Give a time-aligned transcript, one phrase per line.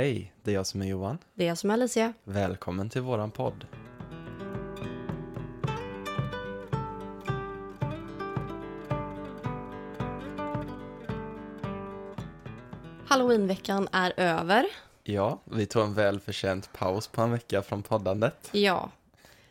[0.00, 1.18] Hej, det är jag som är Johan.
[1.34, 2.12] Det är jag som är Alicia.
[2.24, 3.66] Välkommen till våran podd.
[13.06, 14.66] Halloweenveckan är över.
[15.02, 18.48] Ja, vi tog en välförtjänt paus på en vecka från poddandet.
[18.52, 18.90] Ja.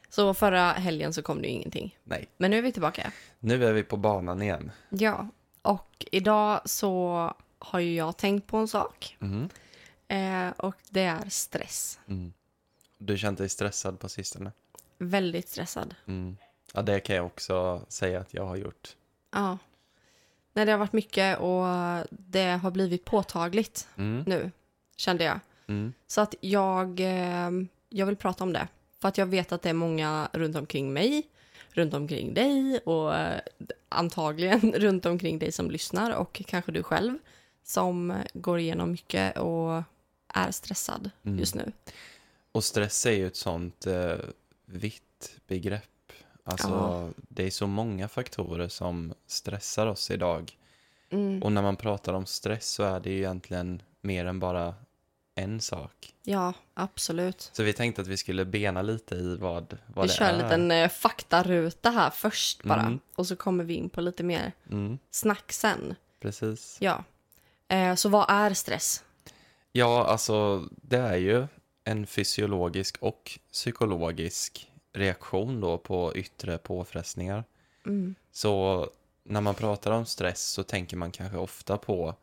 [0.10, 1.98] Så förra helgen så kom det ju ingenting.
[2.04, 3.12] Nej, Men nu är vi tillbaka.
[3.40, 4.72] nu är vi på banan igen.
[4.90, 5.28] Ja.
[5.62, 9.18] Och idag så har ju jag tänkt på en sak.
[9.22, 9.50] Mm.
[10.10, 12.00] Eh, och det är stress.
[12.08, 12.34] Mm.
[12.98, 14.52] Du känt dig stressad på sistone?
[14.98, 15.96] Väldigt stressad.
[16.08, 16.38] Mm.
[16.74, 18.96] Ja, det kan jag också säga att jag har gjort.
[19.32, 19.58] Ja.
[20.54, 21.66] Nej, det har varit mycket och
[22.10, 24.24] det har blivit påtagligt Mm.
[24.28, 24.52] nu,
[24.96, 25.40] kände jag.
[25.68, 25.94] Mm.
[26.08, 27.50] Så att jag, eh,
[27.90, 28.68] jag vill prata om det.
[29.00, 31.24] För att jag vet att det är många runt omkring mig,
[31.72, 33.40] runt omkring dig och eh,
[33.90, 37.18] antagligen runt omkring dig som lyssnar och kanske du själv
[37.64, 39.84] som går igenom mycket och
[40.34, 41.40] är stressad Mm.
[41.40, 41.72] just nu.
[42.52, 44.16] Och stress är ju ett sånt eh,
[44.66, 45.84] vitt begrepp.
[46.44, 47.10] Alltså, Ja.
[47.30, 50.58] det är så många faktorer som stressar oss idag.
[51.10, 51.44] Mm.
[51.44, 54.76] Och när man pratar om stress så är det ju egentligen mer än bara
[55.36, 56.14] en sak.
[56.24, 57.50] Ja, absolut.
[57.54, 60.34] Så vi tänkte att vi skulle bena lite i vad, vad Vi det kör är.
[60.34, 63.00] en liten eh, faktaruta här först bara Mm.
[63.16, 65.96] och så kommer vi in på lite mer Mm, snack sen.
[66.20, 66.78] precis.
[66.80, 67.04] Ja.
[67.68, 69.04] Eh, så vad är stress?
[69.72, 71.48] Ja, alltså det är ju
[71.84, 77.44] en fysiologisk och psykologisk reaktion då på yttre påfrestningar.
[77.86, 78.16] Mm.
[78.32, 78.88] Så
[79.24, 82.16] när man pratar om stress så tänker man kanske ofta på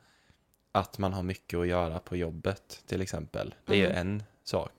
[0.73, 3.55] att man har mycket att göra på jobbet till exempel.
[3.65, 3.99] Det är ju Mm.
[3.99, 4.73] en sak.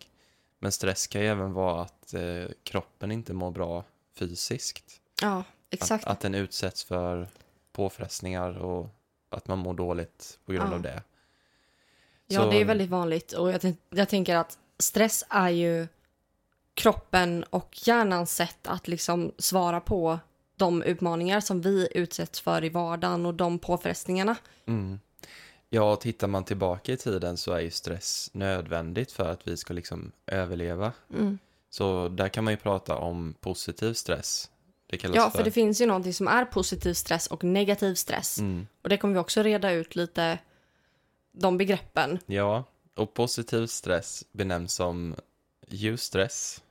[0.59, 3.83] Men stress kan ju även vara att eh, kroppen inte mår bra
[4.15, 5.01] fysiskt.
[5.21, 6.03] Ja, exakt.
[6.03, 7.27] Att, att den utsätts för
[7.71, 8.89] påfrestningar och
[9.29, 10.75] att man mår dåligt på grund Ja.
[10.75, 11.03] av det.
[12.28, 13.31] Ja, Så- det är väldigt vanligt.
[13.31, 15.88] Och jag, jag tänker att stress är ju
[16.73, 20.19] kroppen och hjärnans sätt att liksom svara på
[20.56, 24.35] de utmaningar som vi utsätts för i vardagen och de påfrestningarna.
[24.66, 25.00] Mm.
[25.69, 29.74] Ja, tittar man tillbaka i tiden så är ju stress nödvändigt för att vi ska
[29.74, 30.91] liksom överleva.
[31.13, 31.40] Mm.
[31.69, 34.50] Så där kan man ju prata om positiv stress.
[34.90, 38.40] Det kallas Ja, för det finns ju någonting som är positiv stress och negativ stress.
[38.40, 38.68] Mm.
[38.81, 40.40] Och det kommer vi också reda ut lite,
[41.40, 42.20] de begreppen.
[42.25, 42.64] Ja,
[42.96, 45.16] och positiv stress benämns som
[45.72, 46.62] eustress,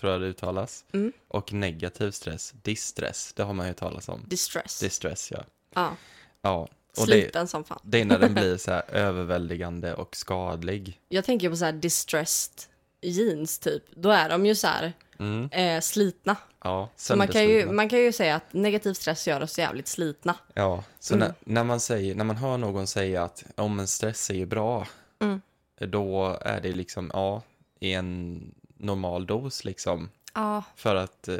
[0.00, 0.84] tror jag det uttalas.
[0.92, 1.12] Mm.
[1.28, 4.24] Och negativ stress, distress, det har man ju talat om.
[4.26, 4.80] Distress.
[4.80, 5.44] Distress, ja.
[5.74, 5.96] ja,
[6.42, 7.80] Ja, och det, sliten som fan.
[7.82, 11.00] det är när den blir så här överväldigande och skadlig.
[11.08, 12.62] Jag tänker på så här distressed
[13.00, 13.82] jeans typ.
[13.94, 15.48] Då är de ju så här Mm.
[15.52, 16.36] eh, slitna.
[16.64, 19.88] Ja, Så man kan, ju, man kan ju säga att negativ stress gör oss jävligt
[19.88, 20.34] slitna.
[20.54, 21.26] Ja, så Mm.
[21.28, 24.46] när, när, man säger, när man hör någon säga att om en stress är ju
[24.46, 24.86] bra,
[25.20, 25.40] Mm.
[25.78, 27.42] då är det liksom, ja,
[27.80, 28.40] i en
[28.76, 30.62] normal dos liksom, Ja.
[30.76, 31.36] för att eh,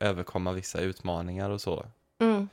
[0.00, 1.86] överkomma vissa utmaningar och så.
[2.20, 2.48] Mm.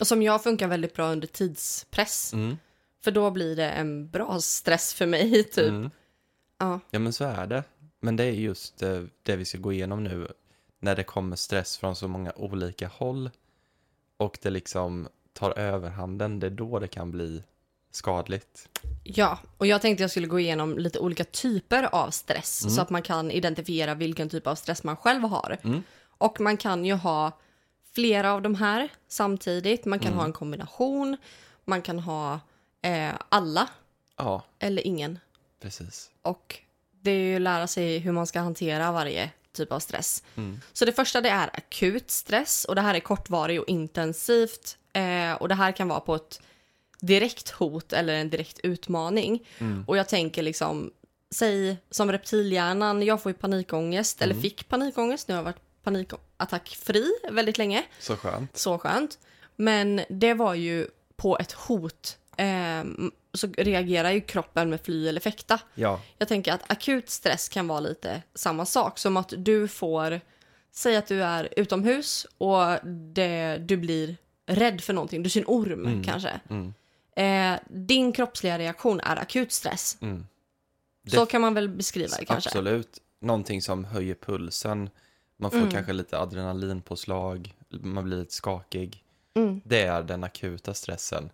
[0.00, 2.32] Och som jag funkar väldigt bra under tidspress.
[2.32, 2.58] Mm.
[3.04, 5.68] För då blir det en bra stress för mig, typ.
[5.68, 5.90] Mm.
[6.58, 6.80] Ja.
[6.90, 7.64] Ja, men så är det.
[8.00, 10.28] Men det är just eh, det vi ska gå igenom nu,
[10.78, 13.30] när det kommer stress från så många olika håll
[14.16, 17.42] och det liksom tar överhanden, det är då det kan bli
[17.90, 18.68] skadligt.
[19.04, 22.62] ja, och jag tänkte jag skulle gå igenom lite olika typer av stress.
[22.62, 22.74] Mm.
[22.76, 25.58] Så att man kan identifiera vilken typ av stress man själv har.
[25.62, 25.82] Mm.
[26.18, 27.38] Och man kan ju ha
[27.92, 29.84] flera av de här samtidigt.
[29.84, 30.18] Man kan Mm.
[30.18, 31.16] ha en kombination.
[31.64, 32.40] Man kan ha
[32.82, 33.68] eh, alla
[34.16, 35.18] Ja, eller ingen.
[35.60, 36.10] precis.
[36.22, 36.58] Och
[37.00, 40.22] det är ju att lära sig hur man ska hantera varje typ av stress.
[40.36, 40.60] Mm.
[40.72, 44.76] Så det första det är akut stress och det här är kortvarig och intensivt.
[44.92, 46.40] Eh, och det här kan vara på ett
[47.00, 49.46] direkt hot eller en direkt utmaning.
[49.58, 49.84] Mm.
[49.86, 50.90] Och jag tänker liksom,
[51.34, 54.42] säg som reptilhjärnan, jag får ju panikångest, eller Mm.
[54.42, 57.84] fick panikångest, nu har jag varit panikattackfri väldigt länge.
[57.98, 58.56] Så skönt.
[58.56, 59.18] Så skönt.
[59.56, 62.18] Men det var ju på ett hot.
[62.36, 62.84] Eh,
[63.34, 65.60] så reagerar ju kroppen med fly eller fäkta.
[65.74, 68.98] Ja, Jag tänker att akut stress kan vara lite samma sak.
[68.98, 70.20] Som att du får,
[70.72, 74.16] säg att du är utomhus och det, du blir
[74.46, 75.22] rädd för någonting.
[75.22, 76.04] Du ser en orm Mm.
[76.04, 76.40] kanske.
[76.50, 76.74] mm.
[77.16, 79.98] Eh, din kroppsliga reaktion är akut stress.
[80.00, 80.26] Mm.
[81.08, 82.48] Så kan man väl beskriva det kanske.
[82.50, 82.98] Absolut.
[83.20, 84.90] Någonting som höjer pulsen.
[85.36, 85.70] Man får Mm.
[85.70, 87.54] kanske lite adrenalinpåslag.
[87.70, 89.04] Man blir lite skakig.
[89.34, 89.60] Mm.
[89.64, 91.30] Det är den akuta stressen.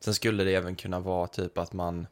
[0.00, 2.06] Sen skulle det även kunna vara typ att man,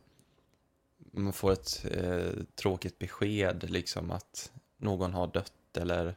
[1.12, 6.16] man får ett eh, tråkigt besked, liksom att någon har dött eller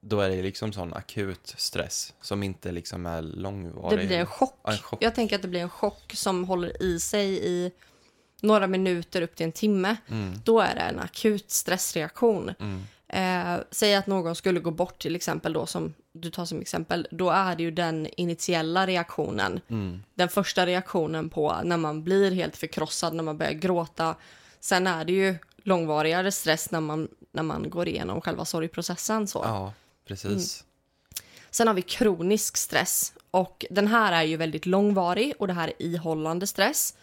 [0.00, 3.98] då är det liksom sån akut stress som inte liksom är långvarig.
[3.98, 4.58] Det blir en chock.
[4.64, 5.02] Ja, en chock.
[5.02, 7.72] Jag tänker att det blir en chock som håller i sig i
[8.40, 10.40] några minuter upp till en timme, Mm.
[10.44, 12.52] då är det en akut stressreaktion.
[12.60, 12.82] Mm.
[13.08, 17.08] Eh, säg att någon skulle gå bort till exempel då som du tar som exempel,
[17.10, 20.02] då är det ju den initiella reaktionen, Mm.
[20.14, 24.14] den första reaktionen på när man blir helt förkrossad, när man börjar gråta.
[24.60, 29.26] Sen är det ju långvarigare stress när man, när man går igenom själva sorgprocessen.
[29.26, 29.40] Så.
[29.44, 29.72] Ja,
[30.06, 30.64] precis.
[31.50, 35.68] Sen har vi kronisk stress och den här är ju väldigt långvarig och det här
[35.78, 36.94] är ihållande stress.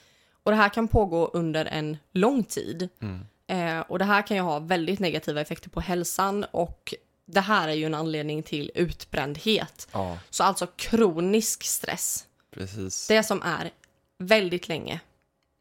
[0.44, 2.89] Och det här kan pågå under en lång tid.
[3.01, 3.25] Mm.
[3.51, 6.94] Eh, och det här kan ju ha väldigt negativa effekter på hälsan och
[7.25, 9.88] det här är ju en anledning till utbrändhet.
[9.92, 13.07] Ja, Så alltså kronisk stress, precis.
[13.07, 13.71] det som är
[14.18, 15.00] väldigt länge.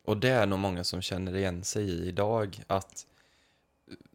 [0.05, 3.07] Och det är nog många som känner igen sig i idag att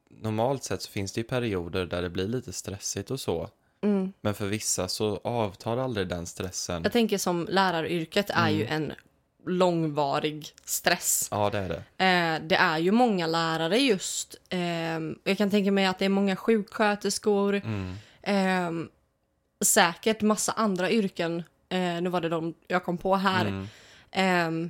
[0.10, 3.50] normalt sett så finns det ju perioder där det blir lite stressigt och så.
[3.82, 4.14] Mm.
[4.22, 6.84] Men för vissa så avtar aldrig den stressen.
[6.84, 8.94] Jag tänker som läraryrket är ju en
[9.46, 11.28] långvarig stress.
[11.32, 12.06] Ja, det är det.
[12.06, 14.36] Eh, det är ju många lärare just.
[14.50, 14.60] Eh,
[15.24, 17.62] jag kan tänka mig att det är många sjuksköterskor.
[17.66, 17.96] Mm.
[18.22, 18.88] Eh,
[19.66, 21.44] säkert massa andra yrken.
[21.70, 23.46] Eh, nu var det de jag kom på här.
[23.46, 23.68] Mm.
[24.12, 24.70] Eh,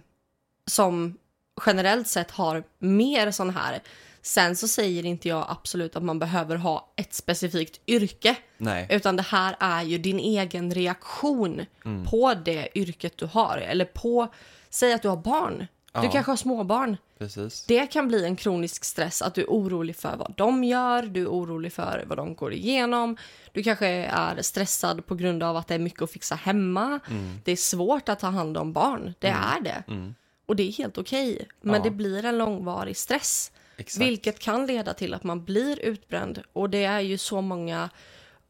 [0.71, 1.17] som
[1.65, 3.79] generellt sett har mer sån här.
[4.21, 8.35] Sen så säger inte jag absolut att man behöver ha ett specifikt yrke.
[8.57, 8.87] Nej.
[8.89, 12.05] Utan det här är ju din egen reaktion Mm.
[12.05, 13.57] på det yrket du har.
[13.57, 14.27] Eller på,
[14.75, 15.57] säg att du har barn.
[15.93, 16.11] Du Ja.
[16.11, 16.97] kanske har småbarn.
[17.17, 17.65] Precis.
[17.65, 21.21] Det kan bli en kronisk stress att du är orolig för vad de gör, du
[21.21, 23.17] är orolig för vad de går igenom.
[23.51, 26.99] Du kanske är stressad på grund av att det är mycket att fixa hemma.
[27.43, 29.83] Det är svårt att ta hand om barn, det är det.
[29.87, 30.15] Mm.
[30.45, 31.47] Och det är helt okej.
[31.61, 31.83] Men Ja.
[31.83, 33.51] det blir en långvarig stress.
[33.77, 34.01] Exakt.
[34.05, 36.41] Vilket kan leda till att man blir utbränd.
[36.53, 37.89] Och det är ju så många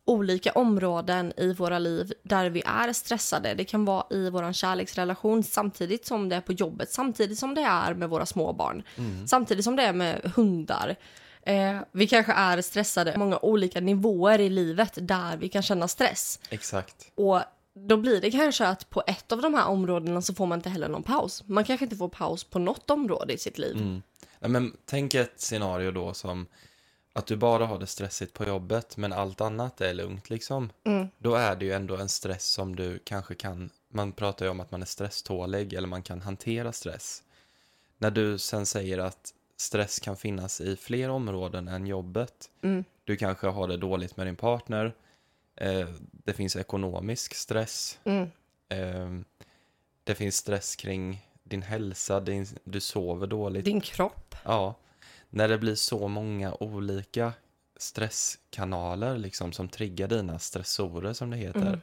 [0.05, 3.53] olika områden i våra liv där vi är stressade.
[3.53, 7.61] Det kan vara i vår kärleksrelation samtidigt som det är på jobbet, samtidigt som det
[7.61, 8.83] är med våra små barn,
[9.27, 10.95] samtidigt som det är med hundar.
[11.41, 15.87] Eh, vi kanske är stressade på många olika nivåer i livet där vi kan känna
[15.87, 16.39] stress.
[16.49, 17.11] Exakt.
[17.15, 17.41] Och
[17.73, 20.69] då blir det kanske att på ett av de här områdena så får man inte
[20.69, 21.43] heller någon paus.
[21.45, 23.77] Man kanske inte får paus på något område i sitt liv.
[23.77, 24.01] Mm.
[24.39, 26.47] Men tänk ett scenario då som
[27.15, 30.71] att du bara har det stressigt på jobbet men allt annat är lugnt liksom.
[30.83, 31.07] Mm.
[31.17, 34.59] Då är det ju ändå en stress som du kanske kan, man pratar ju om
[34.59, 37.23] att man är stresstålig eller man kan hantera stress.
[37.97, 42.49] När du sen säger att stress kan finnas i fler områden än jobbet.
[42.61, 42.83] Mm.
[43.03, 44.93] Du kanske har det dåligt med din partner.
[45.55, 47.99] Eh, det finns ekonomisk stress.
[48.03, 48.31] Mm.
[48.69, 49.25] Eh,
[50.03, 53.65] det finns stress kring din hälsa, din, du sover dåligt.
[53.65, 54.35] Din kropp.
[54.43, 54.75] Ja,
[55.35, 57.33] när det blir så många olika
[57.77, 61.67] stresskanaler liksom som triggar dina stressorer som det heter.
[61.67, 61.81] Mm.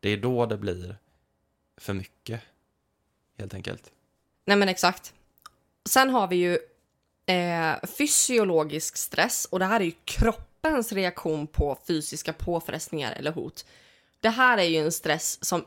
[0.00, 0.96] Det är då det blir
[1.76, 2.40] för mycket,
[3.38, 3.92] helt enkelt.
[4.44, 5.14] Nej men exakt.
[5.88, 6.58] Sen har vi ju
[7.34, 13.66] eh, fysiologisk stress och det här är ju kroppens reaktion på fysiska påfrestningar eller hot.
[14.20, 15.64] Det här är ju en stress som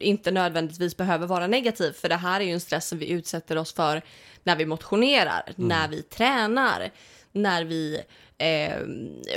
[0.00, 3.58] inte nödvändigtvis behöver vara negativ för det här är ju en stress som vi utsätter
[3.58, 4.02] oss för
[4.42, 6.90] när vi motionerar, när vi tränar,
[7.32, 8.00] när vi
[8.38, 8.78] eh,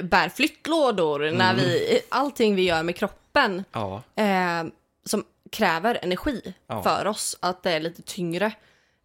[0.04, 4.64] bär flyttlådor, när vi, allting vi gör med kroppen Ja, eh,
[5.06, 6.84] som kräver energi Ja.
[6.84, 8.46] för oss, att det är lite tyngre.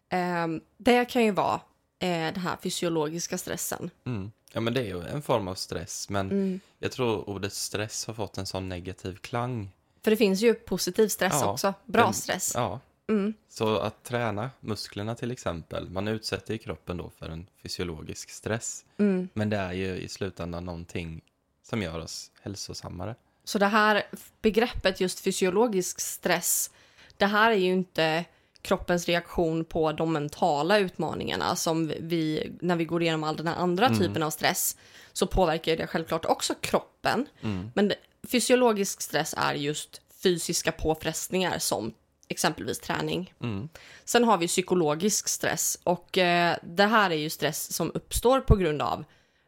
[0.09, 1.55] Eh, det kan ju vara
[1.99, 3.89] eh, den här fysiologiska stressen.
[4.05, 4.31] mm.
[4.53, 6.09] ja men det är ju en form av stress.
[6.09, 6.59] Men Mm.
[6.79, 9.69] jag tror ordet stress har fått en sån negativ klang.
[10.03, 12.51] För det finns ju positiv stress Ja, också, bra den- stress.
[12.55, 12.79] Ja,
[13.09, 13.33] Mm.
[13.49, 18.85] så att träna musklerna till exempel, man utsätter ju kroppen då för en fysiologisk stress.
[18.97, 19.29] Mm.
[19.33, 21.21] Men det är ju i slutändan någonting
[21.63, 23.15] som gör oss hälsosammare.
[23.43, 24.03] Så det här
[24.41, 26.71] begreppet just fysiologisk stress,
[27.17, 28.25] det här är ju inte
[28.61, 33.55] kroppens reaktion på de mentala utmaningarna som vi, när vi går igenom all den här
[33.55, 34.77] andra typen av stress,
[35.13, 37.25] så påverkar det självklart också kroppen.
[37.41, 37.71] Mm.
[37.75, 37.91] Men
[38.27, 41.93] fysiologisk stress är just fysiska påfrestningar som
[42.27, 43.33] exempelvis träning.
[43.41, 43.69] Mm.
[44.05, 48.55] Sen har vi psykologisk stress och eh, det här är ju stress som uppstår på
[48.55, 49.03] grund av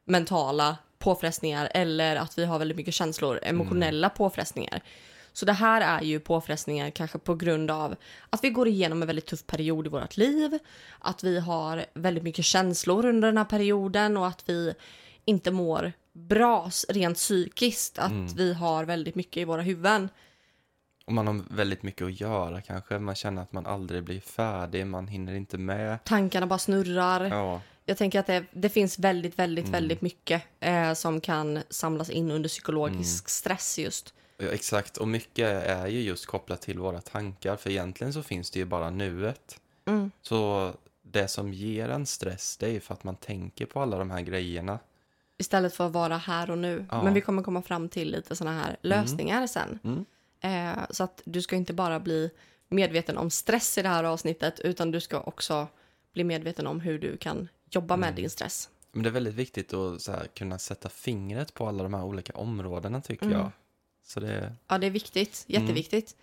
[0.06, 4.84] mentala påfrestningar eller att vi har väldigt mycket känslor, emotionella påfrestningar.
[5.34, 7.96] Så det här är ju påfrestningar kanske på grund av
[8.30, 10.60] att vi går igenom en väldigt tuff period i vårt liv,
[11.00, 14.74] att vi har väldigt mycket känslor under den här perioden och att vi
[15.26, 18.28] inte mår bra rent psykiskt, att Mm.
[18.28, 20.10] vi har väldigt mycket i våra huvuden.
[21.06, 23.00] Och man har väldigt mycket att göra kanske.
[23.00, 26.04] Man känner att man aldrig blir färdig, man hinner inte med.
[26.04, 27.26] Tankarna bara snurrar.
[27.26, 29.72] Ja, Jag tänker att det, det finns väldigt, väldigt, Mm.
[29.72, 33.30] väldigt mycket eh, som kan samlas in under psykologisk Mm.
[33.30, 34.14] stress just.
[34.38, 34.98] ja, exakt.
[34.98, 37.56] Och mycket är ju just kopplat till våra tankar.
[37.56, 39.60] För egentligen så finns det ju bara nuet.
[39.88, 40.12] Mm.
[40.22, 43.98] Så det som ger en stress, det är ju för att man tänker på alla
[43.98, 44.80] de här grejerna.
[45.38, 46.86] Istället för att vara här och nu.
[46.92, 47.04] Ja.
[47.04, 49.80] Men vi kommer komma fram till lite sådana här lösningar sen.
[49.84, 50.06] Mm.
[50.42, 52.30] Eh, så att du ska inte bara bli
[52.70, 55.68] medveten om stress i det här avsnittet utan du ska också
[56.14, 58.22] bli medveten om hur du kan jobba med Mm.
[58.22, 58.70] din stress.
[58.92, 62.34] Men det är väldigt viktigt att här, kunna sätta fingret på alla de här olika
[62.34, 63.38] områdena tycker Mm.
[63.38, 63.52] jag.
[64.04, 64.56] Så det...
[64.68, 65.44] Ja, det är viktigt.
[65.48, 66.16] Jätteviktigt.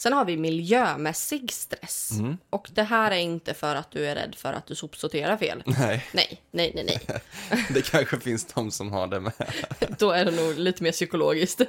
[0.00, 2.10] Sen har vi miljömässig stress.
[2.18, 2.38] Mm.
[2.50, 5.62] Och det här är inte för att du är rädd för att du sopsorterar fel.
[5.66, 7.20] Nej, Nej, nej, nej, nej.
[7.74, 9.32] det kanske finns de som har det med.
[9.98, 11.60] Då är det nog lite mer psykologiskt.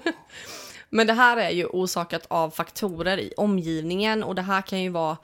[0.89, 4.89] Men det här är ju orsakat av faktorer i omgivningen och det här kan ju
[4.89, 5.17] vara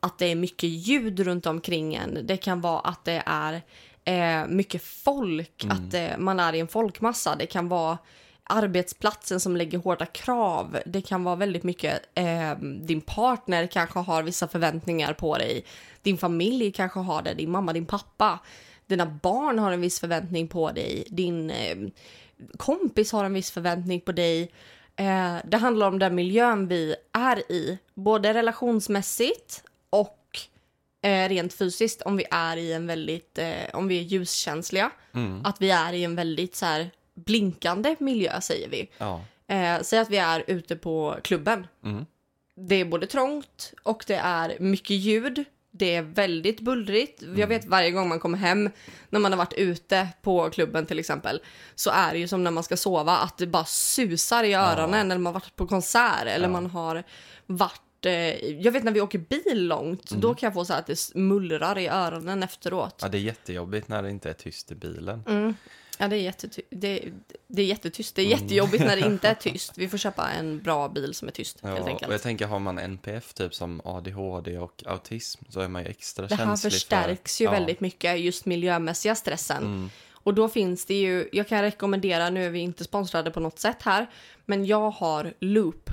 [0.00, 2.26] att det är mycket ljud runt omkring en.
[2.26, 3.62] Det kan vara att det är
[4.04, 7.36] eh, mycket folk, att eh, man är i en folkmassa.
[7.36, 7.98] Det kan vara
[8.48, 10.78] arbetsplatsen som lägger hårda krav.
[10.86, 15.64] Det kan vara väldigt mycket, eh, din partner kanske har vissa förväntningar på dig.
[16.02, 18.38] Din familj kanske har det, din mamma, din pappa.
[18.86, 21.04] Dina barn har en viss förväntning på dig.
[21.10, 21.76] Din eh,
[22.56, 24.52] kompis har en viss förväntning på dig.
[24.96, 30.18] Eh, det handlar om den miljön vi är i, både relationsmässigt och
[31.02, 32.02] eh, rent fysiskt.
[32.02, 35.40] Om vi är i en väldigt, eh, om vi är ljuskänsliga, Mm.
[35.44, 36.90] att vi är i en väldigt så här
[37.24, 38.88] blinkande miljö säger vi.
[38.98, 39.24] Ja.
[39.46, 41.66] Eh, säg att vi är ute på klubben.
[41.84, 42.06] Mm.
[42.56, 45.44] Det är både trångt och det är mycket ljud.
[45.70, 47.22] Det är väldigt bullrigt.
[47.36, 48.70] Jag vet varje gång man kommer hem
[49.10, 51.40] när man har varit ute på klubben till exempel
[51.74, 55.08] så är det ju som när man ska sova att det bara susar i öronen
[55.08, 56.52] när man har varit på konsert eller Ja.
[56.52, 57.02] man har
[57.46, 58.12] varit eh,
[58.62, 61.14] jag vet när vi åker bil långt, då kan jag få så här att det
[61.14, 62.98] mullrar i öronen efteråt.
[63.02, 65.22] ja, det är jättejobbigt när det inte är tyst i bilen.
[65.28, 65.54] Mm.
[66.00, 67.04] Ja, det är, jättety- det,
[67.48, 68.14] det är jättetyst.
[68.16, 69.72] Det är jättejobbigt när det inte är tyst.
[69.78, 72.12] Vi får köpa en bra bil som är tyst, helt Ja, och enkelt.
[72.12, 76.26] jag tänker har man NPF typ som ADHD och autism så är man ju extra
[76.26, 77.44] Det här känslig förstärks för...
[77.44, 79.62] ju väldigt mycket, just miljömässiga stressen.
[79.62, 79.90] Mm.
[80.12, 83.58] Och då finns det ju, jag kan rekommendera, nu är vi inte sponsrade på något
[83.58, 84.06] sätt här,
[84.46, 85.90] men jag har Loop,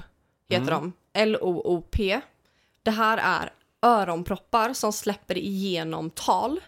[0.50, 0.93] heter de.
[1.13, 2.21] L-O-O-P.
[2.83, 6.59] Det här är öronproppar som släpper igenom tal.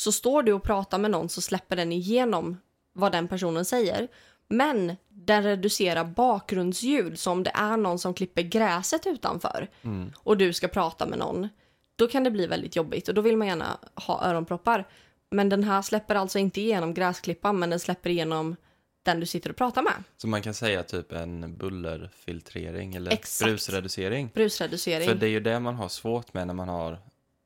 [0.00, 2.60] Så står du och pratar med någon så släpper den igenom
[2.92, 4.08] vad den personen säger.
[4.48, 10.12] Men den reducerar bakgrundsljud, så om det är någon som klipper gräset utanför Mm.
[10.16, 11.48] och du ska prata med någon,
[11.96, 14.88] då kan det bli väldigt jobbigt och då vill man gärna ha öronproppar.
[15.30, 18.56] Men den här släpper alltså inte igenom gräsklippan, men den släpper igenom
[19.02, 19.92] den du sitter och pratar med.
[20.16, 23.48] Så man kan säga typ en bullerfiltrering eller Exakt.
[23.48, 24.30] brusreducering.
[24.34, 25.08] Brusreducering.
[25.08, 26.98] För det är ju det man har svårt med när man har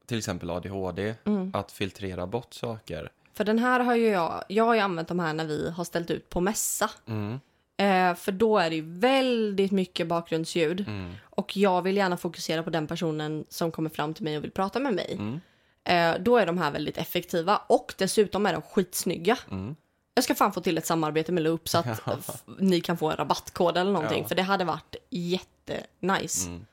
[0.06, 1.50] till exempel ADHD, Mm.
[1.54, 3.11] att filtrera bort saker.
[3.34, 5.84] För den här har ju jag, jag har ju använt de här när vi har
[5.84, 6.90] ställt ut på mässa.
[7.06, 7.40] Mm.
[7.76, 10.80] Eh, för då är det ju väldigt mycket bakgrundsljud.
[10.88, 11.12] Mm.
[11.23, 14.50] Och jag vill gärna fokusera på den personen som kommer fram till mig och vill
[14.50, 15.16] prata med mig.
[15.18, 15.40] Mm.
[15.84, 19.38] Eh, då är de här väldigt effektiva och dessutom är de skitsnygga.
[19.50, 19.76] Mm.
[20.14, 22.16] Jag ska fan få till ett samarbete med Loop så att Ja.
[22.58, 24.23] ni kan få en rabattkod eller någonting.
[24.23, 24.28] Ja.
[24.28, 26.46] För det hade varit jättenice.
[26.49, 26.66] Mm.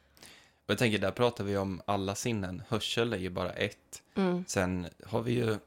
[0.71, 2.63] Jag tänker, där pratar vi om alla sinnen.
[2.67, 4.03] Hörsel är ju bara ett.
[4.15, 4.45] Mm.
[4.47, 5.57] Sen har vi ju...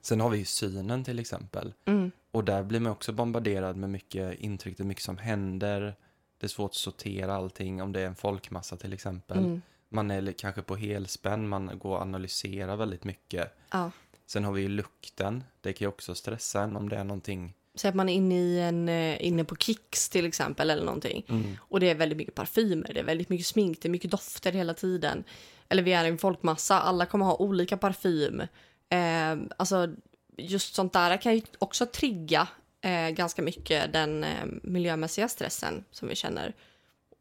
[0.00, 1.74] Sen har vi ju synen till exempel.
[1.84, 2.10] Mm.
[2.30, 5.94] Och där blir man också bombarderad med mycket intryck, det är mycket som händer.
[6.38, 9.38] Det är svårt att sortera allting, om det är en folkmassa till exempel.
[9.38, 9.62] Mm.
[9.88, 13.56] Man är kanske på helspänn, man går och analyserar väldigt mycket.
[13.70, 13.90] Ja.
[14.26, 17.54] Sen har vi ju lukten, det kan ju också stressa en om det är någonting.
[17.74, 21.24] Så att man är inne, i en, eh, inne på Kicks till exempel eller någonting.
[21.28, 21.56] Mm.
[21.60, 24.52] Och det är väldigt mycket parfymer, det är väldigt mycket smink, det är mycket dofter
[24.52, 25.24] hela tiden.
[25.68, 28.40] Eller vi är en folkmassa, alla kommer ha olika parfym.
[28.88, 29.88] Eh, alltså
[30.36, 32.48] just sånt där kan ju också trigga
[32.80, 36.54] eh, ganska mycket den eh, miljömässiga stressen som vi känner.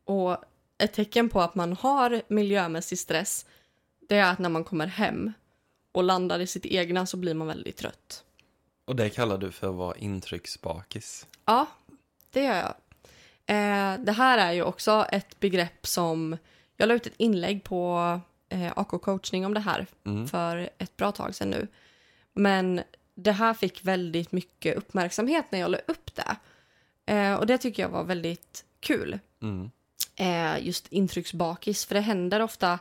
[0.06, 0.38] Och
[0.78, 3.46] ett tecken på att man har miljömässig stress
[4.12, 5.34] det är att när man kommer hem
[5.92, 8.24] och landar i sitt egna så blir man väldigt trött.
[8.86, 11.28] Och det kallar du för att vara intrycksbakis.
[11.46, 11.66] Ja,
[12.32, 12.74] det gör jag.
[13.46, 16.38] Eh, det här är ju också ett begrepp som...
[16.78, 18.20] Jag la ut ett inlägg på
[18.50, 20.28] eh, AK coachning om det här Mm.
[20.28, 21.68] för ett bra tag sedan nu.
[22.34, 22.82] Men
[23.16, 26.36] det här fick väldigt mycket uppmärksamhet när jag la upp det.
[27.14, 29.20] Eh, och det tycker jag var väldigt kul.
[29.42, 29.72] Mm.
[30.16, 32.80] Eh, just intrycksbakis, för det händer ofta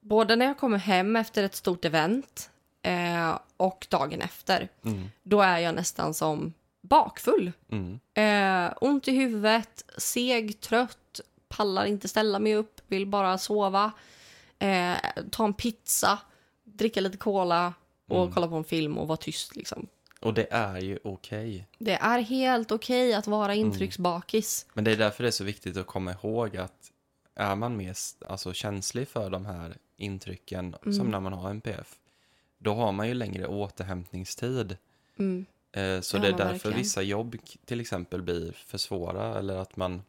[0.00, 2.50] både när jag kommer hem efter ett stort event
[2.82, 4.68] eh, och dagen efter.
[4.84, 5.10] Mm.
[5.22, 7.52] Då är jag nästan som bakfull.
[7.70, 8.00] Mm.
[8.14, 13.92] Eh, ont i huvudet, seg, trött, pallar inte ställa mig upp, vill bara sova.
[14.58, 14.96] Eh,
[15.30, 16.18] ta en pizza,
[16.64, 17.74] dricka lite cola
[18.08, 18.32] och Mm.
[18.34, 19.56] kolla på en film och vara tyst.
[19.56, 19.86] Liksom.
[20.20, 21.66] Och det är ju okej.
[21.78, 24.66] Det är helt okej att vara intrycksbakis.
[24.74, 26.90] Men det är därför det är så viktigt att komma ihåg att
[27.34, 27.96] är man mer
[28.28, 30.94] alltså, känslig för de här intrycken Mm.
[30.98, 31.94] som när man har NPF.
[32.62, 34.76] Då har man ju längre återhämtningstid.
[35.16, 35.46] Mm.
[35.72, 36.78] Eh, så Ja, det är därför verkligen.
[36.78, 40.02] vissa jobb till exempel blir för svåra eller att man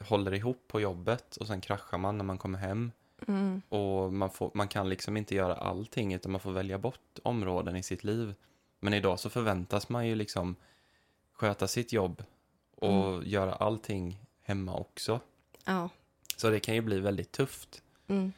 [0.00, 2.92] håller ihop på jobbet och sen kraschar man när man kommer hem.
[3.28, 3.62] Mm.
[3.68, 7.76] Och man, får, man kan liksom inte göra allting utan man får välja bort områden
[7.76, 8.34] i sitt liv.
[8.80, 10.56] Men idag så förväntas man ju liksom
[11.32, 12.22] sköta sitt jobb
[12.76, 13.22] och Mm.
[13.28, 15.20] göra allting hemma också.
[15.64, 15.88] Ja.
[16.36, 17.82] Så det kan ju bli väldigt tufft.
[18.06, 18.32] Mm.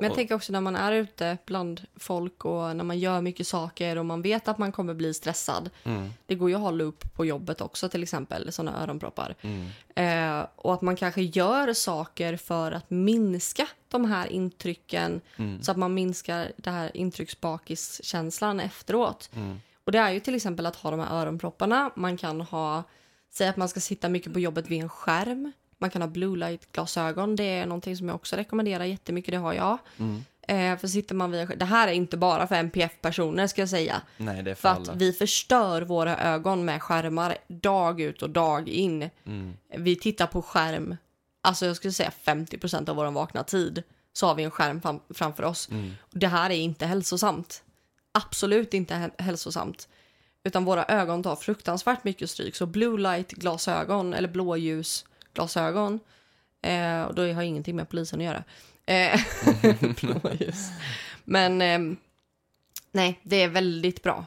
[0.00, 3.46] Men jag tänker också när man är ute bland folk och när man gör mycket
[3.46, 5.70] saker och man vet att man kommer bli stressad.
[5.84, 9.34] mm, Det går ju att hålla upp på jobbet också till exempel, sådana öronproppar.
[9.40, 15.62] mm, Eh, och att man kanske gör saker för att minska de här intrycken mm,
[15.62, 19.30] så att man minskar det här intrycksbakiskänslan efteråt.
[19.34, 21.90] mm, Och det är ju till exempel att ha de här öronpropparna.
[21.96, 22.82] Man kan ha,
[23.30, 25.52] säg att man ska sitta mycket på jobbet vid en skärm.
[25.78, 27.36] Man kan ha blue light-glasögon.
[27.36, 29.32] Det är någonting som jag också rekommenderar jättemycket.
[29.32, 29.78] Det har jag.
[29.98, 30.24] mm.
[30.50, 34.02] Eh, för sitter man vid det här är inte bara för NPF-personer ska jag säga.
[34.16, 34.92] Nej, det är för, För alla.
[34.92, 39.10] att vi förstör våra ögon med skärmar dag ut och dag in.
[39.26, 40.96] Mm, Vi tittar på skärm,
[41.40, 43.82] alltså jag skulle säga 50% av vår vakna tid
[44.12, 45.68] så har vi en skärm fram, framför oss.
[45.70, 47.62] mm, det här är inte hälsosamt.
[48.12, 49.88] Absolut inte hä- hälsosamt.
[50.44, 52.56] Utan våra ögon tar fruktansvärt mycket stryk.
[52.56, 55.04] Så blue light glasögon eller blåljus
[55.38, 56.00] glasögon.
[56.62, 58.44] Eh, och då har ingenting med polisen att göra.
[58.86, 59.20] Eh.
[61.24, 61.96] Men ehm,
[62.92, 64.24] nej, det är väldigt bra.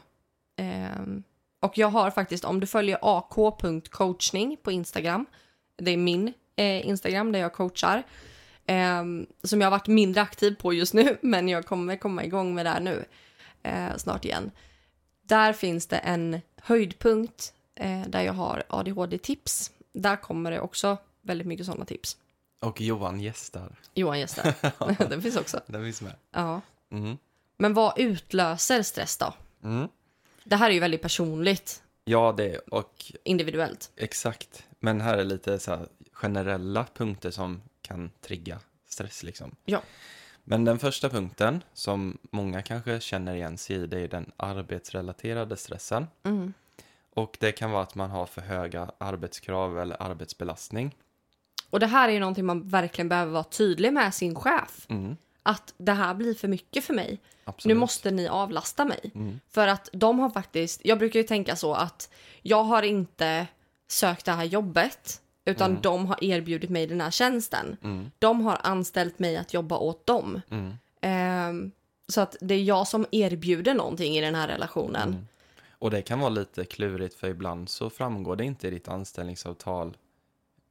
[0.56, 1.22] Ehm,
[1.60, 5.26] och jag har faktiskt, om du följer ak.coachning på Instagram.
[5.76, 8.02] Det är min eh, Instagram där jag coachar.
[8.66, 12.54] ehm, som jag har varit mindre aktiv på just nu, men jag kommer komma igång
[12.54, 13.04] med det här nu
[13.62, 14.50] eh, snart igen.
[15.22, 19.71] Där finns det en höjdpunkt eh, där jag har ADHD-tips.
[19.92, 22.16] Där kommer det också väldigt mycket sådana tips.
[22.60, 23.76] Och Johan gästar.
[23.94, 24.54] Johan gästar.
[25.08, 25.60] Den finns också.
[25.66, 26.14] Den finns med.
[26.30, 26.60] Ja.
[26.90, 27.18] Mm,
[27.56, 29.34] Men vad utlöser stress då?
[29.64, 29.88] mm.
[30.44, 33.90] Det här är ju väldigt personligt, Ja, det och individuellt.
[33.96, 34.64] exakt.
[34.80, 39.56] Men här är lite så generella punkter som kan trigga stress liksom.
[39.64, 39.82] Ja.
[40.44, 45.56] Men den första punkten som många kanske känner igen sig i det är den arbetsrelaterade
[45.56, 46.06] stressen.
[46.22, 46.52] Mm.
[47.14, 50.96] Och det kan vara att man har för höga arbetskrav eller arbetsbelastning.
[51.70, 54.86] Och det här är ju någonting man verkligen behöver vara tydlig med sin chef.
[54.88, 57.18] Mm, Att det här blir för mycket för mig.
[57.44, 57.74] absolut.
[57.76, 59.10] Nu måste ni avlasta mig.
[59.14, 62.10] Mm, För att de har faktiskt, jag brukar ju tänka så att
[62.42, 63.46] jag har inte
[63.88, 65.82] sökt det här jobbet utan Mm.
[65.82, 67.76] de har erbjudit mig den här tjänsten.
[67.82, 70.40] mm, De har anställt mig att jobba åt dem.
[70.50, 71.70] mm, Ehm,
[72.08, 75.26] så att det är jag som erbjuder någonting i den här relationen.
[75.82, 79.96] Och det kan vara lite klurigt för ibland så framgår det inte i ditt anställningsavtal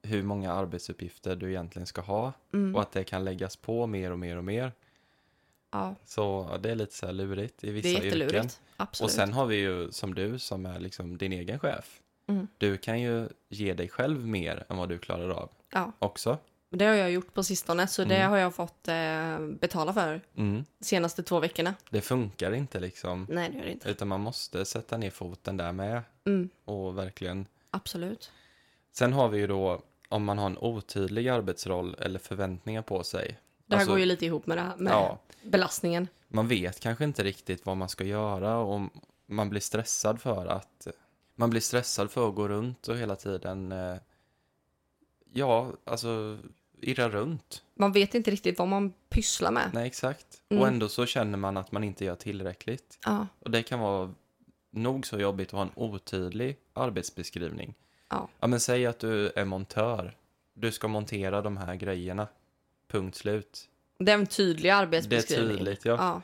[0.04, 2.76] hur många arbetsuppgifter du egentligen ska ha Mm.
[2.76, 4.72] och att det kan läggas på mer och mer och mer.
[5.72, 8.50] Ja, Så det är lite så här lurigt i vissa det är yrken.
[8.78, 9.06] Absolut.
[9.08, 12.02] Och sen har vi ju som du som är liksom din egen chef.
[12.28, 12.48] Mm.
[12.58, 16.38] Du kan ju ge dig själv mer än vad du klarar av Ja, också.
[16.78, 18.32] Det har jag gjort på sistone så det Mm.
[18.32, 20.64] har jag fått eh, betala för Mm.
[20.80, 21.74] de senaste två veckorna.
[21.90, 23.28] Det funkar inte liksom.
[23.30, 23.90] Nej, det gör det inte.
[23.90, 27.46] Utan man måste sätta ner foten där med Mm, och verkligen.
[27.72, 28.32] absolut.
[28.92, 33.40] Sen har vi ju då om man har en otydlig arbetsroll eller förväntningar på sig.
[33.66, 36.08] Det här Alltså, går ju lite ihop med, det här, med Ja, belastningen.
[36.28, 38.82] man vet kanske inte riktigt vad man ska göra och
[39.26, 40.88] man blir stressad för att
[41.36, 43.96] man blir stressad för att gå runt och hela tiden eh,
[45.34, 46.38] ja, alltså
[46.82, 47.64] irra runt.
[47.76, 49.70] Man vet inte riktigt vad man pysslar med.
[49.74, 50.26] Nej, exakt.
[50.50, 50.62] Mm.
[50.62, 52.98] Och ändå så känner man att man inte gör tillräckligt.
[53.06, 54.14] Ja, Och det kan vara
[54.72, 57.74] nog så jobbigt att ha en otydlig arbetsbeskrivning.
[58.10, 58.28] Ja.
[58.40, 60.16] Ja, men säg att du är montör.
[60.54, 62.28] Du ska montera de här grejerna.
[62.92, 63.68] Punkt slut.
[64.00, 65.58] det är en tydlig Det är arbetsbeskrivning.
[65.58, 65.96] tydligt, ja.
[66.00, 66.22] Ja.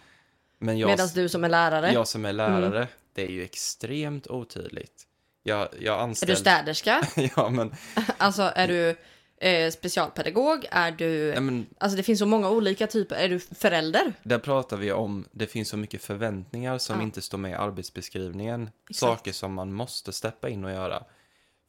[0.60, 2.88] Men jag, Medan du som är lärare, jag som är lärare, Mm.
[3.14, 5.04] det är ju extremt otydligt.
[5.44, 6.34] Jag, jag är anställde...
[6.34, 7.02] du städerska?
[7.36, 7.76] ja, men,
[8.18, 8.96] alltså är du
[9.38, 10.66] eh, specialpedagog?
[10.72, 11.06] Är du...
[11.28, 13.16] ja, men Alltså det finns så många olika typer.
[13.16, 14.14] Är du förälder?
[14.24, 17.04] där pratar vi om, det finns så mycket förväntningar som Ja.
[17.04, 18.70] inte står med i arbetsbeskrivningen.
[18.90, 19.00] Exakt.
[19.00, 21.04] Saker som man måste steppa in och göra.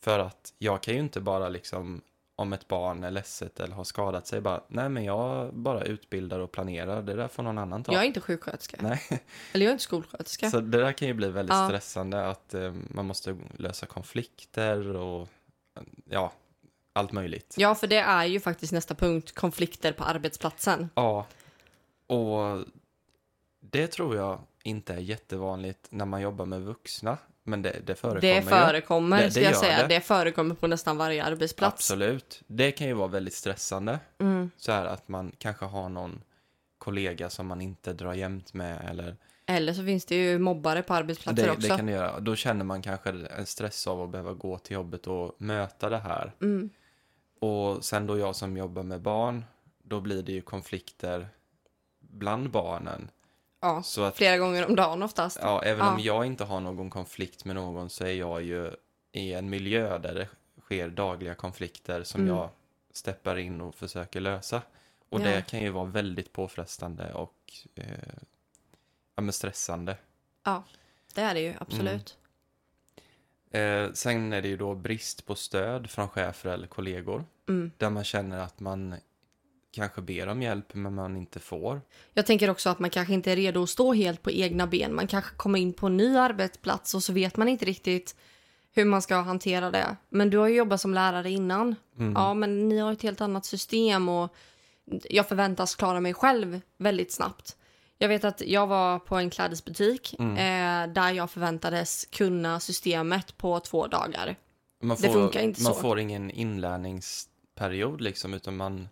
[0.05, 2.01] För att jag kan ju inte bara liksom,
[2.37, 6.39] om ett barn är ledset eller har skadat sig, bara, nej men jag bara utbildar
[6.39, 7.93] och planerar, det där får någon annan ta.
[7.93, 8.77] Jag är inte sjuksköterska.
[8.81, 9.01] Nej,
[9.53, 10.51] Eller jag är inte skolsköterska.
[10.51, 11.67] så det där kan ju bli väldigt Ja.
[11.69, 15.29] stressande att eh, man måste lösa konflikter och
[16.11, 16.33] ja,
[16.99, 17.55] allt möjligt.
[17.59, 20.91] Ja, för det är ju faktiskt nästa punkt, konflikter på arbetsplatsen.
[20.95, 21.27] Ja,
[22.07, 22.65] och
[23.61, 28.21] det tror jag inte är jättevanligt när man jobbar med vuxna, men det, det förekommer
[28.21, 28.43] Det ju.
[28.43, 29.79] förekommer, Det- det ska jag säga.
[29.83, 29.95] det.
[29.95, 30.01] Det.
[30.01, 31.75] förekommer på nästan varje arbetsplats.
[31.91, 32.43] Absolut.
[32.47, 33.99] Det kan ju vara väldigt stressande.
[34.19, 34.51] Mm.
[34.57, 36.21] Så här att man kanske har någon
[36.79, 40.95] kollega som man inte drar jämt med eller Eller så finns det ju mobbare på
[40.95, 41.69] arbetsplatser det, också.
[41.69, 42.21] det kan det göra.
[42.21, 45.99] Då känner man kanske en stress av att behöva gå till jobbet och möta det
[45.99, 46.33] här.
[46.41, 46.71] Mm.
[47.41, 49.45] Och sen då jag som jobbar med barn,
[49.83, 51.29] då blir det ju konflikter
[51.99, 53.11] bland barnen.
[53.61, 55.39] Ja, Så att, flera gånger om dagen oftast.
[55.43, 56.05] ja, även om Ja.
[56.05, 58.71] jag inte har någon konflikt med någon så är jag ju
[59.13, 60.29] i en miljö där det
[60.61, 62.37] sker dagliga konflikter som Mm.
[62.37, 62.49] jag
[62.93, 64.63] steppar in och försöker lösa.
[65.09, 65.25] Och Ja.
[65.25, 67.85] det kan ju vara väldigt påfrestande och eh,
[69.17, 69.97] ja, men stressande.
[71.15, 72.18] Det är det ju, absolut.
[73.51, 77.25] Eh, sen är det ju då brist på stöd från chefer eller kollegor.
[77.49, 77.71] Mm.
[77.77, 78.95] Där man känner att man
[79.71, 81.81] kanske ber om hjälp men man inte får.
[82.15, 84.95] Jag tänker också att man kanske inte är redo att stå helt på egna ben.
[84.95, 88.17] Man kanske kommer in på en ny arbetsplats och så vet man inte riktigt
[88.73, 89.97] hur man ska hantera det.
[90.09, 91.75] Men du har ju jobbat som lärare innan.
[91.99, 92.13] Mm.
[92.13, 94.35] Ja, men ni har ett helt annat system och
[95.05, 97.57] jag förväntas klara mig själv väldigt snabbt.
[97.99, 100.33] Jag vet att jag var på en klädesbutik Mm.
[100.37, 104.37] eh, där jag förväntades kunna systemet på två dagar.
[104.83, 105.81] Man Det får, funkar inte man så.
[105.81, 108.89] får ingen inlärningsperiod liksom utan man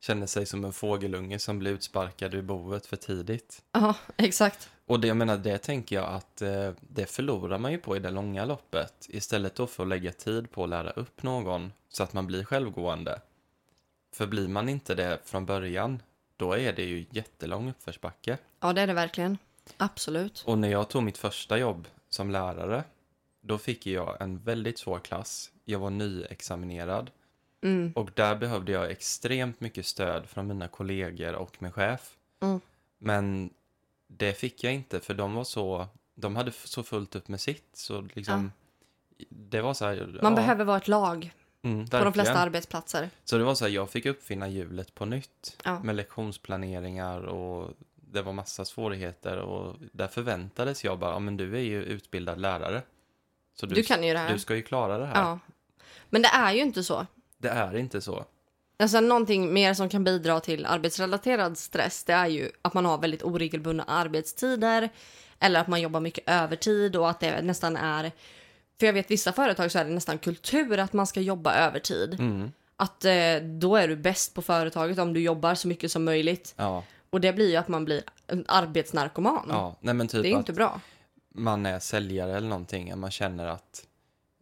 [0.00, 3.62] känner sig som en fågelunge som blir utsparkad ur boet för tidigt.
[3.72, 4.70] Ja, exakt.
[4.86, 7.98] Och det, jag menar, det tänker jag att eh, det förlorar man ju på i
[7.98, 9.06] det långa loppet.
[9.08, 12.44] Istället då för att lägga tid på att lära upp någon så att man blir
[12.44, 13.20] självgående.
[14.14, 16.02] För blir man inte det från början,
[16.36, 18.38] då är det ju jättelång uppförsbacke.
[18.60, 19.38] Ja, det är det verkligen.
[19.76, 20.44] Absolut.
[20.46, 22.84] Och när jag tog mitt första jobb som lärare,
[23.40, 25.50] då fick jag en väldigt svår klass.
[25.64, 27.10] Jag var nyexaminerad
[27.62, 27.92] Mm.
[27.96, 32.16] och där behövde jag extremt mycket stöd från mina kollegor och min chef.
[32.42, 32.60] Mm.
[32.98, 33.50] Men
[34.06, 37.68] det fick jag inte för de var så, de hade så fullt upp med sitt
[37.72, 38.52] så liksom
[39.28, 41.32] det var så här, Man ja, behöver vara ett lag
[41.64, 43.10] mm, på de flesta arbetsplatser.
[43.24, 45.80] Så det var så här, jag fick uppfinna hjulet på nytt Ja.
[45.82, 51.54] med lektionsplaneringar och det var massa svårigheter och där förväntades jag bara, ja men du
[51.56, 52.82] är ju utbildad lärare.
[53.60, 54.32] Så Du kan ju det här.
[54.32, 55.22] du ska ju klara det här.
[55.22, 55.38] Ja.
[56.10, 57.06] Men det är ju inte så.
[57.38, 58.24] Det är inte så.
[58.78, 62.98] Alltså någonting mer som kan bidra till arbetsrelaterad stress det är ju att man har
[62.98, 64.88] väldigt oregelbundna arbetstider
[65.40, 68.12] eller att man jobbar mycket övertid och att det nästan är
[68.78, 72.14] för jag vet vissa företag så är det nästan kultur att man ska jobba övertid.
[72.20, 72.52] Mm.
[72.76, 76.54] Att eh, då är du bäst på företaget om du jobbar så mycket som möjligt.
[76.56, 79.46] Ja, Och det blir ju att man blir en arbetsnarkoman.
[79.48, 79.76] ja.
[79.80, 80.80] Nej men typ det är ju inte bra.
[81.34, 83.86] man är säljare eller någonting, man känner att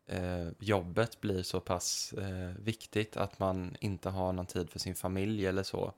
[0.07, 4.95] eh, jobbet blir så pass eh, viktigt att man inte har någon tid för sin
[4.95, 5.93] familj eller så.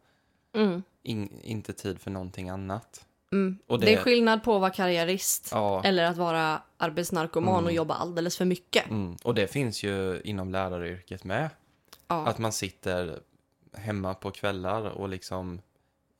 [0.54, 0.82] Mm.
[1.02, 3.06] In, inte tid för någonting annat.
[3.34, 3.58] Mm.
[3.66, 3.86] Och det...
[3.86, 7.64] det- är skillnad på att vara karriärist Ja, eller att vara arbetsnarkoman Mm.
[7.64, 8.90] och jobba alldeles för mycket.
[8.90, 9.16] mm.
[9.22, 11.50] och det finns ju inom läraryrket med.
[12.08, 12.26] Ja.
[12.26, 13.20] Att man sitter
[13.76, 15.60] hemma på kvällar och liksom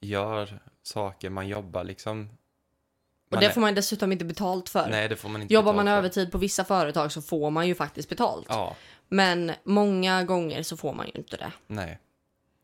[0.01, 2.21] gör saker, man jobbar liksom.
[2.21, 4.89] och Man det är- får man dessutom inte betalt för.
[4.91, 7.75] Nej, det får man inte Jobbar man övertid på vissa företag så får man ju
[7.75, 8.47] faktiskt betalt.
[8.49, 8.77] Ja,
[9.09, 11.53] Men många gånger så får man ju inte det.
[11.67, 11.99] nej.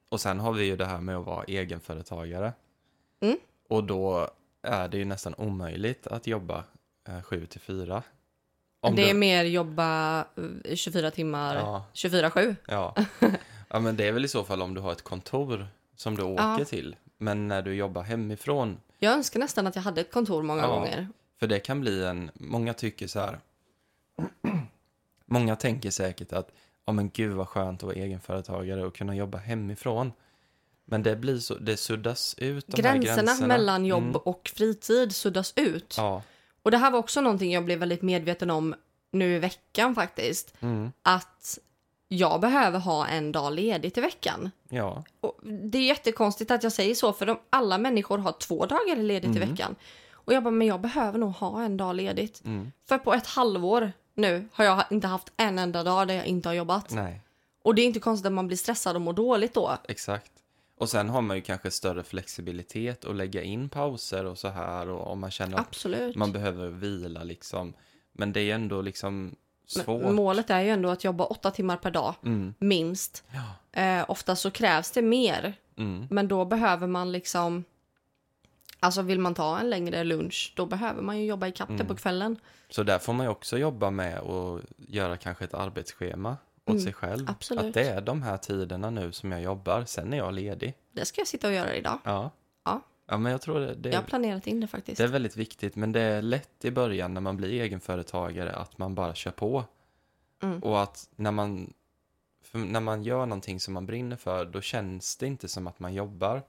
[0.09, 2.53] Och sen har vi ju det här med att vara egenföretagare.
[3.21, 3.37] Mm.
[3.69, 4.29] Och då
[4.63, 6.65] är det ju nästan omöjligt att jobba
[7.09, 8.03] eh, 7 till 4.
[8.81, 10.21] Om det är du- mer jobba
[10.65, 12.57] eh, 24 timmar, Ja, 24-7.
[12.67, 12.95] ja.
[13.69, 16.23] ja, men det är väl i så fall om du har ett kontor som du
[16.23, 16.65] åker Ja.
[16.65, 16.97] till.
[17.19, 20.69] Men när du jobbar hemifrån, Jag önskar nästan att jag hade ett kontor många Ja.
[20.69, 21.09] gånger.
[21.39, 23.39] för det kan bli en, många tycker så här,
[25.27, 26.51] många tänker säkert att,
[26.85, 30.13] ja men gud vad skönt att vara egenföretagare och kunna jobba hemifrån.
[30.91, 33.47] Men det blir så, det suddas ut de Gränserna, gränserna.
[33.49, 34.17] mellan jobb Mm.
[34.17, 35.95] och fritid suddas ut.
[35.97, 36.23] Ja.
[36.63, 38.75] Och det här var också någonting jag blev väldigt medveten om
[39.13, 40.55] nu i veckan faktiskt.
[40.61, 40.93] Mm.
[41.03, 41.59] Att
[42.09, 44.51] jag behöver ha en dag ledigt i veckan.
[44.69, 45.05] Ja.
[45.21, 48.97] Och det är jättekonstigt att jag säger så, för de, alla människor har två dagar
[48.97, 49.49] ledigt i Mm.
[49.51, 49.75] veckan.
[50.13, 52.43] Och jag bara, men jag behöver nog ha en dag ledigt.
[52.45, 52.73] Mm.
[52.89, 56.49] För på ett halvår nu har jag inte haft en enda dag där jag inte
[56.49, 56.91] har jobbat.
[56.91, 57.21] Nej,
[57.63, 59.79] Och det är inte konstigt att man blir stressad och mår dåligt då.
[59.89, 60.33] exakt.
[60.81, 64.89] Och sen har man ju kanske större flexibilitet att lägga in pauser och så här
[64.89, 66.17] och om man känner att Absolut.
[66.17, 67.73] man behöver vila liksom.
[68.13, 70.03] Men det är ändå liksom svårt.
[70.03, 72.55] Men målet är ju ändå att jobba åtta timmar per dag, Mm.
[72.59, 73.25] minst.
[73.73, 73.81] Ja.
[73.83, 76.07] Eh, ofta så krävs det mer, Mm.
[76.11, 77.65] men då behöver man liksom...
[78.83, 81.87] Alltså vill man ta en längre lunch, då behöver man ju jobba i det Mm.
[81.87, 82.37] på kvällen.
[82.71, 86.83] Så där får man ju också jobba med och göra kanske ett arbetsschema åt Mm,
[86.83, 87.27] sig själv.
[87.31, 87.65] absolut.
[87.65, 90.75] Att det är de här tiderna nu som jag jobbar, sen är jag ledig.
[90.93, 91.99] Det ska jag sitta och göra idag.
[92.05, 92.31] Ja.
[92.65, 92.81] Ja.
[93.07, 94.99] Ja, men jag tror det, det, Jag har planerat in det faktiskt.
[94.99, 98.79] det är väldigt viktigt, men det är lätt i början när man blir egenföretagare att
[98.79, 99.65] man bara kör på.
[100.43, 100.59] Mm.
[100.63, 101.73] Och att när man,
[102.53, 105.95] när man gör någonting som man brinner för, då känns det inte som att man
[105.95, 106.43] jobbar.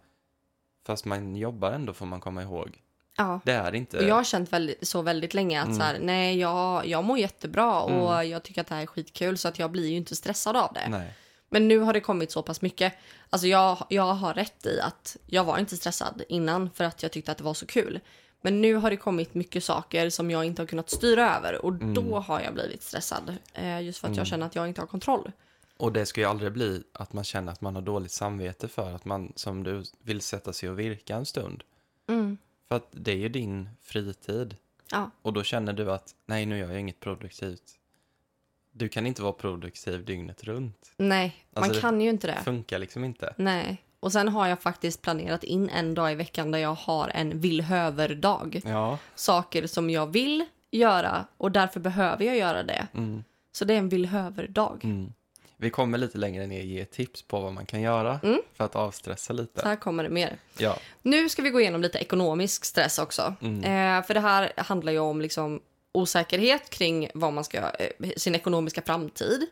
[0.86, 2.82] Fast man jobbar ändå får man komma ihåg.
[3.22, 3.40] Ja.
[3.46, 3.98] Det är inte...
[3.98, 7.18] Och jag har känt väldigt, så väldigt länge att så här, nej, jag, jag mår
[7.18, 10.16] jättebra och jag tycker att det här är skitkul så att jag blir ju inte
[10.16, 10.90] stressad av det.
[10.90, 11.14] Nej.
[11.50, 12.94] Men nu har det kommit så pass mycket.
[13.30, 17.12] Alltså jag, jag har rätt i att jag var inte stressad innan för att jag
[17.12, 18.00] tyckte att det var så kul.
[18.42, 21.74] Men nu har det kommit mycket saker som jag inte har kunnat styra över och
[21.74, 23.38] då har jag blivit stressad.
[23.54, 25.32] Eh, just för att jag känner att jag inte har kontroll.
[25.78, 28.96] Och det ska ju aldrig bli att man känner att man har dåligt samvete för
[28.96, 31.64] att man, som du, vill sätta sig och virka en stund.
[32.10, 32.38] Mm.
[32.72, 34.56] För att det är ju din fritid.
[34.92, 37.64] Ja, Och då känner du att nej, nu gör jag inget produktivt.
[38.72, 40.94] Du kan inte vara produktiv dygnet runt.
[40.98, 42.38] nej, man Alltså, det kan ju inte det.
[42.44, 43.34] funkar liksom inte.
[43.38, 43.84] Nej.
[44.00, 47.40] Och sen har jag faktiskt planerat in en dag i veckan där jag har en
[47.40, 48.62] villhöver-dag.
[48.66, 48.98] Ja.
[49.16, 52.88] Saker som jag vill göra och därför behöver jag göra det.
[52.94, 54.82] Mm, Så det är en villhöver-dag.
[54.86, 55.14] mm.
[55.62, 58.42] Vi kommer lite längre ner ge tips på vad man kan göra Mm.
[58.54, 59.62] för att avstressa Så lite.
[59.68, 60.38] här kommer det mer.
[60.58, 60.78] Ja.
[61.02, 63.36] Nu ska vi gå igenom lite ekonomisk stress också.
[63.42, 63.64] Mm.
[63.64, 68.36] Eh, för det här handlar ju om liksom osäkerhet kring vad man ska, eh, sin
[68.36, 69.46] ekonomiska framtid.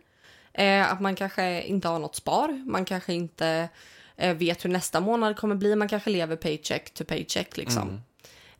[0.54, 3.70] Eh, att man kanske inte har något spar, man kanske inte
[4.18, 8.02] eh, vet hur nästa månad kommer bli, man kanske lever paycheck to paycheck liksom.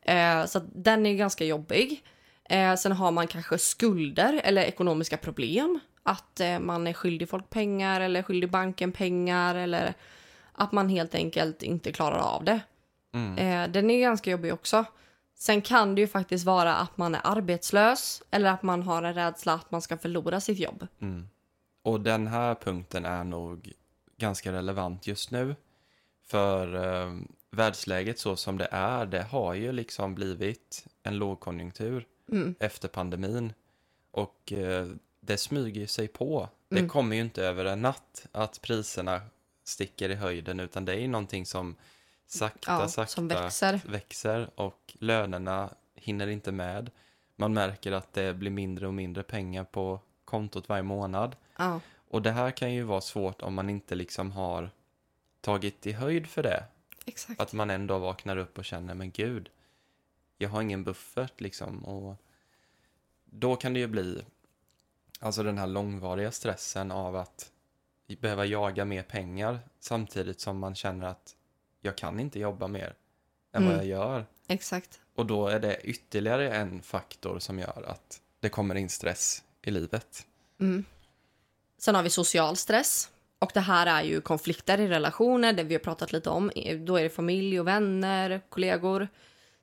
[0.06, 0.42] Mm.
[0.42, 2.04] Eh, så den är ganska jobbig.
[2.50, 5.80] Eh, sen har man kanske skulder eller ekonomiska problem.
[6.04, 9.94] Att eh, man är skyldig folk pengar eller skyldig banken pengar eller
[10.52, 12.60] att man helt enkelt inte klarar av det.
[13.14, 13.38] Mm.
[13.38, 14.86] Eh, den är ganska jobbig också.
[15.36, 19.14] Sen kan det ju faktiskt vara att man är arbetslös eller att man har en
[19.14, 20.88] rädsla att man ska förlora sitt jobb.
[21.02, 21.30] Mm.
[21.84, 23.72] Och den här punkten är nog
[24.18, 25.56] ganska relevant just nu.
[26.28, 27.14] För eh,
[27.52, 32.56] världsläget så som det är, det har ju liksom blivit en lågkonjunktur Mm.
[32.60, 33.54] efter pandemin.
[34.12, 34.88] Och eh,
[35.30, 36.50] det smyger ju sig på.
[36.70, 36.84] Mm.
[36.84, 39.22] Det kommer ju inte över en natt att priserna
[39.64, 41.76] sticker i höjden, utan det är ju någonting som
[42.28, 43.82] sakta, Ja, sakta som växer.
[43.86, 46.92] växer och lönerna hinner inte med.
[47.36, 51.36] Man märker att det blir mindre och mindre pengar på kontot varje månad.
[51.58, 54.70] Ja, Och det här kan ju vara svårt om man inte liksom har
[55.42, 56.64] tagit i höjd för det.
[57.06, 57.42] exakt.
[57.42, 59.50] Att man en dag vaknar upp och känner, men gud,
[60.38, 61.86] jag har ingen buffert liksom.
[61.86, 62.16] Och
[63.26, 64.24] då kan det ju bli,
[65.20, 67.52] alltså den här långvariga stressen av att
[68.22, 71.36] behöva jaga mer pengar samtidigt som man känner att
[71.82, 72.94] jag kan inte jobba mer
[73.54, 73.88] än vad Mm.
[73.90, 74.26] jag gör.
[74.48, 75.00] Exakt.
[75.16, 79.72] Och då är det ytterligare en faktor som gör att det kommer in stress i
[79.72, 80.26] livet.
[80.60, 80.86] Mm.
[81.78, 83.10] Sen har vi social stress.
[83.40, 86.52] Och det här är ju konflikter i relationer, det vi har pratat lite om.
[86.86, 89.08] Då är det familj och vänner, kollegor.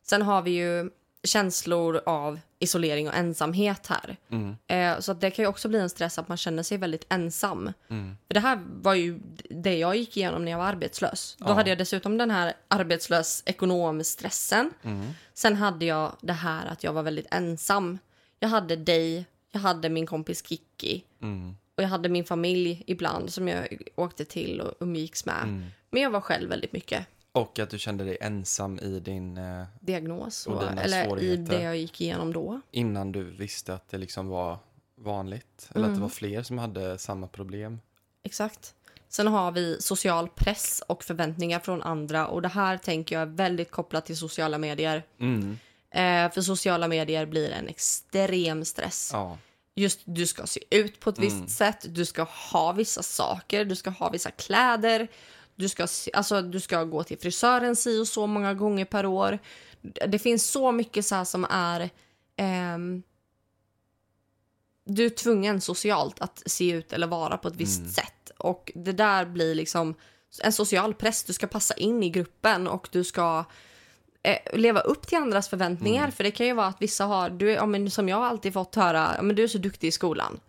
[0.02, 0.90] Sen har vi ju
[1.26, 4.16] känslor av isolering och ensamhet här.
[4.30, 6.78] Mm, Eh, så att det kan ju också bli en stress att man känner sig
[6.78, 7.72] väldigt ensam.
[7.88, 9.18] mm, För det här var ju
[9.50, 11.36] det jag gick igenom när jag var arbetslös.
[11.38, 11.52] Då Ja.
[11.54, 14.70] hade jag dessutom den här arbetslös ekonomstressen.
[14.82, 17.98] mm, Sen hade jag det här att jag var väldigt ensam.
[18.40, 23.32] Jag hade dig, jag hade min kompis Kiki mm, och jag hade min familj ibland
[23.32, 25.42] som jag åkte till och umgicks med.
[25.42, 25.64] mm.
[25.90, 27.06] Men jag var själv väldigt mycket.
[27.36, 31.62] Och att du kände dig ensam i din, eh, Diagnos Och och, eller i det
[31.62, 32.60] jag gick igenom då.
[32.70, 34.58] innan du visste att det liksom var
[34.98, 35.70] vanligt.
[35.74, 36.00] Eller att det Mm.
[36.02, 37.80] var fler som hade samma problem.
[38.22, 38.74] Exakt.
[39.08, 43.26] Sen har vi social press och förväntningar från andra och det här tänker jag är
[43.32, 45.02] väldigt kopplat till sociala medier.
[45.20, 45.58] Mm.
[45.90, 49.10] Eh, för sociala medier blir en extrem stress.
[49.12, 49.38] Ja.
[49.74, 51.48] Just du ska se ut på ett visst Mm.
[51.48, 52.22] sätt, du ska
[52.52, 55.08] ha vissa saker, du ska ha vissa kläder,
[55.56, 59.38] du ska, alltså, du ska gå till frisören si och så många gånger per år.
[60.08, 61.90] Det finns så mycket så som är...
[62.36, 63.02] ehm,
[64.84, 67.90] du är tvungen socialt att se ut eller vara på ett visst Mm.
[67.92, 68.30] sätt.
[68.38, 69.94] Och det där blir liksom
[70.42, 71.24] en social press.
[71.24, 73.44] Du ska passa in i gruppen och du ska
[74.22, 76.02] eh, leva upp till andras förväntningar.
[76.02, 76.12] Mm.
[76.12, 78.74] För det kan ju vara att vissa har, du, ja, men som jag alltid fått
[78.74, 80.40] höra, ja, men du är så duktig i skolan.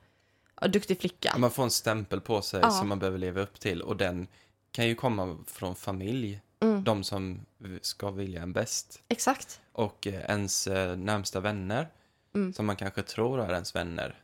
[0.61, 1.35] Ja, duktig flicka.
[1.37, 2.69] Man får en stämpel på sig Ja.
[2.71, 3.81] som man behöver leva upp till.
[3.81, 4.27] Och den
[4.71, 6.41] kan ju komma från familj.
[6.59, 6.83] Mm.
[6.83, 7.45] De som
[7.81, 9.01] ska vilja en bäst.
[9.07, 9.59] Exakt.
[9.71, 11.87] Och eh, ens eh, närmsta vänner.
[12.35, 12.53] Mm.
[12.53, 14.15] Som man kanske tror är ens vänner.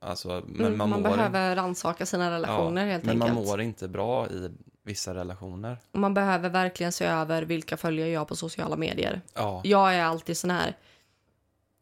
[0.00, 3.34] Alltså, men Men man, man, mår, behöver rannsaka sina relationer helt men enkelt.
[3.34, 4.50] man mår inte bra i
[4.82, 5.76] vissa relationer.
[5.92, 9.20] Och man behöver verkligen se över vilka följer jag på sociala medier.
[9.34, 10.76] Ja, Jag är alltid sån här,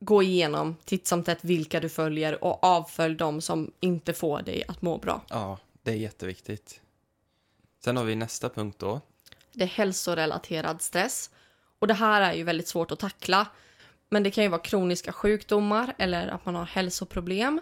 [0.01, 4.65] gå igenom titt som tätt vilka du följer och avfölj dem som inte får dig
[4.69, 5.21] att må bra.
[5.29, 6.81] ja, det är jätteviktigt.
[7.85, 9.01] Sen har vi nästa punkt då.
[9.53, 11.31] Det är hälsorelaterad stress.
[11.79, 13.47] Och det här är ju väldigt svårt att tackla.
[14.09, 17.61] Men det kan ju vara kroniska sjukdomar eller att man har hälsoproblem.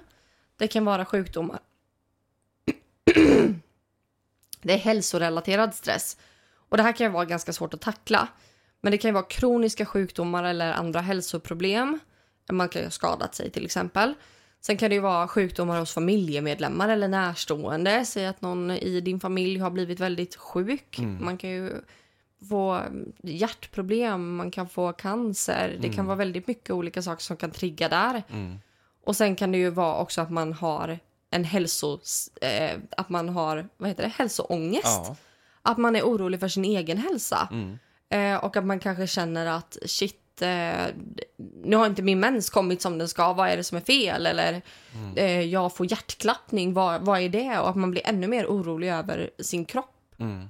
[0.57, 1.61] Det kan vara sjukdomar.
[4.62, 6.16] det är hälsorelaterad stress.
[6.68, 8.29] Och det här kan ju vara ganska svårt att tackla.
[8.81, 11.98] Men det kan ju vara kroniska sjukdomar eller andra hälsoproblem.
[12.53, 14.14] Man kan ju ha skadat sig till exempel.
[14.66, 18.05] Sen kan det ju vara sjukdomar hos familjemedlemmar eller närstående.
[18.05, 20.98] Säg att någon i din familj har blivit väldigt sjuk.
[21.20, 21.72] Man kan ju
[22.48, 22.83] få
[23.22, 25.77] hjärtproblem, man kan få cancer.
[25.81, 28.22] Det kan vara väldigt mycket olika saker som kan trigga där.
[28.31, 28.59] Mm.
[29.05, 30.98] Och sen kan det ju vara också att man har
[31.31, 31.98] en hälso...
[32.40, 34.85] Eh, att man har, vad heter det, hälsoångest.
[34.85, 35.16] Ja.
[35.62, 37.48] Att man är orolig för sin egen hälsa.
[37.50, 37.79] Mm.
[38.09, 40.87] Eh, och att man kanske känner att shit, eh,
[41.64, 44.27] nu har inte min mens kommit som den ska, vad är det som är fel?
[44.27, 44.62] Eller
[45.16, 47.59] eh, jag får hjärtklappning, vad, vad är det?
[47.59, 50.14] Och att man blir ännu mer orolig över sin kropp.
[50.18, 50.49] Mm.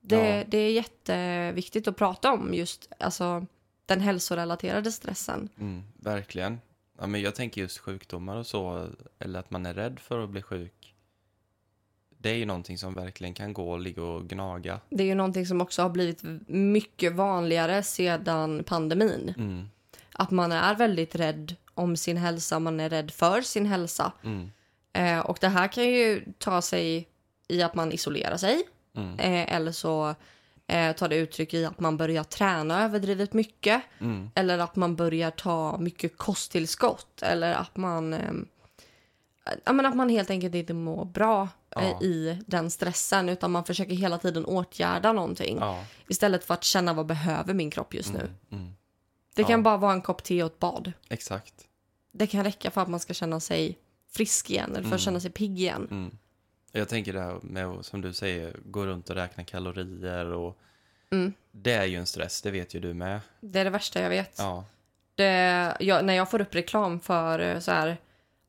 [0.00, 0.44] Det, Ja.
[0.48, 3.46] det är jätteviktigt att prata om just alltså,
[3.86, 5.48] den hälsorelaterade stressen.
[5.60, 6.60] Mm, verkligen.
[6.98, 10.30] Ja, men jag tänker just sjukdomar och så, eller att man är rädd för att
[10.30, 10.85] bli sjuk.
[12.26, 14.80] Det är ju någonting som verkligen kan gå och ligga och gnaga.
[14.90, 19.34] Det är ju någonting som också har blivit mycket vanligare sedan pandemin.
[19.38, 19.68] Mm,
[20.12, 24.12] Att man är väldigt rädd om sin hälsa, man är rädd för sin hälsa.
[24.24, 24.50] mm,
[24.92, 27.08] Eh, och det här kan ju ta sig
[27.48, 28.62] i att man isolerar sig.
[28.96, 30.14] mm, Eh, eller så
[30.66, 33.82] eh, tar det uttryck i att man börjar träna överdrivet mycket.
[34.00, 37.22] mm, Eller att man börjar ta mycket kosttillskott.
[37.22, 38.55] Eller att man, eh, ja,
[39.64, 42.02] men att man helt enkelt inte mår bra eh, Ja.
[42.02, 43.28] i den stressen.
[43.28, 45.58] Utan man försöker hela tiden åtgärda någonting.
[45.60, 48.18] ja, Istället för att känna vad behöver min kropp just nu.
[48.20, 48.72] mm, mm,
[49.34, 49.64] Det kan Ja.
[49.64, 50.92] bara vara en kopp te och ett bad.
[51.08, 51.54] exakt.
[52.12, 53.78] Det kan räcka för att man ska känna sig
[54.12, 54.76] frisk igen.
[54.76, 55.88] Eller för att känna sig pigg igen.
[55.90, 56.18] Mm.
[56.72, 60.58] Jag tänker det här med som du säger, gå runt och räkna kalorier och
[61.10, 61.32] Mm.
[61.50, 63.20] det är ju en stress, det vet ju du med.
[63.40, 64.40] Det är det värsta jag vet.
[65.14, 67.96] Det, jag, när jag får upp reklam för eh, så här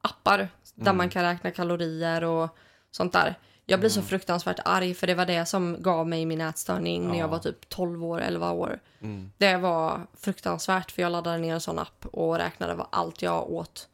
[0.02, 0.50] appar
[0.86, 2.50] där man kan räkna kalorier och
[2.92, 3.36] sånt där.
[3.66, 7.16] Jag blir så fruktansvärt arg för det var det som gav mig min ätstörning när
[7.18, 7.28] jag Ja.
[7.28, 8.80] var typ 12 år, 11 år.
[9.02, 13.22] mm, Det var fruktansvärt för jag laddade ner en sån app och räknade vad allt
[13.22, 13.88] jag åt.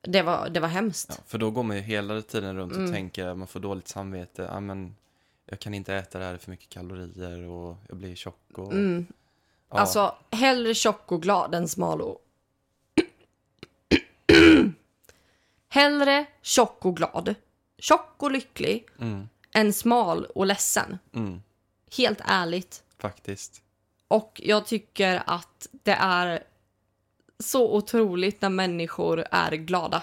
[0.00, 1.06] Det var, det var hemskt.
[1.18, 2.84] ja, för då går man ju hela tiden runt Mm.
[2.84, 4.96] och tänker, man får dåligt samvete, ja men
[5.46, 8.58] jag kan inte äta det här, det är för mycket kalorier och jag blir tjock
[8.58, 8.72] och...
[8.72, 9.06] Mm.
[9.70, 12.18] Ja, Alltså, hellre tjock och glad än smal och...
[15.74, 17.34] hellre tjock och glad,
[17.78, 20.98] tjock och lycklig, mm, än smal och ledsen.
[21.14, 21.42] mm,
[21.96, 22.82] Helt ärligt.
[22.98, 23.60] faktiskt.
[24.08, 26.42] Och jag tycker att det är
[27.38, 30.02] så otroligt när människor är glada.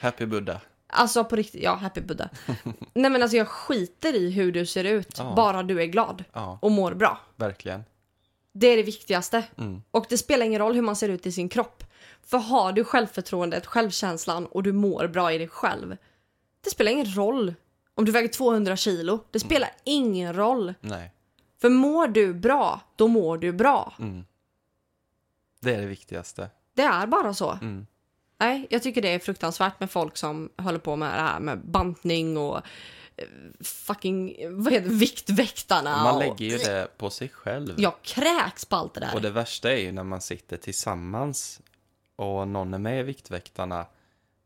[0.00, 0.60] Happy Buddha.
[0.86, 2.28] Alltså på riktigt, ja, happy Buddha.
[2.94, 5.32] Nej men alltså jag skiter i hur du ser ut, Ja.
[5.36, 7.20] bara du är glad Ja, och mår bra.
[7.36, 7.84] verkligen.
[8.52, 9.44] Det är det viktigaste.
[9.58, 9.82] Mm.
[9.90, 11.84] Och det spelar ingen roll hur man ser ut i sin kropp.
[12.26, 15.96] För har du självförtroendet, självkänslan och du mår bra i dig själv.
[16.60, 17.54] Det spelar ingen roll
[17.94, 19.24] om du väger 200 kilo.
[19.30, 20.74] Det spelar ingen roll.
[20.80, 21.12] Nej.
[21.60, 23.94] För mår du bra, då mår du bra.
[23.98, 24.24] Mm.
[25.60, 26.50] Det är det viktigaste.
[26.74, 27.50] Det är bara så.
[27.50, 27.86] Mm.
[28.38, 31.58] Nej, jag tycker det är fruktansvärt med folk som håller på med det här med
[31.58, 32.56] bantning och
[33.16, 33.24] eh,
[33.60, 36.02] fucking, vad heter det, Viktväktarna.
[36.02, 37.74] Man och, lägger ju det på sig själv.
[37.76, 39.14] Jag kräks på allt det där.
[39.14, 41.60] Och det värsta är ju när man sitter tillsammans
[42.16, 43.86] och någon är med i Viktväktarna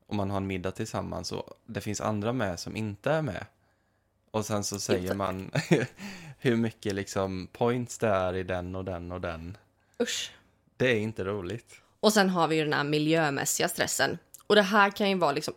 [0.07, 3.47] och man har en middag tillsammans och det finns andra med som inte är med.
[4.31, 5.51] Och sen så säger man
[6.39, 9.57] hur mycket liksom points det är i den och den och den.
[10.03, 10.33] Usch.
[10.77, 11.81] Det är inte roligt.
[12.01, 14.19] Och sen har vi ju den här miljömässiga stressen.
[14.47, 15.55] Och det här kan ju vara liksom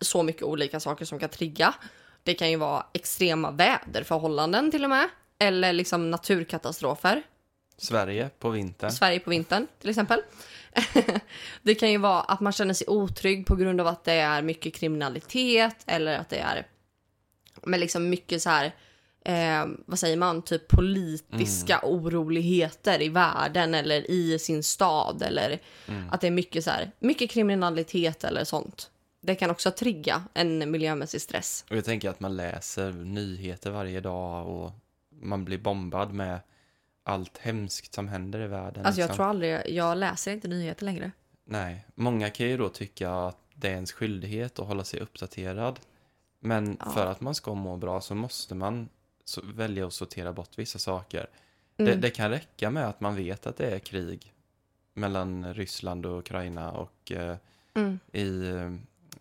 [0.00, 1.74] så mycket olika saker som kan trigga.
[2.22, 5.08] Det kan ju vara extrema väderförhållanden till och med.
[5.38, 7.22] Eller liksom naturkatastrofer.
[7.78, 8.90] Sverige på vintern.
[8.90, 10.22] Sverige på vintern till exempel.
[11.62, 14.42] det kan ju vara att man känner sig otrygg på grund av att det är
[14.42, 16.66] mycket kriminalitet eller att det är
[17.62, 18.74] med liksom mycket så här
[19.24, 25.60] eh, vad säger man, typ politiska oroligheter i världen eller i sin stad eller
[26.10, 28.90] att det är mycket så här, mycket kriminalitet eller sånt.
[29.20, 31.64] Det kan också trigga en miljömässig stress.
[31.70, 34.72] Och jag tänker att man läser nyheter varje dag och
[35.22, 36.40] man blir bombad med
[37.08, 38.86] allt hemskt som händer i världen.
[38.86, 39.16] Alltså jag liksom.
[39.16, 41.10] tror aldrig, jag läser inte nyheter längre.
[41.44, 45.80] Nej, många kan ju då tycka att det är ens skyldighet att hålla sig uppdaterad.
[46.40, 46.90] Men Ja.
[46.90, 48.88] för att man ska må bra så måste man
[49.24, 51.26] så välja att sortera bort vissa saker.
[51.76, 51.92] Mm.
[51.92, 54.34] Det, det kan räcka med att man vet att det är krig
[54.94, 57.36] mellan Ryssland och Ukraina och eh,
[57.74, 57.98] Mm.
[58.12, 58.72] i eh,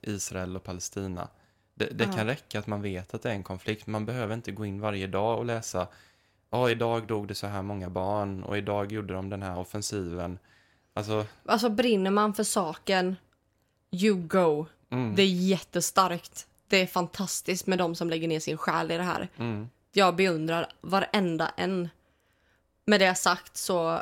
[0.01, 1.27] Israel och Palestina.
[1.73, 3.87] Det, det kan räcka att man vet att det är en konflikt.
[3.87, 5.87] Man behöver inte gå in varje dag och läsa
[6.49, 10.39] Ja, idag dog det så här många barn och idag gjorde de den här offensiven.
[10.93, 13.15] Alltså, Alltså brinner man för saken,
[13.91, 14.65] you go.
[14.89, 16.47] mm, Det är jättestarkt.
[16.67, 19.27] Det är fantastiskt med de som lägger ner sin själ i det här.
[19.37, 21.89] mm, jag beundrar varenda en.
[22.85, 24.01] Med det sagt så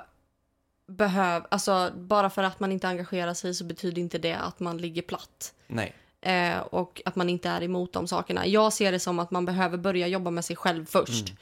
[0.88, 4.78] behöv, alltså bara för att man inte engagerar sig så betyder inte det att man
[4.78, 5.54] ligger platt.
[5.68, 5.94] Nej.
[6.22, 8.48] Eh, och att man inte är emot de sakerna.
[8.48, 11.34] Jag ser det som att man behöver börja jobba med sig själv först.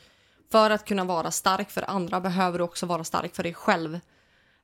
[0.54, 4.00] För att kunna vara stark för andra behöver du också vara stark för dig själv.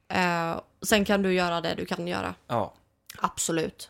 [0.07, 2.35] Eh, sen kan du göra det du kan göra.
[2.47, 2.73] Ja.
[3.17, 3.89] Absolut.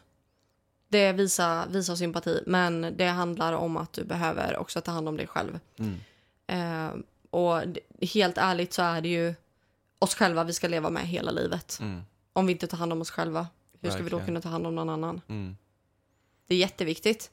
[0.87, 5.17] Det visar, visar sympati, men det handlar om att du behöver också ta hand om
[5.17, 5.59] dig själv.
[5.79, 5.99] Mm.
[6.47, 7.61] Eh, och
[8.01, 9.35] helt ärligt så är det ju
[9.99, 11.77] oss själva vi ska leva med hela livet.
[11.81, 12.01] Mm.
[12.33, 13.47] Om vi inte tar hand om oss själva,
[13.81, 15.21] hur ska vi då kunna ta hand om någon annan?
[15.27, 15.57] Mm.
[16.47, 17.31] Det är jätteviktigt.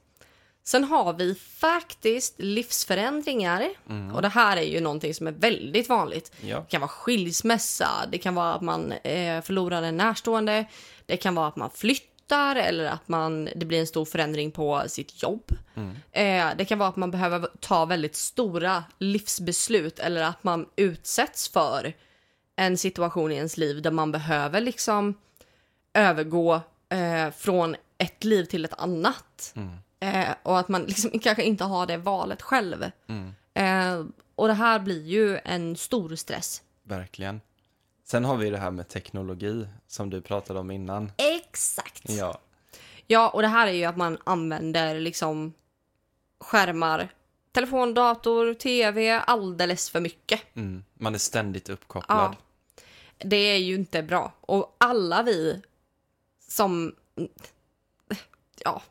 [0.67, 3.69] Sen har vi faktiskt livsförändringar.
[3.89, 4.15] Mm.
[4.15, 6.31] Och det här är ju någonting som är väldigt vanligt.
[6.41, 6.59] Ja.
[6.59, 10.65] Det kan vara skilsmässa, det kan vara att man eh, förlorar en närstående,
[11.05, 14.83] det kan vara att man flyttar eller att man, det blir en stor förändring på
[14.87, 15.51] sitt jobb.
[15.75, 15.95] Mm.
[16.11, 21.49] Eh, det kan vara att man behöver ta väldigt stora livsbeslut eller att man utsätts
[21.49, 21.93] för
[22.55, 25.13] en situation i ens liv där man behöver liksom
[25.93, 29.53] övergå eh, från ett liv till ett annat.
[29.55, 29.77] Mm.
[29.99, 32.91] Eh, och att man liksom kanske inte har det valet själv.
[33.07, 33.33] Mm.
[33.53, 36.61] Eh, och det här blir ju en stor stress.
[36.83, 37.41] Verkligen.
[38.03, 41.11] Sen har vi det här med teknologi som du pratade om innan.
[41.17, 42.09] Exakt.
[42.09, 42.15] Ja.
[42.15, 42.39] Ja.
[43.07, 45.53] ja, och det här är ju att man använder liksom
[46.39, 47.09] skärmar,
[47.51, 50.41] telefon, dator, tv alldeles för mycket.
[50.55, 50.83] Mm.
[50.93, 52.35] Man är ständigt uppkopplad.
[53.17, 54.33] Det är ju inte bra.
[54.41, 55.61] Och alla vi
[56.47, 56.95] som...
[58.63, 58.81] Ja,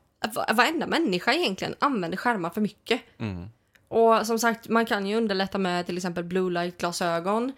[0.55, 3.03] varenda människa egentligen använder skärmar för mycket.
[3.19, 3.49] Mm.
[3.89, 7.53] Och som sagt, man kan ju underlätta med till exempel blue light-glasögon.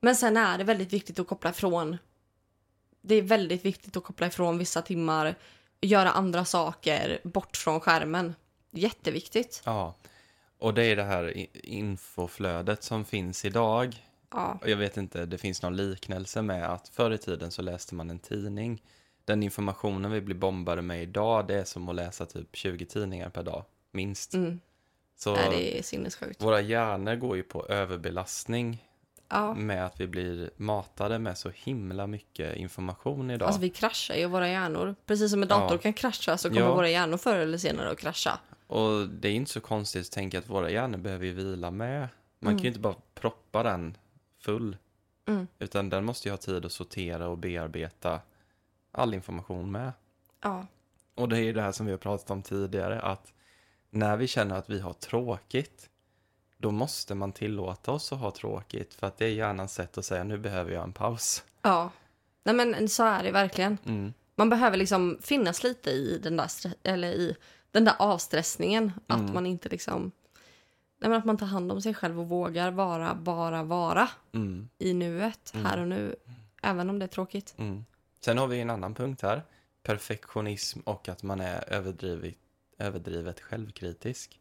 [0.00, 1.98] Men sen är det väldigt viktigt att koppla ifrån.
[3.00, 5.34] Det är väldigt viktigt att koppla ifrån vissa timmar,
[5.80, 8.34] göra andra saker bort från skärmen.
[8.70, 9.62] Jätteviktigt.
[9.64, 9.94] Ja.
[10.58, 14.06] Och det är det här infoflödet som finns idag.
[14.30, 17.94] Ja, Jag vet inte, det finns någon liknelse med att förr i tiden så läste
[17.94, 18.82] man en tidning.
[19.24, 23.28] Den informationen vi blir bombade med idag, det är som att läsa typ 20 tidningar
[23.30, 24.34] per dag, minst.
[24.34, 24.60] mm.
[25.16, 26.42] Så Nej, det är sinnessjukt.
[26.42, 28.88] våra hjärnor går ju på överbelastning
[29.28, 29.54] Ja.
[29.54, 33.46] med att vi blir matade med så himla mycket information idag.
[33.46, 34.94] Alltså vi kraschar ju våra hjärnor.
[35.06, 35.78] Precis som en dator Ja.
[35.82, 36.74] kan krascha så kommer Ja.
[36.74, 38.38] våra hjärnor förr eller senare att krascha.
[38.66, 42.08] Och det är inte så konstigt att tänka att våra hjärnor behöver ju vila med.
[42.38, 43.96] Man kan ju inte bara proppa den
[44.40, 44.76] full.
[45.28, 45.46] Mm.
[45.58, 48.20] Utan den måste ju ha tid att sortera och bearbeta
[48.92, 49.92] all information med.
[50.42, 50.66] Ja.
[51.14, 53.32] Och det är ju det här som vi har pratat om tidigare, att
[53.90, 55.88] när vi känner att vi har tråkigt,
[56.58, 60.04] då måste man tillåta oss att ha tråkigt, för att det är hjärnans sätt att
[60.04, 61.44] säga nu behöver jag en paus.
[61.62, 61.90] Ja.
[62.44, 63.78] Nej men så är det verkligen.
[63.86, 64.12] Mm.
[64.34, 66.48] Man behöver liksom finnas lite i den där,
[66.82, 67.36] eller i
[67.70, 68.92] den där avstressningen.
[69.06, 69.34] Att Mm.
[69.34, 70.12] man inte liksom...
[70.98, 74.68] Nej, men att man tar hand om sig själv och vågar vara, bara vara Mm.
[74.78, 76.16] i nuet, här och nu.
[76.62, 77.54] Även om det är tråkigt.
[77.58, 77.84] Mm.
[78.24, 79.42] Sen har vi en annan punkt här,
[79.82, 82.34] perfektionism och att man är överdrivet,
[82.78, 84.38] överdrivet självkritisk.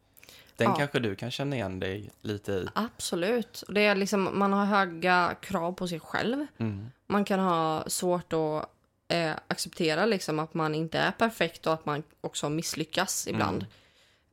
[0.58, 0.76] Den Ja.
[0.76, 2.68] kanske du kan känna igen dig lite i.
[2.76, 3.64] Absolut.
[3.70, 6.46] Det är liksom, man har höga krav på sig själv.
[6.58, 6.92] Mm.
[7.08, 8.70] Man kan ha svårt att
[9.08, 13.66] eh, acceptera liksom att man inte är perfekt och att man också misslyckas ibland.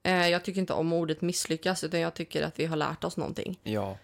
[0.03, 3.17] Eh, jag tycker inte om ordet misslyckas utan jag tycker att vi har lärt oss
[3.17, 3.59] någonting.
[3.63, 3.97] Ja,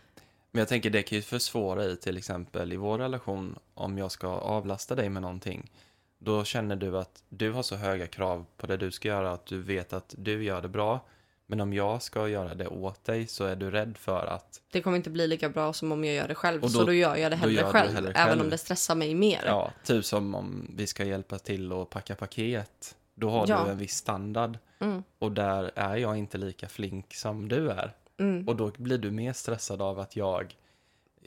[0.55, 4.11] men jag tänker det kan ju försvåra i till exempel i vår relation om jag
[4.13, 5.71] ska avlasta dig med någonting.
[6.19, 9.47] Då känner du att du har så höga krav på det du ska göra att
[9.47, 11.01] du vet att du gör det bra.
[11.47, 14.81] Men om jag ska göra det åt dig så är du rädd för att, Det
[14.81, 16.63] kommer inte bli lika bra som om jag gör det själv.
[16.65, 18.41] Och då- så då gör jag det hellre, själv, hellre Även själv.
[18.43, 19.43] om det stressar mig mer.
[19.47, 22.97] ja, typ som om vi ska hjälpa till att packa paket.
[23.15, 23.65] Då har Ja.
[23.65, 25.03] du en viss standard Mm.
[25.19, 27.93] och där är jag inte lika flink som du är.
[28.19, 28.49] Mm.
[28.49, 30.57] Och då blir du mer stressad av att jag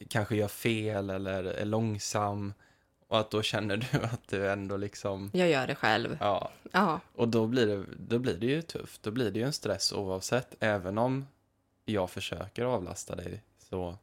[0.09, 2.53] kanske gör fel eller är långsam.
[3.07, 6.17] Och att då känner du att du ändå liksom, Jag gör det själv.
[6.19, 6.51] ja.
[6.71, 9.03] Ja, Och då blir, det, då blir det ju tufft.
[9.03, 10.55] Då blir det ju en stress oavsett.
[10.59, 11.27] Även om
[11.85, 13.41] jag försöker avlasta dig.
[13.59, 13.97] Så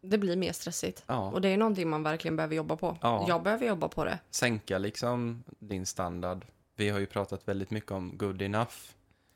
[0.00, 1.04] det blir mer stressigt.
[1.06, 2.98] ja, Och det är någonting man verkligen behöver jobba på.
[3.02, 3.24] Ja.
[3.28, 4.18] Jag behöver jobba på det.
[4.30, 6.44] sänka liksom din standard.
[6.76, 8.74] Vi har ju pratat väldigt mycket om good enough.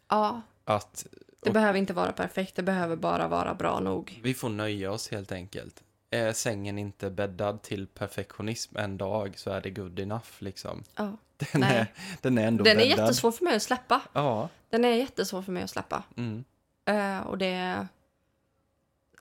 [0.08, 1.06] Ja, Att
[1.40, 2.56] det Och- behöver inte vara perfekt.
[2.56, 4.20] Det behöver bara vara bra nog.
[4.22, 5.82] vi får nöja oss helt enkelt.
[6.10, 10.84] Är sängen inte bäddad till perfektionism en dag så är det good enough liksom.
[10.96, 11.16] Ja.
[11.52, 11.76] Den, Nej.
[11.76, 11.86] är,
[12.22, 12.98] den är ändå Den är bäddad.
[12.98, 14.00] jättesvår för mig att släppa.
[14.12, 14.48] Ja.
[14.70, 16.02] Den är jättesvår för mig att släppa.
[16.16, 16.44] Mm.
[16.84, 17.86] Eh, och det...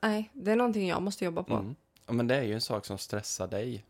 [0.01, 1.53] Nej, det är någonting jag måste jobba på.
[1.53, 1.75] Mm.
[2.07, 2.13] ja.
[2.13, 3.85] Men det är ju en sak som stressar dig.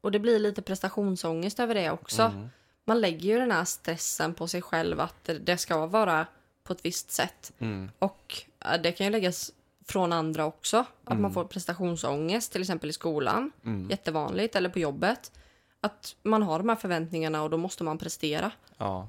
[0.00, 2.22] Och det blir lite prestationsångest över det också.
[2.22, 2.48] Mm.
[2.84, 6.26] Man lägger ju den här stressen på sig själv att det ska vara
[6.64, 7.52] på ett visst sätt.
[7.58, 7.90] Mm.
[7.98, 9.52] Och eh, det kan ju läggas
[9.88, 10.76] från andra också.
[11.04, 11.22] Att Mm.
[11.22, 13.52] man får prestationsångest, till exempel i skolan.
[13.64, 13.90] Mm.
[13.90, 14.56] Jättevanligt.
[14.56, 15.32] Eller på jobbet.
[15.80, 18.50] Att man har de här förväntningarna och då måste man prestera.
[18.76, 19.08] Ja.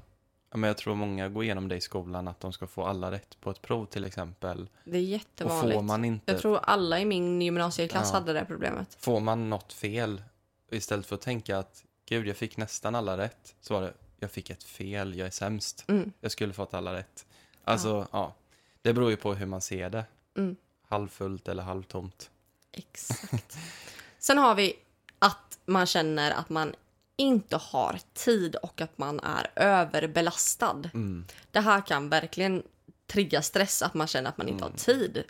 [0.50, 3.10] Ja, men jag tror många går igenom det i skolan, att de ska få alla
[3.10, 4.68] rätt på ett prov till exempel.
[4.84, 5.74] Det är Och jättevanligt.
[5.76, 8.18] får man inte, Jag tror alla i min gymnasieklass Ja.
[8.18, 8.96] hade det problemet.
[9.00, 10.22] får man något fel,
[10.70, 14.30] istället för att tänka att gud, jag fick nästan alla rätt, så var det, jag
[14.30, 16.12] fick ett fel, jag är sämst, Mm.
[16.20, 17.26] jag skulle fått alla rätt.
[17.64, 18.34] Alltså, ja.
[18.82, 20.04] Det beror ju på hur man ser det.
[20.36, 20.56] Mm.
[20.88, 22.30] Halvfullt eller halvtomt.
[22.72, 23.56] Exakt.
[24.18, 24.76] Sen har vi
[25.18, 26.74] att man känner att man
[27.16, 30.82] inte har tid och att man är överbelastad.
[30.94, 31.26] Mm.
[31.50, 32.62] Det här kan verkligen
[33.06, 35.24] trigga stress, att man känner att man inte har tid.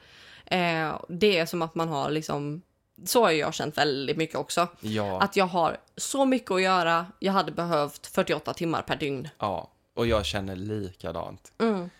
[0.47, 2.63] Eh, det är som att man har liksom...
[3.05, 4.69] Så har jag känt väldigt mycket också.
[4.81, 7.07] Ja, Att jag har så mycket att göra.
[7.19, 9.29] Jag hade behövt 48 timmar per dygn.
[9.39, 11.53] ja, och jag känner likadant.
[11.59, 11.91] Mm.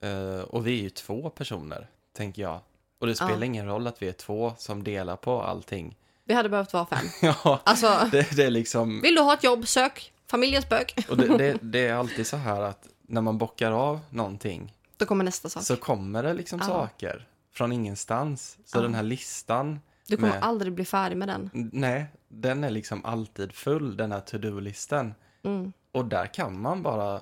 [0.00, 2.60] Eh, och vi är ju två personer, tänker jag.
[3.00, 3.44] Och det spelar Ja.
[3.44, 5.96] ingen roll att vi är två som delar på allting.
[6.24, 7.06] Vi hade behövt vara fem.
[7.44, 9.00] ja, Alltså, det, det är liksom...
[9.00, 10.12] vill du ha ett jobb, sök.
[10.30, 11.06] Familjens bök.
[11.10, 15.06] Och det, det, det är alltid så här att när man bockar av någonting Då
[15.06, 15.62] kommer nästa sak.
[15.62, 16.66] så kommer det liksom Ja.
[16.66, 18.58] saker från ingenstans.
[18.64, 18.82] Så Ja.
[18.82, 21.50] den här listan, Du kommer med- aldrig bli färdig med den.
[21.72, 25.14] nej, den är liksom alltid full, den här to-do-listan.
[25.44, 25.72] Mm.
[25.92, 27.20] Och där kan man bara,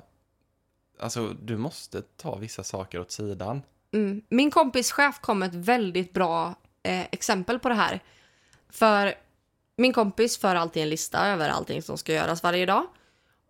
[1.05, 3.63] alltså du måste ta vissa saker åt sidan.
[3.93, 4.23] Mm.
[4.29, 8.01] Min kompis chef kom med ett väldigt bra eh, exempel på det här.
[8.71, 9.15] För
[9.77, 12.87] min kompis för alltid en lista över allting som ska göras varje dag.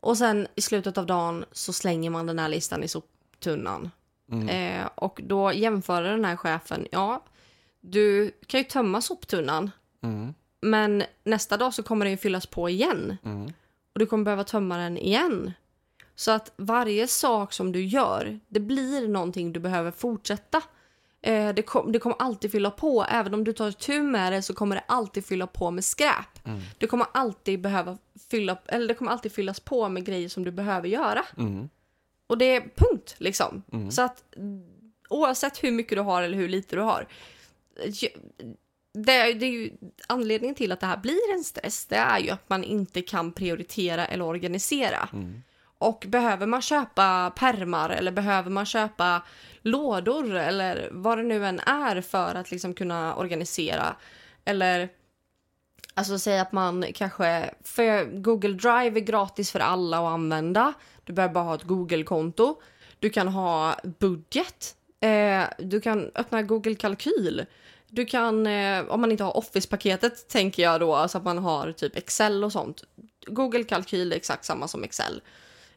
[0.01, 3.91] Och sen i slutet av dagen så slänger man den här listan i soptunnan.
[4.33, 4.49] Mm.
[4.49, 7.25] Eh, och då jämför den här chefen, ja,
[7.81, 9.71] du kan ju tömma soptunnan.
[10.03, 13.17] Mm, Men nästa dag så kommer den ju fyllas på igen.
[13.25, 13.45] mm,
[13.93, 15.53] Och du kommer behöva tömma den igen.
[16.17, 20.63] Så att varje sak som du gör, det blir någonting du behöver fortsätta.
[21.23, 23.05] Eh, det, kom, det kommer alltid fylla på.
[23.11, 26.47] Även om du tar tur med det så kommer det alltid fylla på med skräp.
[26.47, 27.99] mm, Det kommer alltid behöva
[28.31, 31.25] fylla, eller det kommer alltid fyllas på med grejer som du behöver göra.
[31.39, 31.69] mm,
[32.27, 33.63] Och det är punkt liksom.
[33.73, 33.91] Mm.
[33.91, 34.65] Så att mm,
[35.09, 37.07] oavsett hur mycket du har eller hur lite du har.
[38.93, 39.71] Det, är- det är ju
[40.07, 41.85] anledningen till att det här blir en stress.
[41.87, 45.09] Det är ju att man inte kan prioritera eller organisera.
[45.13, 45.43] mm,
[45.85, 49.23] och behöver man köpa permar eller behöver man köpa
[49.63, 53.97] lådor eller vad det nu än är för att liksom kunna organisera.
[54.45, 54.89] Eller
[55.95, 60.73] alltså säga att man kanske, för Google Drive är gratis för alla att använda.
[61.05, 62.61] Du behöver bara ha ett Google-konto.
[62.99, 64.75] Du kan ha budget.
[65.01, 67.47] Eh, du kan öppna Google Kalkyl.
[67.89, 71.73] Du kan, eh, om man inte har Office-paketet tänker jag då, alltså att man har
[71.73, 72.85] typ Excel och sånt.
[73.27, 75.21] Google Kalkyl är exakt samma som Excel.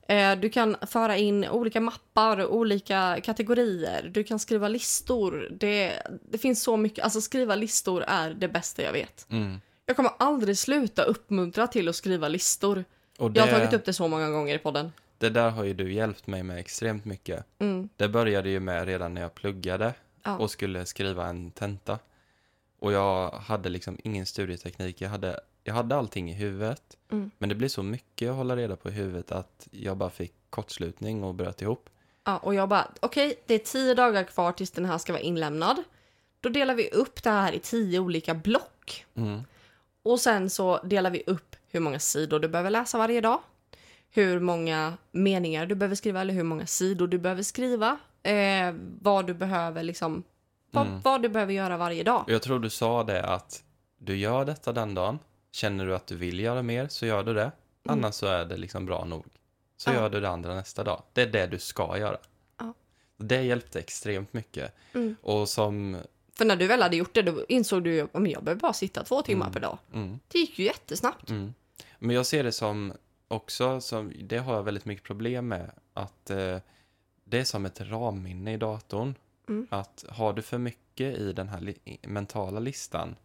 [0.08, 4.10] Eh, Du kan föra in olika mappar, olika kategorier.
[4.14, 5.47] Du kan skriva listor.
[5.51, 5.93] Det,
[6.32, 7.03] det finns så mycket.
[7.03, 9.28] Alltså skriva listor är det bästa jag vet.
[9.30, 9.62] mm.
[9.86, 12.86] Jag kommer aldrig sluta uppmuntra till att skriva listor.
[13.18, 14.91] Och Jag har tagit det, upp det så många gånger i podden.
[15.18, 17.45] det där har ju du hjälpt mig med extremt mycket.
[17.60, 17.89] Mm.
[17.95, 19.93] Det började ju med redan när jag pluggade
[20.24, 20.38] Ja.
[20.38, 21.99] och skulle skriva en tenta.
[22.80, 25.01] Och jag hade liksom ingen studieteknik.
[25.01, 26.97] Jag hade, jag hade allting i huvudet.
[27.11, 27.32] Mm.
[27.38, 30.34] Men det blev så mycket att hålla reda på i huvudet att jag bara fick
[30.49, 31.89] kortslutning och bröt ihop.
[32.24, 35.22] Ja, och jag bara, okej, det är tio dagar kvar tills den här ska vara
[35.24, 35.84] inlämnad.
[36.41, 39.05] Då delar vi upp det här i tio olika block.
[39.15, 39.41] Mm.
[40.03, 43.39] Och sen så delar vi upp hur många sidor du behöver läsa varje dag.
[44.09, 47.97] Hur många meningar du behöver skriva eller hur många sidor du behöver skriva.
[48.24, 50.24] Eh, vad du behöver liksom,
[50.72, 51.01] vad, Mm.
[51.01, 52.24] vad du behöver göra varje dag.
[52.28, 53.63] Jag tror du sa det att
[53.97, 55.20] du gör detta den dagen.
[55.58, 57.51] Känner du att du vill göra mer så gör du det.
[57.86, 59.26] Annars så är det liksom bra nog.
[59.78, 59.97] Så Mm.
[59.97, 60.05] Ja.
[60.05, 61.03] gör du det andra nästa dag.
[61.14, 62.18] Det är det du ska göra.
[62.60, 62.74] Ja.
[63.18, 64.74] Det hjälpte extremt mycket.
[64.93, 65.16] Mm.
[65.22, 65.97] Och som...
[66.34, 69.03] För när du väl hade gjort det då insåg du att jag behöver bara sitta
[69.03, 69.53] två timmar Mm.
[69.53, 69.78] per dag.
[69.93, 71.30] Mm, Det gick ju jättesnabbt.
[71.30, 71.53] mm.
[71.99, 72.93] Men jag ser det som
[73.28, 75.72] också, som, det har jag väldigt mycket problem med.
[75.93, 76.58] Att eh,
[77.24, 79.16] det är som ett ramminne i datorn.
[79.49, 79.68] Mm.
[79.70, 83.16] Att har du för mycket i den här li- mentala listan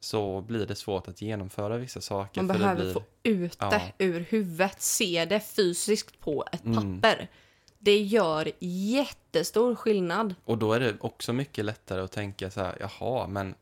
[0.00, 2.42] så blir det svårt att genomföra vissa saker.
[2.42, 3.70] Man behöver blir, få ut Ja.
[3.70, 7.00] det ur huvudet, se det fysiskt på ett Mm.
[7.00, 7.28] papper.
[7.78, 10.34] Det gör jättestor skillnad.
[10.44, 13.54] Och då är det också mycket lättare att tänka så här, jaha, men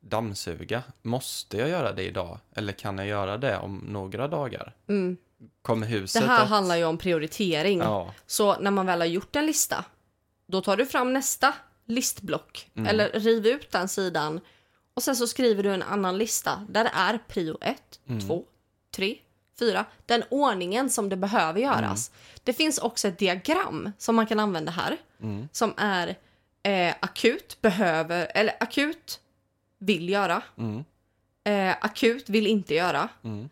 [0.00, 2.38] dammsuga, måste jag göra det idag?
[2.54, 4.74] Eller kan jag göra det om några dagar?
[4.88, 5.16] Mm.
[5.62, 6.48] Kommer huset Det här att...
[6.48, 7.78] handlar ju om prioritering.
[7.78, 9.84] Ja, Så när man väl har gjort en lista,
[10.46, 11.54] då tar du fram nästa
[11.86, 12.70] listblock.
[12.74, 12.86] Mm.
[12.88, 14.40] Eller riv ut den sidan.
[14.94, 18.20] Och sen så skriver du en annan lista där det är prio 1, Mm.
[18.26, 18.44] 2,
[18.96, 19.18] 3,
[19.58, 19.84] 4.
[20.06, 22.08] Den ordningen som det behöver göras.
[22.10, 22.40] Mm.
[22.44, 24.96] Det finns också ett diagram som man kan använda här.
[25.22, 26.16] mm, Som är
[26.62, 29.20] eh, akut behöver, eller akut
[29.78, 30.84] vill göra, Mm.
[31.44, 33.42] eh, akut vill inte göra, Mm.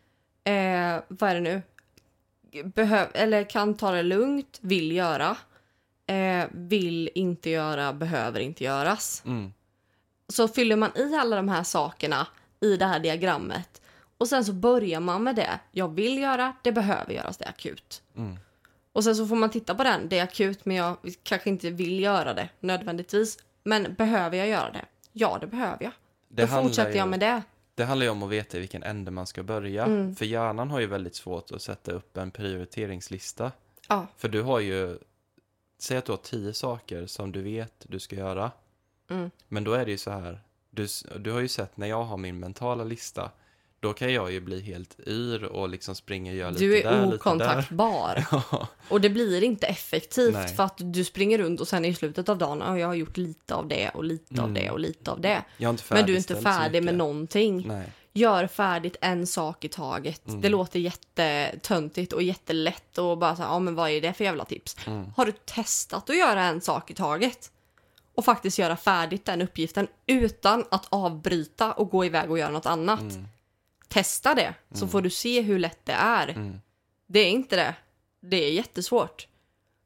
[0.45, 1.63] eh, vad är det nu?
[2.65, 5.37] Behöv, eller kan ta det lugnt, vill göra,
[6.07, 9.23] eh, vill inte göra, behöver inte göras.
[10.33, 12.27] Så fyller man i alla de här sakerna
[12.61, 13.83] i det här diagrammet
[14.19, 15.61] och sen så börjar man med det.
[15.73, 18.03] Jag vill göra, det behöver göras, det är akut.
[18.17, 18.39] Mm.
[18.93, 21.71] Och sen så får man titta på den, det är akut men jag kanske inte
[21.71, 23.39] vill göra det nödvändigtvis.
[23.65, 24.85] Men behöver jag göra det?
[25.13, 25.93] Ja, det behöver jag.
[26.29, 27.43] Det Då fortsätter ju- jag med det.
[27.75, 29.85] Det handlar ju om att veta i vilken ände man ska börja.
[29.85, 30.17] Mm.
[30.17, 33.53] För hjärnan har ju väldigt svårt att sätta upp en prioriteringslista.
[33.89, 34.07] Ja.
[34.17, 34.99] För du har ju,
[35.79, 38.51] säg att du har tio saker som du vet du ska göra.
[39.13, 39.31] Mm.
[39.49, 40.41] Men då är det ju så här,
[40.71, 40.87] du,
[41.19, 43.31] du har ju sett när jag har min mentala lista,
[43.81, 46.77] då kan jag ju bli helt yr och liksom springa och göra lite Du där,
[46.77, 47.15] är lite där.
[47.17, 48.25] okontaktbar.
[48.33, 50.49] Ja, Och det blir inte effektivt Nej.
[50.49, 53.17] för att du springer runt och sen i slutet av dagen, "Ja, jag har gjort
[53.17, 54.63] lite av det och lite av Mm.
[54.63, 55.43] det och lite av det.
[55.59, 57.65] är Men du är inte färdig med någonting.
[57.69, 57.93] Nej.
[58.15, 60.29] Gör färdigt en sak i taget.
[60.29, 60.41] Mm.
[60.41, 64.25] Det låter jättetöntigt och jättelätt och bara så här, ja men vad är det för
[64.25, 64.77] jävla tips?
[64.87, 65.13] Mm.
[65.17, 67.51] Har du testat att göra en sak i taget?
[68.15, 72.67] Och faktiskt göra färdigt den uppgiften utan att avbryta och gå iväg och göra något
[72.67, 73.01] annat.
[73.01, 73.29] Mm.
[73.89, 76.29] Testa det, så får du se hur lätt det är.
[76.29, 76.61] Mm.
[77.07, 77.75] Det är inte det.
[78.21, 79.27] Det är jättesvårt.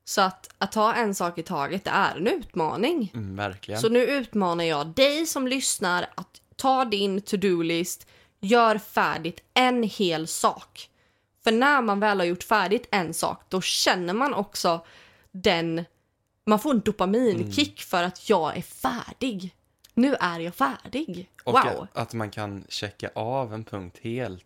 [0.05, 3.11] Så att, att ta en sak i taget, det är en utmaning.
[3.14, 3.81] Mm, verkligen.
[3.81, 8.07] Så nu utmanar jag dig som lyssnar att ta din to-do-list,
[8.41, 10.91] gör färdigt en hel sak.
[11.45, 14.87] För när man väl har gjort färdigt en sak, då känner man också
[15.33, 15.85] den...
[16.49, 19.55] Man får en dopaminkick för att jag är färdig.
[19.95, 21.31] Nu är jag färdig.
[21.45, 21.87] och wow!
[21.93, 24.45] att, man kan checka av en punkt helt.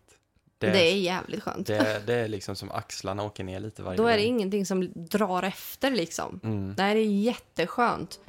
[0.57, 1.67] Det, Det är jävligt skönt.
[1.67, 4.35] det, det är liksom som axlarna åker ner lite varje Då är det gång.
[4.35, 6.39] ingenting som drar efter liksom.
[6.43, 6.75] Mm.
[6.75, 8.19] Det är jätteskönt.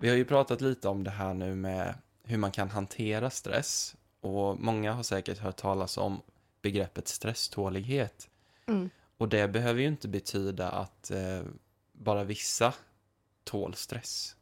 [0.00, 1.94] Vi har ju pratat lite om det här nu med
[2.28, 3.96] hur man kan hantera stress.
[4.20, 6.20] Och många har säkert hört talas om
[6.62, 8.28] begreppet stresstålighet.
[8.66, 8.90] Mm.
[9.16, 11.40] Och det behöver ju inte betyda att eh,
[11.92, 12.72] bara vissa
[13.44, 14.34] tål stress.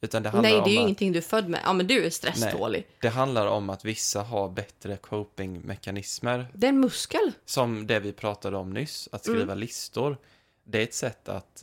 [0.00, 1.60] Utan det handlar, Nej, det är ju att, ingenting du är född med.
[1.64, 2.86] Ja, men du är stresstålig.
[3.00, 6.46] det handlar om att vissa har bättre copingmekanismer.
[6.54, 7.32] Det är en muskel.
[7.44, 9.38] Som det vi pratade om nyss, att Mm.
[9.38, 10.16] skriva listor.
[10.64, 11.62] Det är ett sätt att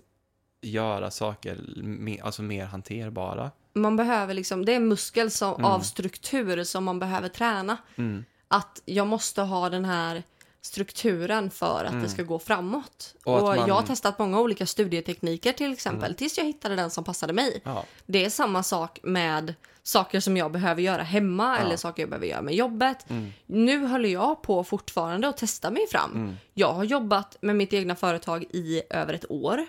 [0.61, 1.59] göra saker
[2.21, 3.51] alltså mer hanterbara.
[3.73, 5.65] Man behöver liksom, det är en muskel som, Mm.
[5.65, 7.77] av struktur som man behöver träna.
[7.95, 8.25] Mm.
[8.47, 10.23] Att jag måste ha den här
[10.61, 13.15] strukturen för att det ska gå framåt.
[13.25, 13.35] Mm.
[13.35, 16.15] Och Och, man- Jag har testat många olika studietekniker till exempel, Mm.
[16.15, 17.61] tills jag hittade den som passade mig.
[17.63, 17.85] Ja.
[18.05, 19.53] Det är samma sak med
[19.83, 21.65] saker som jag behöver göra hemma Ja.
[21.65, 23.09] eller saker jag behöver göra med jobbet.
[23.09, 23.31] Mm.
[23.45, 26.11] Nu håller jag på fortfarande att testa mig fram.
[26.11, 26.35] Mm.
[26.53, 29.65] Jag har jobbat med mitt egna företag i över ett år.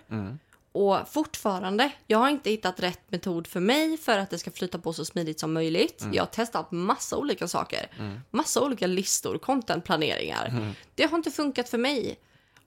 [0.75, 0.83] Mm.
[0.87, 4.79] Och fortfarande, jag har inte hittat rätt metod för mig för att det ska flyta
[4.79, 6.05] på så smidigt som möjligt.
[6.13, 7.91] Jag har testat massa olika saker.
[7.99, 8.21] Mm.
[8.31, 10.47] Massa olika listor, contentplaneringar.
[10.49, 10.73] Mm.
[10.95, 12.19] Det har inte funkat för mig.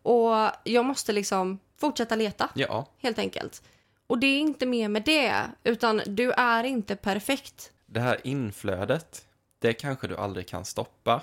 [0.02, 0.32] Och
[0.64, 3.62] jag måste liksom fortsätta leta, Ja, helt enkelt.
[4.08, 5.34] Och det är inte mer med det,
[5.64, 7.72] utan du är inte perfekt.
[7.86, 9.26] det här inflödet,
[9.60, 11.22] det kanske du aldrig kan stoppa.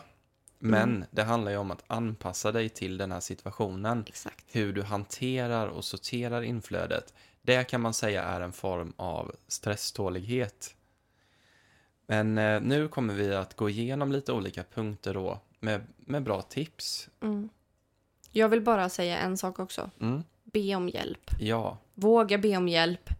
[0.63, 4.05] Men det handlar ju om att anpassa dig till den här situationen.
[4.07, 4.45] Exakt.
[4.49, 7.15] Hur du hanterar och sorterar inflödet.
[7.43, 10.75] Det kan man säga är en form av stresstålighet.
[12.07, 16.43] Men eh, nu kommer vi att gå igenom lite olika punkter då med, med bra
[16.43, 17.09] tips.
[17.23, 17.49] Mm.
[18.31, 19.91] Jag vill bara säga en sak också.
[20.01, 20.23] Mm.
[20.45, 21.31] Be om hjälp.
[21.41, 23.11] Ja, Våga be om hjälp.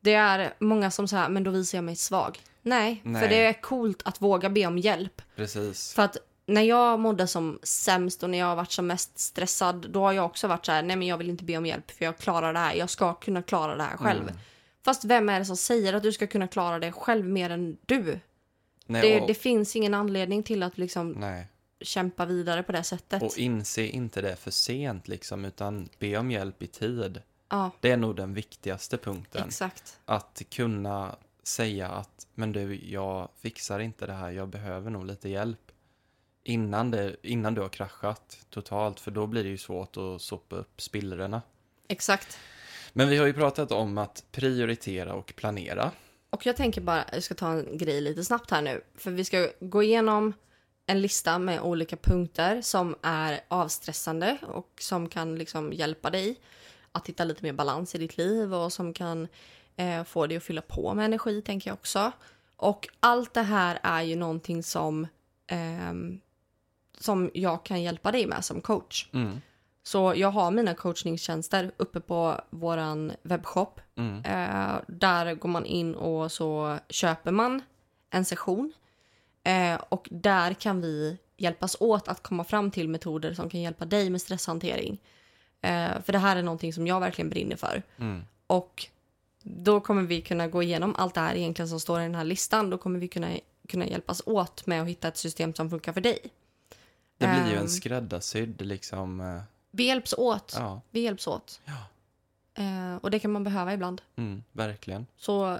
[0.00, 2.38] Det är många som säger, men då visar jag mig svag.
[2.62, 3.22] Nej, Nej.
[3.22, 5.22] för det är coolt att våga be om hjälp.
[5.36, 5.94] precis.
[5.94, 6.16] För att
[6.48, 10.12] när jag mådde som sämst och när jag har varit som mest stressad, då har
[10.12, 12.18] jag också varit så här, nej men jag vill inte be om hjälp för jag
[12.18, 12.74] klarar det här.
[12.74, 14.22] Jag ska kunna klara det här själv.
[14.22, 14.34] Mm.
[14.84, 17.76] Fast vem är det som säger att du ska kunna klara det själv mer än
[17.86, 18.20] du?
[18.86, 21.46] Nej, Det, och, det finns ingen anledning till att liksom nej.
[21.80, 23.22] kämpa vidare på det sättet.
[23.22, 27.22] och inse inte det för sent liksom, utan be om hjälp i tid.
[27.48, 29.48] ja, Det är nog den viktigaste punkten.
[29.48, 29.98] exakt.
[30.04, 35.28] Att kunna säga att men du, jag fixar inte det här, jag behöver nog lite
[35.28, 35.67] hjälp.
[36.48, 40.56] Innan, det, innan du har kraschat totalt, för då blir det ju svårt att sopa
[40.56, 41.42] upp spillrorna.
[41.88, 42.38] Exakt.
[42.92, 45.90] Men vi har ju pratat om att prioritera och planera.
[46.30, 48.80] Och jag tänker bara, jag ska ta en grej lite snabbt här nu.
[48.94, 50.32] För vi ska gå igenom
[50.86, 56.40] en lista med olika punkter som är avstressande och som kan liksom hjälpa dig
[56.92, 59.28] att hitta lite mer balans i ditt liv och som kan
[59.76, 62.12] eh, få dig att fylla på med energi, tänker jag också.
[62.56, 65.06] Och allt det här är ju någonting som
[65.46, 66.20] ehm,
[67.00, 69.08] som jag kan hjälpa dig med som coach.
[69.12, 69.40] Mm.
[69.82, 73.80] Så jag har mina coachningstjänster uppe på våran webbshop.
[73.96, 74.24] Mm.
[74.24, 77.62] Eh, där går man in och så köper man
[78.10, 78.72] en session.
[79.44, 83.84] Eh, och där kan vi hjälpas åt att komma fram till metoder som kan hjälpa
[83.84, 84.98] dig med stresshantering.
[85.60, 87.82] Eh, för det här är någonting som jag verkligen brinner för.
[87.96, 88.22] Mm.
[88.46, 88.86] Och
[89.42, 92.24] då kommer vi kunna gå igenom allt det här egentligen som står i den här
[92.24, 92.70] listan.
[92.70, 93.30] Då kommer vi kunna,
[93.68, 96.18] kunna hjälpas åt med att hitta ett system som funkar för dig.
[97.18, 97.62] Det blir ju Ehm.
[97.62, 99.20] en skräddarsydd liksom.
[99.20, 99.40] eh,
[99.70, 100.52] Vi hjälps åt.
[100.56, 101.60] Ja, Vi hjälps åt.
[101.64, 101.84] Ja.
[102.54, 104.02] Eh, och det kan man behöva ibland.
[104.16, 105.06] mm, verkligen.
[105.16, 105.58] Så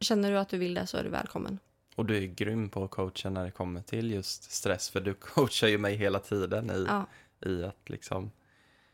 [0.00, 1.58] känner du att du vill det så är du välkommen.
[1.96, 4.90] Och du är grym på att coacha när det kommer till just stress.
[4.90, 7.06] För du coachar ju mig hela tiden i, Ja.
[7.50, 8.30] i att liksom...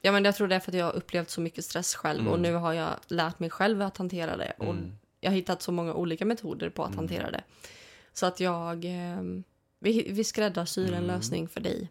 [0.00, 2.20] Ja, men jag tror det är för att jag har upplevt så mycket stress själv
[2.20, 2.32] Mm.
[2.32, 4.52] och nu har jag lärt mig själv att hantera det.
[4.58, 6.98] Och Mm, jag har hittat så många olika metoder på att Mm.
[6.98, 7.44] hantera det.
[8.12, 8.84] Så att jag...
[8.84, 9.22] Eh,
[9.78, 11.06] vi, vi skräddarsyr en Mm.
[11.06, 11.88] lösning för dig.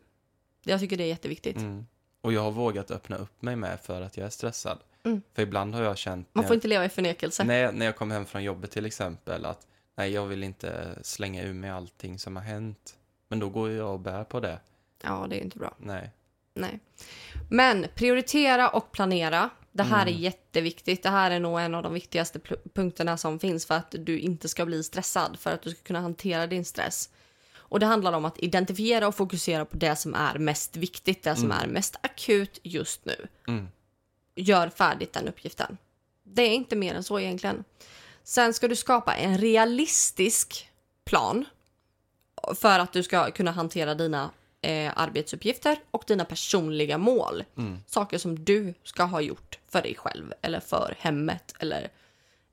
[0.66, 1.57] Jag tycker det är jätteviktigt.
[1.57, 1.86] mm.
[2.22, 4.80] Och jag har vågat öppna upp mig med för att jag är stressad.
[5.03, 5.22] Mm.
[5.34, 6.28] För ibland har jag känt...
[6.34, 7.43] Man får jag- inte leva i förnekelse.
[7.43, 11.43] när, när jag kom hem från jobbet till exempel att nej, jag vill inte slänga
[11.43, 12.95] ur mig allting som har hänt.
[13.28, 14.59] Men då går jag och bär på det.
[15.03, 15.74] Ja, det är inte bra.
[15.78, 16.11] Nej.
[16.53, 16.80] Nej.
[17.49, 19.49] Men prioritera och planera.
[19.72, 20.13] Det här Mm.
[20.16, 21.03] är jätteviktigt.
[21.03, 22.39] Det här är nog en av de viktigaste
[22.74, 26.01] punkterna som finns för att du inte ska bli stressad, för att du ska kunna
[26.01, 27.09] hantera din stress.
[27.76, 31.36] Och det handlar om att identifiera och fokusera på det som är mest viktigt, det
[31.36, 31.57] som Mm.
[31.63, 33.28] är mest akut just nu.
[33.47, 33.67] Mm.
[34.36, 35.78] Gör färdigt den uppgiften.
[36.23, 37.63] Det är inte mer än så egentligen.
[38.23, 40.69] Sen ska du skapa en realistisk
[41.05, 41.45] plan
[42.55, 44.30] för att du ska kunna hantera dina
[44.61, 47.43] eh, arbetsuppgifter och dina personliga mål.
[47.57, 47.80] Mm.
[47.88, 51.89] Saker som du ska ha gjort för dig själv eller för hemmet eller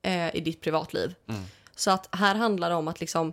[0.02, 1.14] eh, i ditt privatliv.
[1.28, 1.42] Mm.
[1.76, 3.32] Så att här handlar det om att liksom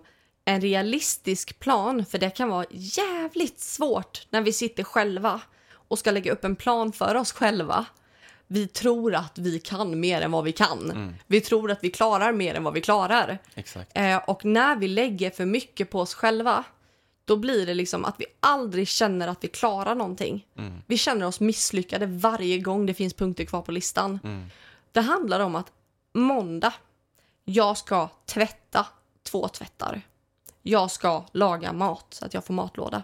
[0.49, 5.41] en realistisk plan, för det kan vara jävligt svårt när vi sitter själva
[5.73, 7.85] och ska lägga upp en plan för oss själva.
[8.47, 10.91] Vi tror att vi kan mer än vad vi kan.
[10.91, 11.15] Mm.
[11.27, 13.37] Vi tror att vi klarar mer än vad vi klarar.
[13.93, 16.63] Eh, och när vi lägger för mycket på oss själva,
[17.25, 20.47] då blir det liksom att vi aldrig känner att vi klarar någonting.
[20.57, 20.81] Mm.
[20.87, 24.19] Vi känner oss misslyckade varje gång det finns punkter kvar på listan.
[24.23, 24.45] Mm.
[24.91, 25.71] Det handlar om att
[26.13, 26.73] måndag,
[27.45, 28.85] jag ska tvätta
[29.23, 30.01] två tvättar.
[30.61, 33.03] Jag ska laga mat så att jag får matlåda.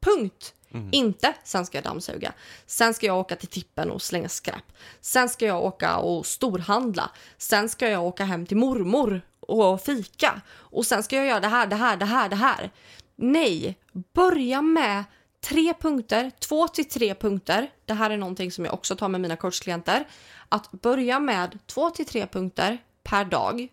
[0.00, 0.54] Punkt.
[0.70, 0.88] Mm.
[0.92, 2.32] Inte sen ska jag dammsuga.
[2.66, 4.72] Sen ska jag åka till tippen och slänga skräp.
[5.00, 7.10] Sen ska jag åka och storhandla.
[7.38, 10.40] Sen ska jag åka hem till mormor och fika.
[10.50, 12.70] Och sen ska jag göra det här, det här, det här, det här.
[13.16, 13.78] Nej,
[14.14, 15.04] börja med
[15.40, 17.70] tre punkter, två till tre punkter.
[17.84, 20.08] Det här är någonting som jag också tar med mina coachklienter.
[20.48, 23.68] Att börja med två till tre punkter per dag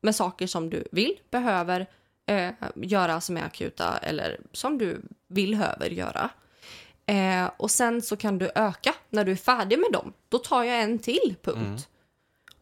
[0.00, 1.86] med saker som du vill, behöver
[2.28, 6.30] eh, göra som är akuta eller som du vill, behöver göra.
[7.06, 10.12] Eh, och sen så kan du öka när du är färdig med dem.
[10.28, 11.56] Då tar jag en till punkt.
[11.58, 11.78] Mm.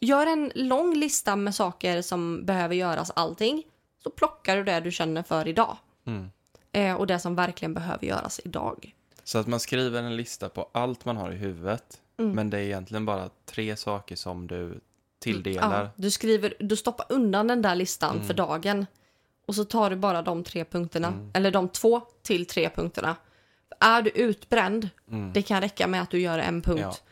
[0.00, 3.62] Gör en lång lista med saker som behöver göras, allting.
[4.02, 5.76] Så plockar du det du känner för idag.
[6.06, 6.30] Mm.
[6.72, 8.94] Eh, och det som verkligen behöver göras idag.
[9.24, 12.00] Så att man skriver en lista på allt man har i huvudet.
[12.18, 12.32] Mm.
[12.32, 14.80] Men det är egentligen bara tre saker som du
[15.18, 15.82] tilldelar.
[15.84, 18.26] Ja, du, skriver, du stoppar undan den där listan Mm.
[18.26, 18.86] för dagen.
[19.46, 21.08] Och så tar du bara de tre punkterna.
[21.08, 21.30] Mm.
[21.34, 23.16] Eller de två till tre punkterna.
[23.80, 25.32] Är du utbränd, Mm.
[25.32, 27.02] det kan räcka med att du gör en punkt.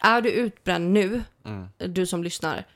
[0.00, 0.08] Ja.
[0.16, 1.68] Är du utbränd nu, Mm.
[1.78, 2.66] du som lyssnar,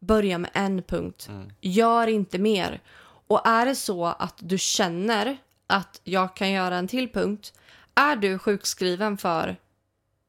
[0.00, 1.26] börja med en punkt.
[1.28, 1.50] Mm.
[1.60, 2.80] Gör inte mer.
[3.26, 5.36] Och är det så att du känner
[5.66, 7.52] att jag kan göra en till punkt,
[7.94, 9.56] är du sjukskriven för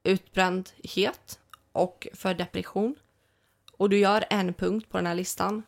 [0.04, 1.40] utbrändhet
[1.72, 2.96] och för depression
[3.78, 5.64] och du gör en punkt på den här listan,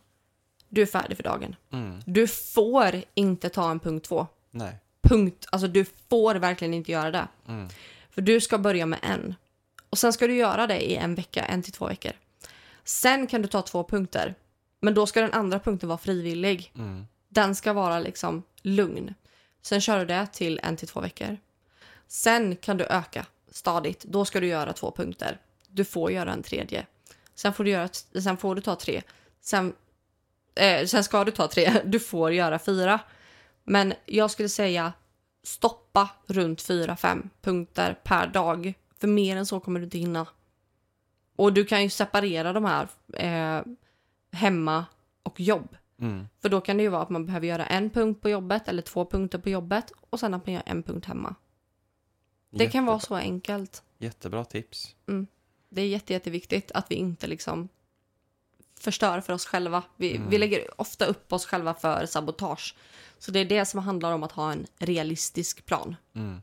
[0.75, 1.55] du är färdig för dagen.
[1.71, 2.01] Mm.
[2.05, 4.27] Du får inte ta en punkt två.
[4.51, 4.79] Nej.
[5.01, 5.45] Punkt.
[5.51, 7.27] Alltså du får verkligen inte göra det.
[7.47, 7.67] Mm.
[8.09, 9.35] För du ska börja med en.
[9.89, 12.11] Och sen ska du göra det i en vecka, en till två veckor.
[12.83, 14.35] Sen kan du ta två punkter.
[14.79, 16.71] Men då ska den andra punkten vara frivillig.
[16.75, 17.07] Mm.
[17.29, 19.13] Den ska vara liksom lugn.
[19.61, 21.37] Sen kör du det till en till två veckor.
[22.07, 24.03] Sen kan du öka stadigt.
[24.03, 25.39] Då ska du göra två punkter.
[25.67, 26.85] Du får göra en tredje.
[27.35, 27.89] Sen får du, göra,
[28.21, 29.01] sen får du ta tre.
[29.41, 29.73] Sen,
[30.55, 31.81] eh, sen ska du ta tre.
[31.85, 32.99] Du får göra fyra.
[33.63, 34.93] Men jag skulle säga
[35.43, 38.73] stoppa runt fyra, fem punkter per dag.
[38.99, 40.27] För mer än så kommer du inte hinna.
[41.35, 43.63] Och du kan ju separera de här eh,
[44.31, 44.85] hemma
[45.23, 45.75] och jobb.
[45.99, 46.27] Mm.
[46.41, 48.81] För då kan det ju vara att man behöver göra en punkt på jobbet eller
[48.81, 51.35] två punkter på jobbet och sen att man gör en punkt hemma.
[52.49, 53.83] Det kan vara så enkelt.
[53.97, 54.95] Jättebra tips.
[55.69, 57.69] Det är jätte, jätteviktigt att vi inte liksom
[58.79, 59.83] förstör för oss själva.
[59.95, 60.29] Vi, Mm.
[60.29, 62.75] vi lägger ofta upp oss själva för sabotage.
[63.19, 65.95] Så det är det som handlar om att ha en realistisk plan.
[66.15, 66.41] Mm.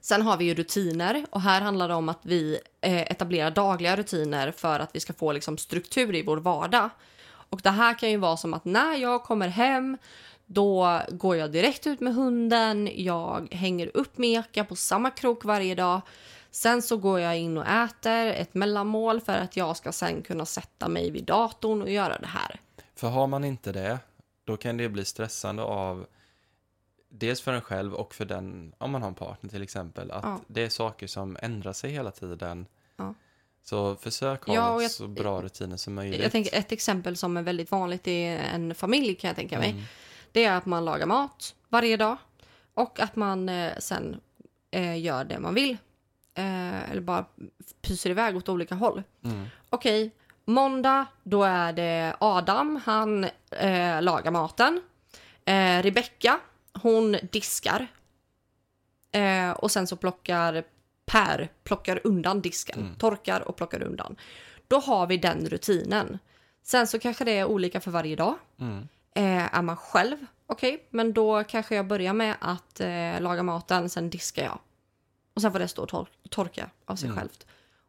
[0.00, 3.96] Sen har vi ju rutiner och här handlar det om att vi eh, etablerar dagliga
[3.96, 6.90] rutiner för att vi ska få liksom, struktur i vår vardag.
[7.24, 9.98] Och det här kan ju vara som att när jag kommer hem
[10.46, 15.74] då går jag direkt ut med hunden, jag hänger upp Meka på samma krok varje
[15.74, 16.00] dag.
[16.54, 20.46] Sen så går jag in och äter ett mellanmål för att jag ska sen kunna
[20.46, 22.60] sätta mig vid datorn och göra det här.
[22.94, 23.98] För har man inte det,
[24.44, 26.06] då kan det bli stressande av
[27.08, 30.24] dels för en själv och för den, om man har en partner till exempel, att
[30.24, 30.40] Ja.
[30.46, 32.66] det är saker som ändrar sig hela tiden.
[32.96, 33.14] Ja.
[33.62, 36.22] Så försök ha Ja, jag- så bra rutiner som möjligt.
[36.22, 38.22] Jag tänker ett exempel som är väldigt vanligt i
[38.54, 39.70] en familj kan jag tänka mig.
[39.70, 39.82] Mm.
[40.32, 42.16] Det är att man lagar mat varje dag
[42.74, 44.20] och att man eh, sen
[44.70, 45.76] eh, gör det man vill.
[46.34, 47.24] Eh, eller bara
[47.82, 49.02] pyser iväg åt olika håll.
[49.24, 49.46] Mm.
[49.70, 50.10] Okej,
[50.44, 54.80] måndag då är det Adam, han eh, lagar maten.
[55.44, 56.40] Eh, Rebecka,
[56.82, 57.86] hon diskar.
[59.12, 60.64] Eh, och sen så plockar
[61.06, 62.94] Per plockar undan disken, Mm.
[62.94, 64.16] torkar och plockar undan.
[64.68, 66.18] Då har vi den rutinen.
[66.62, 68.34] Sen så kanske det är olika för varje dag.
[68.60, 68.88] Mm.
[69.14, 70.16] Eh, är man själv,
[70.46, 74.58] okej, men då kanske jag börjar med att eh, laga maten, sen diskar jag.
[75.34, 77.18] Och sen får det stå och tor- torka av sig Mm.
[77.18, 77.46] självt.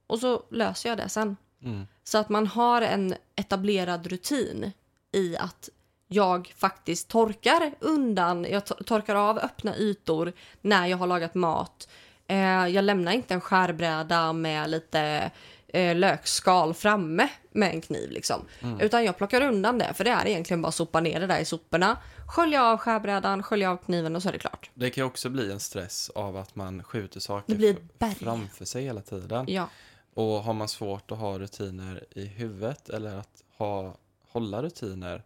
[0.08, 1.38] Och så löser jag det sen.
[1.64, 1.88] Mm.
[2.04, 4.72] Så att man har en etablerad rutin
[5.12, 5.70] i att
[6.08, 11.88] jag faktiskt torkar undan, jag to- torkar av öppna ytor när jag har lagat mat.
[12.28, 15.32] Eh, jag lämnar inte en skärbräda med lite
[15.68, 18.46] eh, lökskal framme med en kniv liksom.
[18.80, 21.40] Utan jag plockar undan det, för det är egentligen bara att sopa ner det där
[21.40, 21.98] i soporna.
[22.34, 24.70] Skölja av skärbrädan, skölja av kniven och så är det klart.
[24.74, 27.76] Det kan också bli en stress av att man skjuter saker
[28.16, 29.46] framför sig hela tiden.
[29.48, 29.70] Ja,
[30.14, 33.96] Och har man svårt att ha rutiner i huvudet eller att ha,
[34.32, 35.24] hålla rutiner,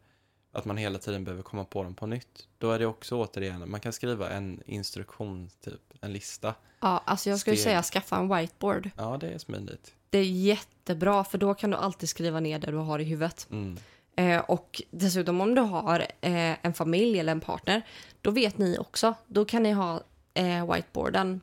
[0.52, 3.70] att man hela tiden behöver komma på dem på nytt, då är det också återigen,
[3.72, 6.54] man kan skriva en instruktion, typ, en lista.
[6.80, 7.64] ja alltså jag skulle Steg.
[7.64, 8.90] säga skaffa en whiteboard.
[8.98, 9.94] Ja, det är smidigt.
[10.10, 13.48] Det är jättebra för då kan du alltid skriva ner det du har i huvudet.
[13.52, 13.78] Mm.
[14.18, 17.82] Eh, och dessutom om du har eh, en familj eller en partner,
[18.22, 19.14] då vet ni också.
[19.28, 20.02] Då kan ni ha
[20.34, 21.42] eh, whiteboarden.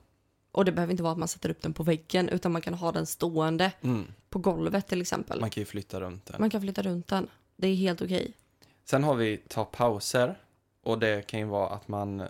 [0.52, 2.74] Och det behöver inte vara att man sätter upp den på väggen, utan man kan
[2.74, 4.06] ha den stående Mm.
[4.30, 5.40] på golvet till exempel.
[5.40, 6.36] Man kan ju flytta runt den.
[6.40, 7.28] Man kan flytta runt den.
[7.56, 8.32] Det är helt okej.
[8.84, 10.38] Sen har vi ta pauser.
[10.82, 12.22] Och det kan ju vara att man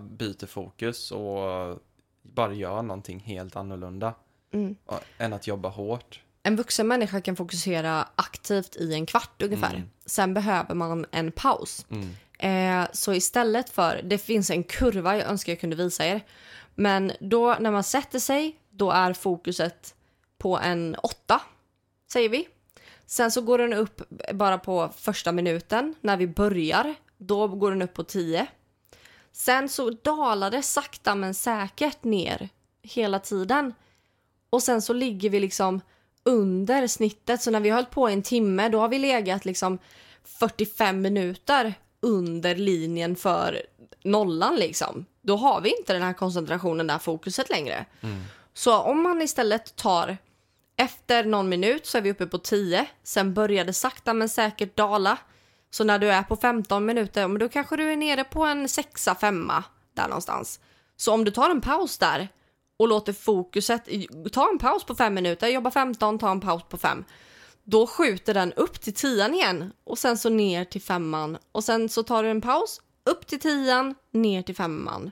[0.00, 1.78] byter fokus och
[2.22, 4.14] bara gör någonting helt annorlunda.
[4.52, 4.76] Mm.
[5.18, 6.20] Än att jobba hårt.
[6.46, 9.74] En vuxen människa kan fokusera aktivt i en kvart ungefär.
[9.74, 9.88] Mm.
[10.06, 11.86] Sen behöver man en paus.
[11.90, 12.08] Mm.
[12.38, 16.20] Eh, så istället för, det finns en kurva jag önskar jag kunde visa er.
[16.74, 19.94] Men då när man sätter sig, då är fokuset
[20.38, 21.40] på en åtta,
[22.12, 22.48] säger vi.
[23.06, 24.02] Sen så går den upp
[24.34, 26.94] bara på första minuten när vi börjar.
[27.18, 28.46] Då går den upp på 10.
[29.32, 32.48] Sen så dalar det sakta men säkert ner
[32.82, 33.74] hela tiden.
[34.50, 35.80] Och sen så ligger vi liksom
[36.26, 37.42] under snittet.
[37.42, 39.78] Så när vi har hållit på en timme, då har vi legat liksom
[40.24, 43.62] 45 minuter under linjen för
[44.04, 45.06] nollan liksom.
[45.22, 47.84] Då har vi inte den här koncentrationen, det här fokuset längre.
[48.54, 50.16] Så om man istället tar
[50.76, 52.86] efter någon minut så är vi uppe på 10.
[53.02, 55.18] Sen börjar det sakta men säkert dala.
[55.70, 59.14] Så när du är på 15 minuter, då kanske du är nere på en sexa,
[59.14, 59.64] femma
[59.94, 60.60] där någonstans.
[60.96, 62.28] Så om du tar en paus där
[62.76, 63.88] och låter fokuset,
[64.32, 67.04] ta en paus på fem minuter, jobba 15, ta en paus på fem.
[67.64, 71.88] Då skjuter den upp till tian igen och sen så ner till femman och sen
[71.88, 75.10] så tar du en paus, upp till tian, ner till femman.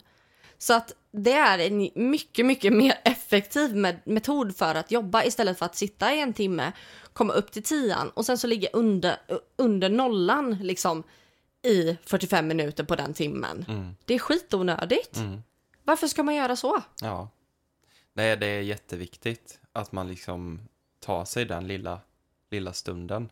[0.58, 5.66] Så att det är en mycket, mycket mer effektiv metod för att jobba istället för
[5.66, 6.72] att sitta i en timme,
[7.12, 9.16] komma upp till tian och sen så ligga under,
[9.56, 11.02] under nollan liksom
[11.62, 13.64] i 45 minuter på den timmen.
[13.68, 13.96] Mm.
[14.04, 15.16] Det är skitonödigt.
[15.16, 15.42] Mm.
[15.84, 16.82] Varför ska man göra så?
[17.00, 17.28] Ja.
[18.14, 20.68] Nej, det är jätteviktigt att man liksom
[21.00, 22.00] tar sig den lilla,
[22.50, 23.28] lilla stunden.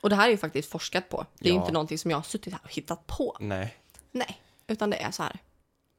[0.00, 1.26] Och det här är ju faktiskt forskat på.
[1.38, 1.60] Det är Ja.
[1.60, 3.36] inte någonting som jag har suttit här och hittat på.
[3.40, 3.74] Nej.
[4.12, 5.38] Nej, utan det är så här.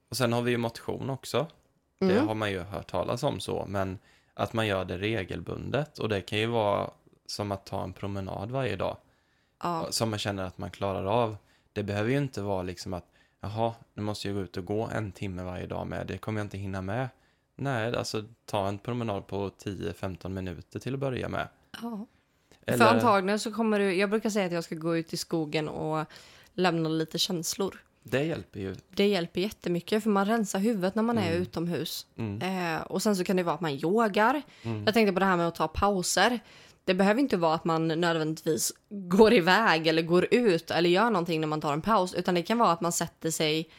[0.10, 1.48] Och sen har vi ju motion också.
[2.00, 2.28] Det Mm.
[2.28, 4.00] har man ju hört talas om så, men
[4.34, 6.00] att man gör det regelbundet.
[6.00, 6.90] Och det kan ju vara
[7.26, 8.98] som att ta en promenad varje dag.
[9.64, 11.38] Ja, Som man känner att man klarar av.
[11.74, 13.06] Det behöver ju inte vara liksom att,
[13.40, 16.08] jaha, nu måste jag gå ut och gå en timme varje dag med.
[16.08, 17.10] Det kommer jag inte hinna med.
[17.60, 21.48] Nej, alltså ta en promenad på 10-15 minuter till att börja med.
[21.82, 22.06] ja.
[22.66, 23.94] Eller, För antagligen så kommer du...
[23.96, 26.06] Jag brukar säga att jag ska gå ut i skogen och
[26.54, 27.82] lämna lite känslor.
[28.04, 28.76] det hjälper ju.
[28.90, 31.42] Det hjälper jättemycket för man rensar huvudet när man är Mm.
[31.42, 32.08] utomhus.
[32.18, 32.42] Mm.
[32.76, 34.42] Eh, och sen så kan det vara att man yogar.
[34.64, 34.84] Mm.
[34.86, 36.40] Jag tänkte på det här med att ta pauser.
[36.84, 41.42] Det behöver inte vara att man nödvändigtvis går iväg eller går ut eller gör någonting
[41.42, 42.14] när man tar en paus.
[42.14, 43.70] Utan det kan vara att man sätter sig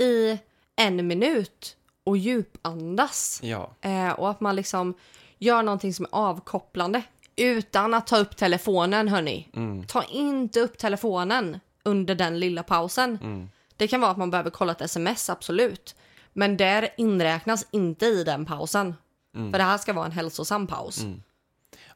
[0.00, 0.38] i
[0.76, 1.76] en minut
[2.06, 3.40] och djupandas.
[3.42, 4.94] Ja, Eh, och att man liksom
[5.38, 7.02] gör någonting som är avkopplande
[7.36, 9.48] utan att ta upp telefonen, hörni.
[9.54, 13.18] mm, Ta inte upp telefonen under den lilla pausen.
[13.22, 15.94] mm, Det kan vara att man behöver kolla ett sms, absolut.
[16.32, 18.94] Men där inräknas inte i den pausen.
[19.34, 19.52] mm.
[19.52, 21.02] För det här ska vara en hälsosam paus.
[21.02, 21.22] Mm.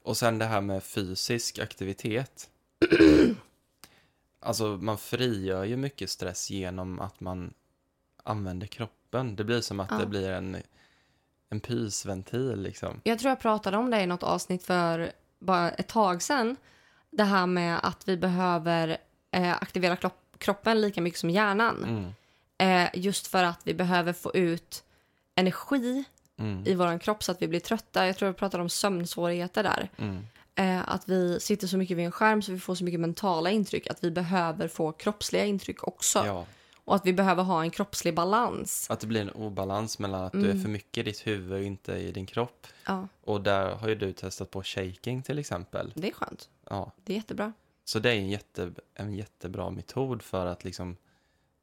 [0.02, 2.48] Och sen det här med fysisk aktivitet.
[4.40, 7.54] alltså man frigör ju mycket stress genom att man
[8.24, 8.96] använder kroppen.
[9.36, 9.96] Det blir som att Ja.
[9.98, 10.56] det blir en,
[11.50, 13.00] en pysventil liksom.
[13.04, 16.56] Jag tror jag pratade om det i något avsnitt för bara ett tag sedan.
[17.10, 18.96] Det här med att vi behöver
[19.30, 19.96] eh, aktivera
[20.38, 21.84] kroppen lika mycket som hjärnan.
[21.84, 22.04] Mm,
[22.58, 24.84] Eh, just för att vi behöver få ut
[25.34, 26.04] energi
[26.38, 28.06] mm, i vår kropp så att vi blir trötta.
[28.06, 29.90] Jag tror jag pratade om sömnsvårigheter där.
[29.96, 33.00] mm, Eh, att vi sitter så mycket vid en skärm så vi får så mycket
[33.00, 33.86] mentala intryck.
[33.86, 36.22] Att vi behöver få kroppsliga intryck också.
[36.26, 36.46] ja.
[36.90, 38.90] Och att vi behöver ha en kroppslig balans.
[38.90, 40.62] Att det blir en obalans mellan att du är Mm.
[40.62, 42.66] för mycket i ditt huvud och inte i din kropp.
[42.86, 45.92] Ja, Och där har ju du testat på shaking till exempel.
[45.96, 46.48] det är skönt.
[46.70, 46.92] Ja.
[47.04, 47.52] Det är jättebra.
[47.84, 50.96] Så det är en, jätte, en jättebra metod för att liksom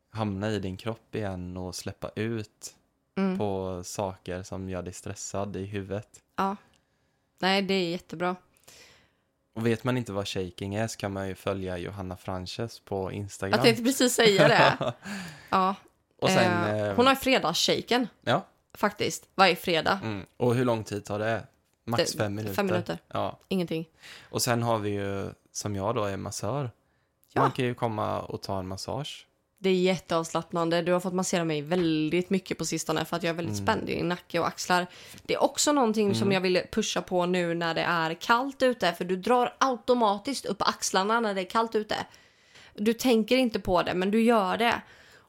[0.10, 2.74] hamna i din kropp igen och släppa ut
[3.16, 3.38] Mm.
[3.38, 6.22] på saker som gör dig stressad i huvudet.
[6.36, 6.56] Ja.
[7.40, 8.36] Nej, det är jättebra.
[9.58, 13.12] Och vet man inte vad shaking är så kan man ju följa Johanna Frances på
[13.12, 13.52] Instagram.
[13.58, 14.94] Jag tänkte precis säga det.
[15.50, 15.76] Ja.
[16.22, 19.30] och sen, eh, eh, hon har ju fredagsshaken ja, faktiskt.
[19.36, 20.00] Varje fredag.
[20.04, 20.26] mm.
[20.38, 21.44] Och hur lång tid tar det?
[21.86, 22.56] Max Det- fem minuter.
[22.56, 22.98] Fem minuter.
[23.08, 23.40] Ja.
[23.48, 23.86] Ingenting.
[24.30, 26.72] Och sen har vi ju, som jag då är massör.
[27.34, 27.42] Ja.
[27.42, 29.28] Man kan ju komma och ta en massage.
[29.60, 30.82] Det är jätteavslappnande.
[30.82, 33.66] Du har fått massera mig väldigt mycket på sistone för att jag är väldigt Mm.
[33.66, 34.88] spänd i nacke och axlar.
[35.24, 38.94] Det är också någonting som jag vill pusha på nu när det är kallt ute.
[38.94, 41.96] För du drar automatiskt upp axlarna när det är kallt ute.
[42.76, 44.82] Du tänker inte på det, men du gör det.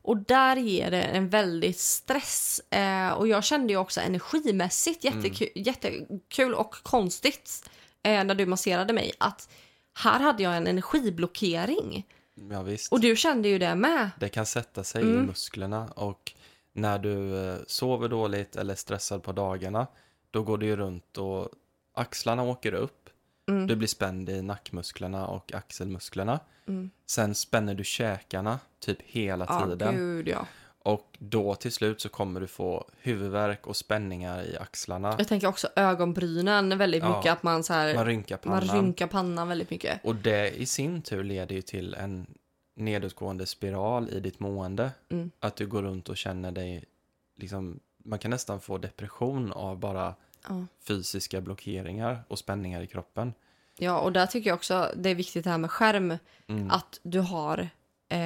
[0.02, 2.60] Och där ger det en väldigt stress.
[2.70, 7.70] Eh, och jag kände ju också energimässigt jättekul, jättekul och konstigt
[8.02, 9.48] eh, när du masserade mig att
[9.94, 12.06] här hade jag en energiblockering.
[12.50, 12.92] Ja, visst.
[12.92, 14.10] Och du kände ju det med.
[14.20, 15.14] Det kan sätta sig Mm.
[15.24, 16.32] i musklerna och
[16.72, 19.86] när du eh, sover dåligt eller är stressad på dagarna
[20.30, 21.48] då går det ju runt och
[21.94, 23.10] axlarna åker upp.
[23.48, 23.66] Mm.
[23.66, 26.40] Du blir spänd i nackmusklerna och axelmusklerna.
[26.66, 26.90] Mm.
[27.06, 29.94] Sen spänner du käkarna typ hela Ja, tiden.
[29.96, 30.46] gud ja.
[30.82, 35.14] Och då till slut så kommer du få huvudvärk och spänningar i axlarna.
[35.18, 37.16] Jag tänker också ögonbrynen väldigt Ja.
[37.16, 37.32] mycket.
[37.32, 38.76] Att man, så här, Man rynkar man pannan.
[38.76, 40.04] rynkar pannan väldigt mycket.
[40.04, 42.26] Och det i sin tur leder ju till en
[42.76, 44.90] nedåtgående spiral i ditt mående.
[45.08, 45.30] Mm.
[45.40, 46.84] Att du går runt och känner dig,
[47.36, 50.14] liksom, man kan nästan få depression av bara
[50.48, 50.64] Ja.
[50.88, 53.32] fysiska blockeringar och spänningar i kroppen.
[53.78, 56.18] ja, och där tycker jag också det är viktigt det här med skärm.
[56.46, 56.70] Mm.
[56.70, 57.58] Att du har
[58.08, 58.18] eh,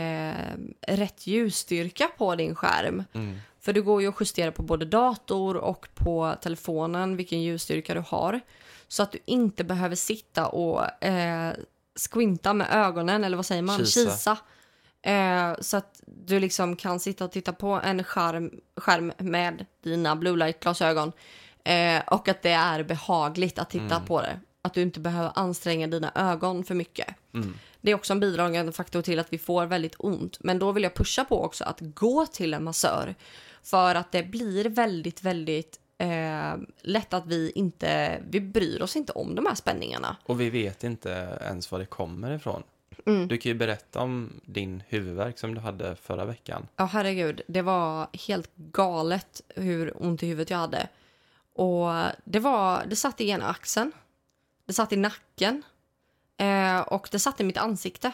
[0.87, 3.05] rätt ljusstyrka på din skärm.
[3.12, 3.39] Mm.
[3.61, 8.03] För det går ju att justera på både dator och på telefonen vilken ljusstyrka du
[8.07, 8.41] har.
[8.89, 11.53] Så att du inte behöver sitta och eh,
[12.11, 13.78] squinta med ögonen, eller vad säger man?
[13.78, 14.11] Kisa.
[14.11, 14.37] Kisa.
[15.03, 20.16] Eh, så att du liksom kan sitta och titta på en skärm, skärm med dina
[20.16, 21.12] blue light-glasögon.
[21.64, 24.07] Eh, och att det är behagligt att titta Mm.
[24.07, 24.41] på det.
[24.62, 27.14] Att du inte behöver anstränga dina ögon för mycket.
[27.35, 27.55] Mm.
[27.83, 30.39] Det är också en bidragande faktor till att vi får väldigt ont.
[30.41, 33.14] Men då vill jag pusha på också att gå till en massör.
[33.62, 39.12] För att det blir väldigt, väldigt eh, lätt att vi inte, vi bryr oss inte
[39.12, 40.16] om de här spänningarna.
[40.22, 42.62] Och vi vet inte ens var det kommer ifrån.
[43.07, 43.28] Mm.
[43.28, 46.68] Du kan ju berätta om din huvudvärk som du hade förra veckan.
[46.76, 47.41] Ja, herregud.
[47.47, 50.89] Det var helt galet hur ont i huvudet jag hade.
[51.55, 51.91] Och
[52.24, 53.93] det var, det satt i ena axeln.
[54.66, 55.62] Det satt i nacken.
[56.37, 58.12] Eh, och det satt i mitt ansikte.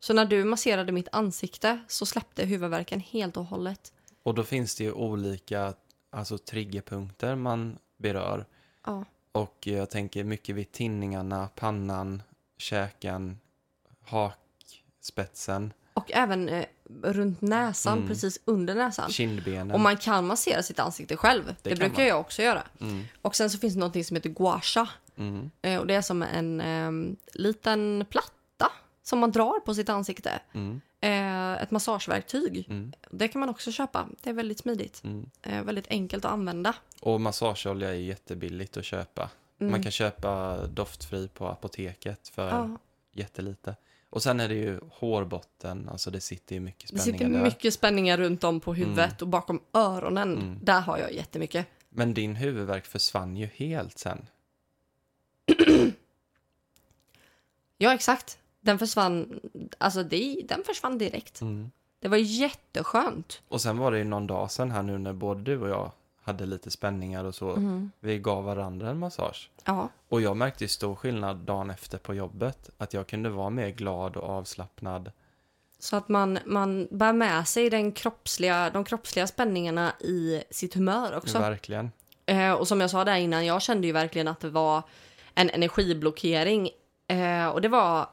[0.00, 3.92] Så när du masserade mitt ansikte så släppte huvudvärken helt och hållet.
[4.22, 5.74] Och då finns det ju olika
[6.10, 8.46] alltså, triggerpunkter man berör.
[8.86, 9.04] Ja.
[9.32, 12.22] Och jag tänker mycket vid tinningarna, pannan,
[12.58, 13.38] käken,
[14.04, 16.64] hakspetsen, Och även eh,
[17.02, 18.08] runt näsan, Mm.
[18.08, 19.10] precis under näsan.
[19.10, 19.70] kindbenen.
[19.70, 21.54] Och man kan massera sitt ansikte själv.
[21.62, 22.06] Det, kan brukar man.
[22.06, 22.62] jag också göra.
[22.80, 24.88] Mm, Och sen så finns det något som heter gua sha.
[25.18, 29.88] Mm, Eh, och det är som en eh, liten platta som man drar på sitt
[29.88, 30.40] ansikte.
[30.52, 32.66] mm, Eh, ett massageverktyg.
[32.70, 34.08] mm, Det kan man också köpa.
[34.22, 35.00] Det är väldigt smidigt.
[35.04, 35.30] mm.
[35.42, 36.74] Eh, väldigt enkelt att använda.
[37.00, 39.30] Och massageolja är jättebilligt att köpa.
[39.60, 39.70] Mm.
[39.70, 42.78] Man kan köpa doftfri på apoteket för Ja,
[43.12, 43.76] jättelite.
[44.10, 47.44] Och sen är det ju hårbotten, alltså det sitter ju mycket det spänningar sitter där.
[47.44, 50.32] mycket spänningar runt om på huvudet och bakom öronen.
[50.38, 50.58] Mm.
[50.62, 51.66] Där har jag jättemycket.
[51.88, 54.26] Men din huvudvärk försvann ju helt sen.
[57.78, 58.38] Ja, exakt.
[58.60, 59.40] Den försvann,
[59.78, 61.40] alltså det, den försvann direkt.
[61.40, 61.70] Mm.
[62.00, 63.42] Det var jätteskönt.
[63.48, 65.90] Och sen var det ju någon dag sen här nu när både du och jag
[66.22, 67.50] hade lite spänningar och så.
[67.50, 67.90] Mm.
[68.00, 69.50] Vi gav varandra en massage.
[69.64, 72.70] Ja, Och jag märkte stor skillnad dagen efter på jobbet.
[72.78, 75.12] Att jag kunde vara mer glad och avslappnad.
[75.78, 81.16] så att man, man bär med sig den kroppsliga, de kroppsliga spänningarna i sitt humör
[81.16, 81.38] också.
[81.38, 81.90] Verkligen.
[82.26, 84.82] Eh, och som jag sa där innan, jag kände ju verkligen att det var
[85.38, 86.70] en energiblockering.
[87.08, 88.10] Eh, och det var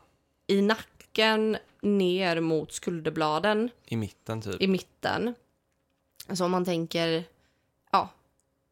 [0.47, 4.61] i nacken ner mot skulderbladen I mitten typ.
[4.61, 5.35] i mitten.
[6.33, 7.23] Så om man tänker,
[7.91, 8.09] ja,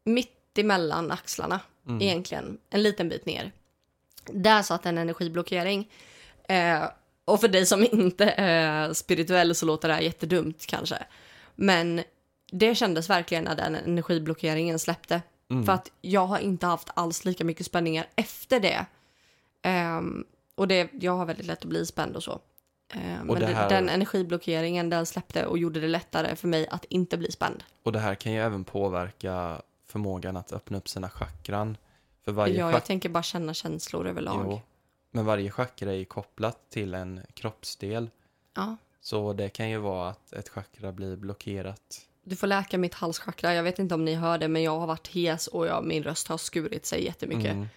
[0.04, 2.02] mitt emellan axlarna Mm.
[2.02, 3.52] egentligen, en liten bit ner.
[4.24, 5.90] Där satt en energiblockering.
[6.48, 6.84] Eh,
[7.24, 10.98] och för dig som inte är spirituell så låter det här jättedumt kanske.
[11.54, 12.02] Men
[12.52, 15.22] det kändes verkligen när den energiblockeringen släppte.
[15.50, 15.64] Mm.
[15.66, 18.86] För att jag har inte haft alls lika mycket spänningar efter det.
[19.62, 20.24] Ehm,
[20.54, 22.40] och det, jag har väldigt lätt att bli spänd och så.
[22.92, 26.68] Ehm, men det det- här- den energiblockeringen den släppte och gjorde det lättare för mig
[26.68, 27.64] att inte bli spänd.
[27.82, 31.76] Och det här kan ju även påverka förmågan att öppna upp sina chakran.
[32.24, 34.44] För varje Ja, chak- jag tänker bara känna känslor överlag.
[34.48, 34.60] Jo,
[35.10, 38.10] men varje chakra är ju kopplat till en kroppsdel.
[38.54, 38.76] Ja.
[39.00, 42.00] Så det kan ju vara att ett chakra blir blockerat.
[42.24, 43.54] Du får läka mitt halschakra.
[43.54, 46.02] Jag vet inte om ni hör det, men jag har varit hes och jag, min
[46.02, 47.52] röst har skurit sig jättemycket.
[47.52, 47.68] Mm.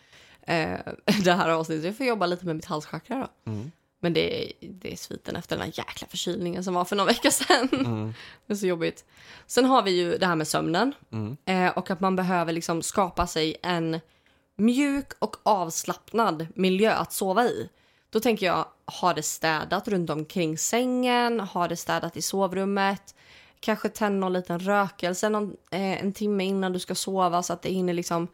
[0.41, 0.79] Eh,
[1.23, 1.85] det här avsnittet.
[1.85, 3.51] Jag får jobba lite med mitt halschakra då.
[3.51, 3.71] Mm.
[3.99, 7.07] Men det är, det är sviten efter den här jäkla förkylningen som var för några
[7.07, 7.69] veckor sedan.
[7.71, 8.13] Mm.
[8.47, 9.05] Det är så jobbigt.
[9.47, 10.93] Sen har vi ju det här med sömnen.
[11.11, 11.37] Mm.
[11.45, 13.99] Eh, och att man behöver liksom skapa sig en
[14.55, 17.69] mjuk och avslappnad miljö att sova i.
[18.09, 18.65] Då tänker jag,
[19.01, 23.15] ha det städat runt omkring sängen, ha det städat i sovrummet,
[23.59, 27.61] kanske tända någon liten rökelse någon, eh, en timme innan du ska sova så att
[27.61, 28.27] det hinner liksom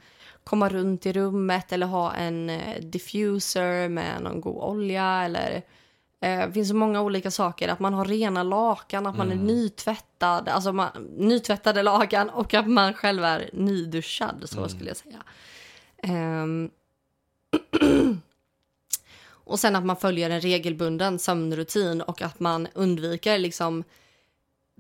[0.44, 5.62] komma runt i rummet eller ha en eh, diffuser med någon god olja eller
[6.22, 7.70] eh, det finns så många olika saker.
[7.70, 12.68] Att man har rena lakan, att man är nytvättad, alltså man, nytvättade lakan och att
[12.68, 15.24] man själv är nyduschad, så skulle jag säga.
[15.98, 16.70] Ehm,
[19.26, 23.84] och sen att man följer en regelbunden sömnrutin och att man undviker liksom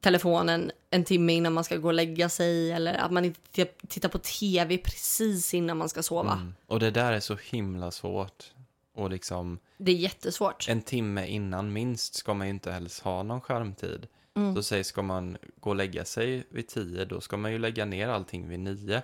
[0.03, 4.09] telefonen en timme innan man ska gå och lägga sig eller att man inte tittar
[4.09, 6.33] på tv precis innan man ska sova.
[6.33, 6.55] Mm.
[6.67, 8.53] Och det där är så himla svårt.
[8.95, 10.65] Och liksom Det är jättesvårt.
[10.69, 14.07] en timme innan minst ska man ju inte helst ha någon skärmtid.
[14.35, 14.55] Mm.
[14.55, 17.85] Så säg ska man gå och lägga sig vid tio, då ska man ju lägga
[17.85, 19.01] ner allting vid nio.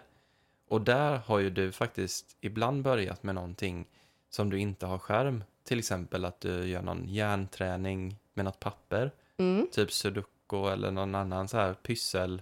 [0.70, 3.86] Och där har ju du faktiskt ibland börjat med någonting
[4.30, 5.44] som du inte har skärm.
[5.64, 9.12] Till exempel att du gör någon hjärnträning med något papper.
[9.38, 12.42] Mm, Typ sudoku eller någon annan så här pyssel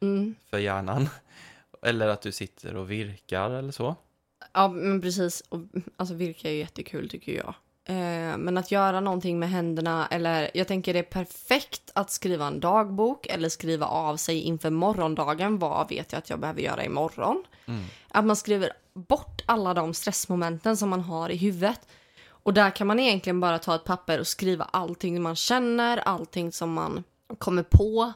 [0.00, 0.34] mm.
[0.50, 1.08] för hjärnan.
[1.82, 3.96] Eller att du sitter och virkar eller så.
[4.52, 5.40] Ja, men precis.
[5.48, 5.60] Och,
[5.96, 7.54] alltså virka är ju jättekul tycker jag.
[7.88, 12.46] Eh, men att göra någonting med händerna eller jag tänker det är perfekt att skriva
[12.46, 15.58] en dagbok eller skriva av sig inför morgondagen.
[15.58, 17.44] Vad vet jag att jag behöver göra imorgon?
[17.66, 17.84] Mm.
[18.08, 21.88] Att man skriver bort alla de stressmomenten som man har i huvudet.
[22.28, 26.52] Och där kan man egentligen bara ta ett papper och skriva allting man känner, allting
[26.52, 27.04] som man
[27.38, 28.12] kommer på.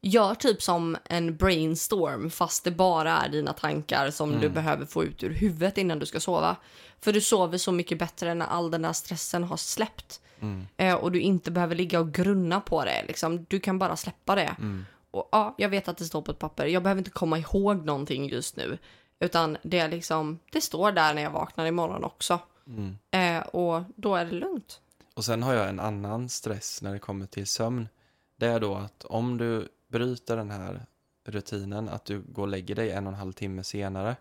[0.00, 5.04] Gör typ som en brainstorm fast det bara är dina tankar som du behöver få
[5.04, 6.56] ut ur huvudet innan du ska sova.
[7.00, 10.20] För du sover så mycket bättre när all den där stressen har släppt.
[10.40, 10.66] Mm.
[10.76, 13.04] Eh, och du inte behöver ligga och grunna på det.
[13.08, 13.44] Liksom.
[13.48, 14.56] Du kan bara släppa det.
[14.58, 14.86] Mm.
[15.10, 16.66] Och ja, jag vet att det står på ett papper.
[16.66, 18.78] Jag behöver inte komma ihåg någonting just nu.
[19.20, 22.38] Utan det är liksom, det står där när jag vaknar imorgon också.
[22.66, 22.98] Mm.
[23.10, 24.80] Eh, och då är det lugnt.
[25.14, 27.88] Och sen har jag en annan stress när det kommer till sömn.
[28.36, 30.86] Det är då att om du bryter den här
[31.24, 34.16] rutinen, att du går och lägger dig en och en halv timme senare.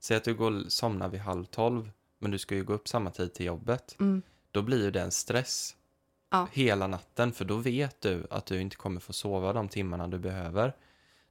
[0.00, 2.88] Säg att du går och somnar vid halv tolv, men du ska ju gå upp
[2.88, 3.96] samma tid till jobbet.
[4.00, 4.22] Mm.
[4.50, 5.76] Då blir ju det en stress
[6.30, 6.48] Ja.
[6.52, 10.18] hela natten, för då vet du att du inte kommer få sova de timmarna du
[10.18, 10.72] behöver.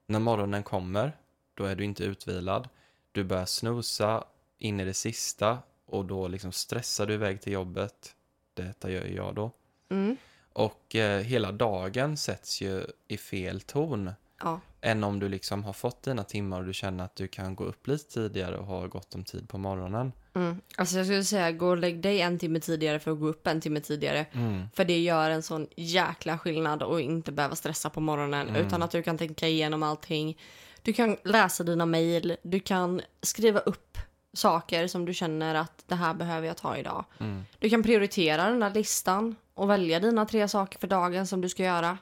[0.06, 1.18] När morgonen kommer,
[1.54, 2.70] då är du inte utvilad.
[3.12, 4.24] Du börjar snosa
[4.58, 8.16] in i det sista och då liksom stressar du iväg till jobbet.
[8.54, 9.52] Detta gör jag då.
[9.90, 10.18] Mm.
[10.54, 14.12] Och eh, hela dagen sätts ju i fel ton.
[14.44, 14.60] Ja.
[14.82, 17.64] Än om du liksom har fått dina timmar och du känner att du kan gå
[17.64, 20.12] upp lite tidigare och ha gott om tid på morgonen.
[20.36, 20.62] Mm.
[20.76, 23.48] Alltså jag skulle säga, gå och lägg dig en timme tidigare för att gå upp
[23.48, 24.26] en timme tidigare.
[24.34, 24.64] Mm.
[24.74, 28.50] För det gör en sån jäkla skillnad och inte behöva stressa på morgonen.
[28.50, 28.68] Mm.
[28.68, 30.38] Utan att du kan tänka igenom allting.
[30.82, 32.38] Du kan läsa dina mejl.
[32.42, 33.98] Du kan skriva upp
[34.34, 37.06] saker som du känner att det här behöver jag ta idag.
[37.20, 37.44] Mm.
[37.60, 41.50] Du kan prioritera den här listan och välja dina tre saker för dagen som du
[41.50, 41.98] ska göra.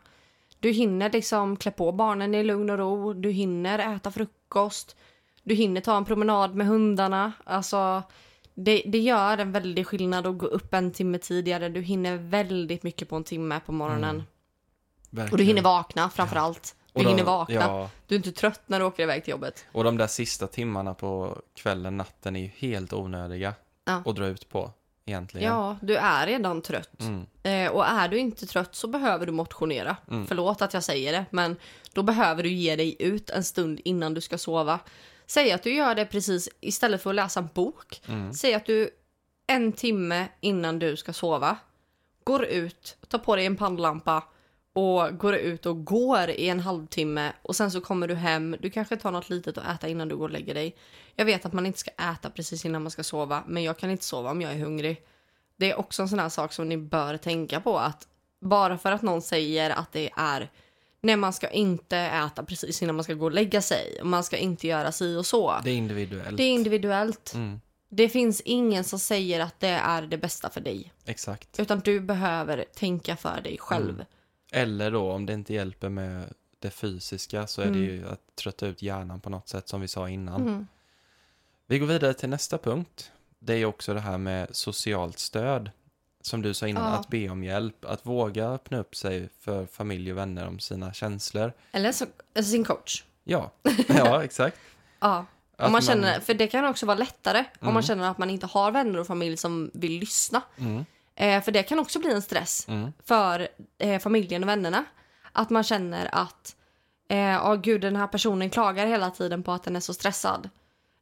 [0.59, 3.13] Du hinner liksom klä på barnen i lugn och ro.
[3.13, 4.95] Du hinner äta frukost.
[5.43, 7.31] Du hinner ta en promenad med hundarna.
[7.43, 8.03] Alltså,
[8.53, 11.69] det, det gör en väldig skillnad att gå upp en timme tidigare.
[11.69, 14.23] Du hinner väldigt mycket på en timme på morgonen.
[15.13, 15.31] Mm.
[15.31, 16.75] Och du hinner vakna framför allt.
[16.93, 17.55] Du hinner vakna.
[17.55, 19.65] Ja, Du är inte trött när du åker iväg till jobbet.
[19.71, 23.53] och de där sista timmarna på kvällen, natten är ju helt onödiga
[23.85, 24.01] Ja.
[24.05, 24.71] att dra ut på
[25.05, 25.47] egentligen.
[25.47, 26.99] Ja, du är redan trött.
[26.99, 27.25] Mm.
[27.43, 29.97] Eh, och är du inte trött så behöver du motionera.
[30.11, 30.27] Mm.
[30.27, 31.55] Förlåt att jag säger det, men
[31.93, 34.79] då behöver du ge dig ut en stund innan du ska sova.
[35.27, 38.01] Säg att du gör det precis istället för att läsa en bok.
[38.07, 38.33] Mm.
[38.33, 38.89] Säg att du
[39.47, 41.57] en timme innan du ska sova
[42.23, 44.23] går ut, tar på dig en pannlampa
[44.73, 48.55] och går ut och går i en halvtimme och sen så kommer du hem.
[48.59, 50.75] Du kanske tar något litet att äta innan du går och lägger dig.
[51.15, 53.89] Jag vet att man inte ska äta precis innan man ska sova, men jag kan
[53.89, 55.01] inte sova om jag är hungrig.
[55.57, 58.07] Det är också en sån här sak som ni bör tänka på att
[58.39, 60.49] bara för att någon säger att det är
[61.01, 64.23] nej man ska inte äta precis innan man ska gå och lägga sig och man
[64.23, 65.55] ska inte göra si och så.
[65.63, 66.37] Det är individuellt.
[66.37, 67.33] Det är individuellt.
[67.33, 67.61] Mm.
[67.89, 70.91] Det finns ingen som säger att det är det bästa för dig.
[71.05, 71.59] Exakt.
[71.59, 73.89] Utan du behöver tänka för dig själv.
[73.89, 74.05] Mm.
[74.51, 77.83] Eller då om det inte hjälper med det fysiska så är det Mm.
[77.83, 80.41] ju att trötta ut hjärnan på något sätt som vi sa innan.
[80.41, 80.67] Mm.
[81.67, 83.11] Vi går vidare till nästa punkt.
[83.39, 85.71] Det är också det här med socialt stöd.
[86.23, 86.97] Som du sa innan, Ja.
[86.99, 87.85] att be om hjälp.
[87.85, 91.53] Att våga öppna upp sig för familj och vänner om sina känslor.
[91.71, 92.05] Eller så,
[92.35, 93.03] alltså sin coach.
[93.23, 93.51] Ja,
[93.87, 94.57] ja exakt.
[94.99, 95.25] Ja.
[95.55, 97.73] Att Om man känner, för det kan också vara lättare om Mm.
[97.73, 100.41] man känner att man inte har vänner och familj som vill lyssna.
[100.57, 100.85] Mm,
[101.21, 104.85] Eh, för det kan också bli en stress mm, för eh, familjen och vännerna.
[105.31, 106.55] Att man känner att
[107.09, 110.49] eh, åh gud, den här personen klagar hela tiden på att den är så stressad.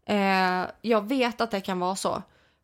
[0.06, 2.24] Eh, jag vet att det kan vara så.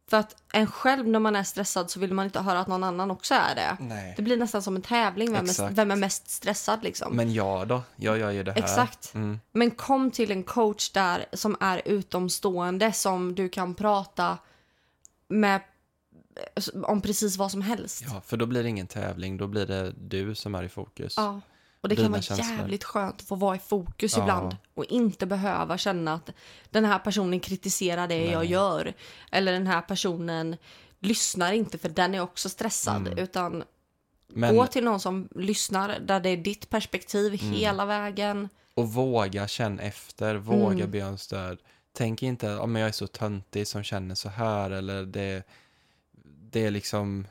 [0.10, 2.84] För att en själv när man är stressad så vill man inte höra att någon
[2.84, 3.78] annan också är det.
[3.80, 4.14] Nej.
[4.18, 7.16] Det blir nästan som en tävling, vem är, vem är mest stressad liksom.
[7.16, 7.82] Men jag då?
[7.96, 8.60] Jag gör ju det här.
[8.60, 9.14] Exakt.
[9.14, 14.38] Mm, Men kom till en coach där som är utomstående som du kan prata
[15.28, 15.62] med
[16.84, 18.04] om precis vad som helst.
[18.08, 19.38] ja, för då blir det ingen tävling.
[19.38, 21.14] Då blir det du som är i fokus.
[21.18, 21.42] Ja.
[21.82, 22.58] Och det kan Dina vara känslor.
[22.58, 24.24] jävligt skönt att få vara i fokus Ja.
[24.24, 26.30] ibland och inte behöva känna att
[26.70, 28.52] den här personen kritiserar det jag Nej.
[28.52, 28.94] gör.
[29.32, 30.56] Eller den här personen
[31.00, 33.08] lyssnar inte för den är också stressad.
[33.08, 33.18] Mm.
[33.18, 33.64] Utan
[34.28, 37.54] Men, gå till någon som lyssnar där det är ditt perspektiv Mm.
[37.54, 38.50] hela vägen.
[38.74, 40.92] Och våga känna efter, våga Mm.
[40.92, 41.58] be om stöd.
[41.94, 45.44] Tänk inte om jag är så töntig som känner så här eller det,
[46.56, 47.28] det är liksom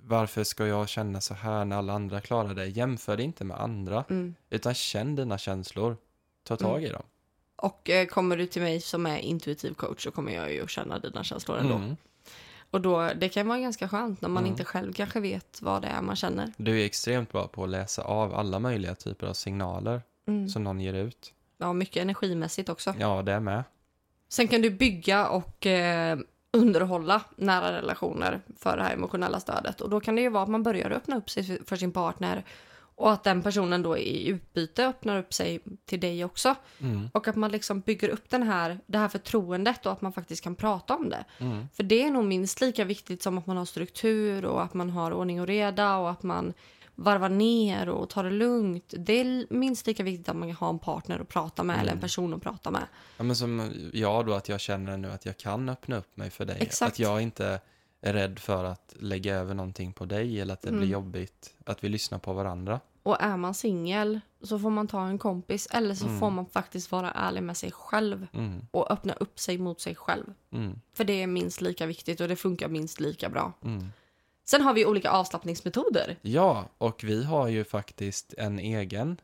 [0.00, 2.66] varför ska jag känna så här när alla andra klarar det?
[2.66, 4.34] Jämför det inte med andra, Mm.
[4.50, 5.96] utan känn dina känslor.
[6.42, 7.02] Ta tag i dem.
[7.56, 10.70] Och eh, kommer du till mig som är intuitiv coach så kommer jag ju att
[10.70, 11.74] känna dina känslor ändå.
[11.74, 11.96] Mm.
[12.70, 14.50] Och då, det kan vara ganska skönt när man Mm.
[14.52, 16.52] inte själv kanske vet vad det är man känner.
[16.56, 20.48] Du är extremt bra på att läsa av alla möjliga typer av signaler Mm.
[20.48, 21.32] som någon ger ut.
[21.58, 22.94] Ja, mycket energimässigt också.
[22.98, 23.64] Ja, det är med.
[24.28, 26.18] Sen kan du bygga och eh,
[26.54, 29.80] underhålla nära relationer för det här emotionella stödet.
[29.80, 32.44] Och då kan det ju vara att man börjar öppna upp sig för- sin partner
[32.96, 36.54] och att den personen då i utbyte öppnar upp sig till dig också.
[36.78, 37.08] Mm.
[37.12, 40.44] Och att man liksom bygger upp den här, det här förtroendet och att man faktiskt
[40.44, 41.24] kan prata om det.
[41.38, 41.68] Mm.
[41.72, 44.90] För det är nog minst lika viktigt som att man har struktur och att man
[44.90, 46.52] har ordning och reda och att man
[46.94, 48.94] varvar ner och tar det lugnt.
[48.98, 52.00] Det är minst lika viktigt att man har en partner att prata med eller en
[52.00, 52.82] person att prata med.
[53.16, 56.30] Ja, men som jag då, att jag känner nu att jag kan öppna upp mig
[56.30, 56.56] för dig.
[56.60, 56.92] Exakt.
[56.92, 57.60] Att jag inte
[58.00, 60.80] är rädd för att lägga över någonting på dig eller att det Mm.
[60.80, 61.54] blir jobbigt.
[61.66, 62.80] Att vi lyssnar på varandra.
[63.02, 66.20] Och är man singel så får man ta en kompis eller så Mm.
[66.20, 69.94] får man faktiskt vara ärlig med sig själv Mm, och öppna upp sig mot sig
[69.94, 70.24] själv.
[70.52, 73.52] mm, För det är minst lika viktigt och det funkar minst lika bra.
[74.44, 76.16] Sen har vi olika avslappningsmetoder.
[76.22, 79.20] Ja, och vi har ju faktiskt en egen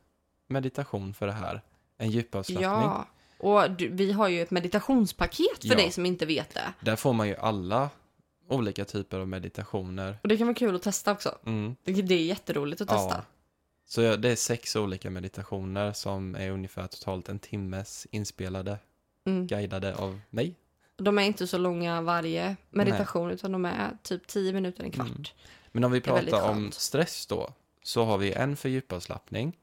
[0.47, 1.63] meditation för det här.
[1.99, 2.71] En djupavslappning.
[2.71, 3.07] Ja,
[3.39, 5.75] och du, vi har ju ett meditationspaket för Ja.
[5.75, 6.73] dig som inte vet det.
[6.81, 7.91] Där får man ju alla
[8.49, 10.19] olika typer av meditationer.
[10.23, 11.39] Och det kan vara kul att testa också.
[11.47, 11.77] Mm.
[11.85, 13.15] Det det är jätteroligt att testa.
[13.15, 13.25] Ja.
[13.87, 18.79] Så det är sex olika meditationer som är ungefär totalt en timmes inspelade,
[19.27, 19.47] Mm.
[19.47, 20.55] guidade av mig.
[21.01, 25.09] De är inte så långa varje meditation utan de är typ 10 minuter, en kvart.
[25.09, 25.25] Mm.
[25.73, 27.49] Men om vi pratar om stress då,
[27.83, 29.57] så har vi en för djupavslappning,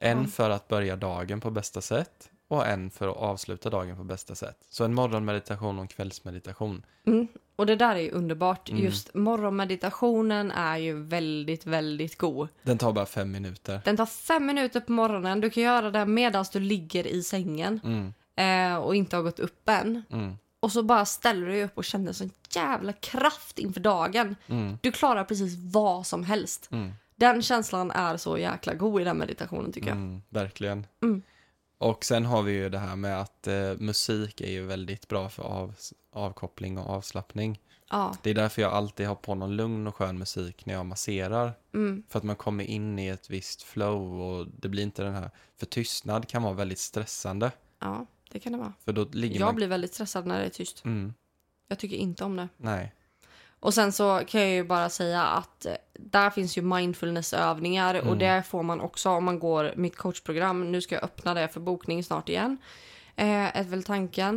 [0.00, 0.26] en Ja.
[0.26, 4.34] för att börja dagen på bästa sätt och en för att avsluta dagen på bästa
[4.34, 4.58] sätt.
[4.70, 6.82] Så en morgonmeditation och en kvällsmeditation.
[7.06, 7.28] Mm.
[7.56, 8.68] Och det där är ju underbart.
[8.70, 8.84] Mm.
[8.84, 12.48] Just morgonmeditationen är ju väldigt, väldigt god.
[12.62, 13.80] Den tar bara fem minuter.
[13.84, 15.40] Den tar fem minuter på morgonen.
[15.40, 19.38] Du kan göra det medan du ligger i sängen Mm, eh, och inte har gått
[19.38, 20.02] upp än.
[20.60, 24.36] Och så bara ställer du dig upp och känner sån jävla kraft inför dagen.
[24.46, 26.68] mm, Du klarar precis vad som helst.
[26.72, 29.96] mm, Den känslan är så jäkla god i den meditationen tycker jag.
[29.96, 30.86] mm, verkligen.
[31.02, 31.22] Mm.
[31.78, 35.28] Och sen har vi ju det här med att eh, musik är ju väldigt bra
[35.28, 35.74] för av,
[36.12, 37.60] avkoppling och avslappning.
[37.90, 38.14] Ja.
[38.22, 41.52] Det är därför jag alltid har på någon lugn och skön musik när jag masserar.
[41.74, 42.02] Mm.
[42.08, 45.30] För att man kommer in i ett visst flow och det blir inte den här...
[45.56, 47.52] För tystnad kan vara väldigt stressande.
[47.78, 48.72] ja, det kan det vara.
[48.84, 49.54] För då ligger Jag man...
[49.54, 50.84] blir väldigt stressad när det är tyst.
[50.84, 51.14] Mm,
[51.68, 52.48] Jag tycker inte om det.
[52.56, 52.92] nej.
[53.60, 58.06] Och sen så kan jag ju bara säga att eh, där finns ju mindfulnessövningar och
[58.06, 58.18] Mm.
[58.18, 60.72] det får man också om man går mitt coachprogram.
[60.72, 62.58] Nu ska jag öppna det för bokning snart igen.
[63.16, 64.36] Eh, är väl tanken.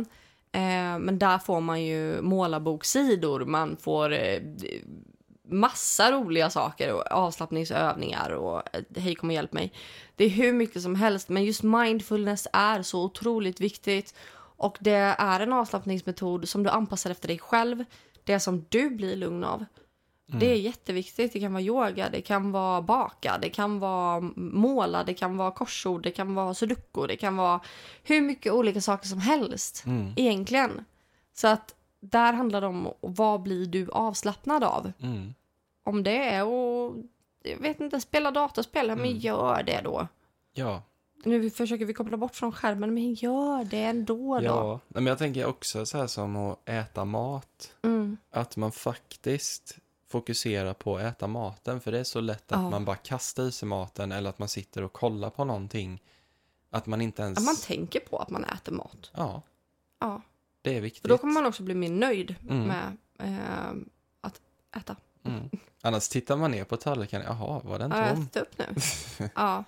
[0.52, 4.38] Eh, men där får man ju målarboksidor, man får eh,
[5.52, 9.72] massa roliga saker och avslappningsövningar och eh, hej kom och hjälp mig.
[10.16, 14.14] Det är hur mycket som helst men just mindfulness är så otroligt viktigt
[14.56, 17.84] och det är en avslappningsmetod som du anpassar efter dig själv.
[18.24, 19.64] Det som du blir lugn av.
[20.40, 21.32] Det är jätteviktigt.
[21.32, 25.50] Det kan vara yoga, det kan vara baka, det kan vara måla, det kan vara
[25.50, 27.60] korsord, det kan vara sudoku, det kan vara
[28.02, 30.84] hur mycket olika saker som helst Mm, egentligen.
[31.34, 34.92] Så att där handlar det om vad blir du avslappnad av?
[35.02, 35.34] mm.
[35.84, 36.94] Om det är att,
[37.42, 39.18] jag vet inte, spela datorspel, ja, men Mm.
[39.18, 40.08] gör det då.
[40.52, 40.82] Ja,
[41.24, 44.44] Nu försöker vi koppla bort från skärmen, men gör det ändå då.
[44.44, 44.80] ja.
[44.88, 47.74] Men jag tänker också så här som att äta mat.
[47.82, 48.16] Mm.
[48.30, 49.78] Att man faktiskt
[50.08, 51.80] fokuserar på att äta maten.
[51.80, 52.70] För det är så lätt att Ja.
[52.70, 56.02] man bara kastar i sig maten eller att man sitter och kollar på någonting.
[56.70, 57.38] Att man inte ens...
[57.38, 59.10] Att man tänker på att man äter mat.
[59.16, 59.42] Ja,
[60.00, 60.22] Ja,
[60.62, 61.02] det är viktigt.
[61.02, 62.66] för då kommer man också bli mer nöjd Mm.
[62.68, 63.72] med eh,
[64.20, 64.40] att
[64.76, 64.96] äta.
[65.24, 65.50] Mm.
[65.82, 67.22] Annars tittar man ner på tallriken.
[67.26, 68.22] Jaha, var den Har jag tom?
[68.22, 68.66] ätit upp nu?
[69.34, 69.64] ja.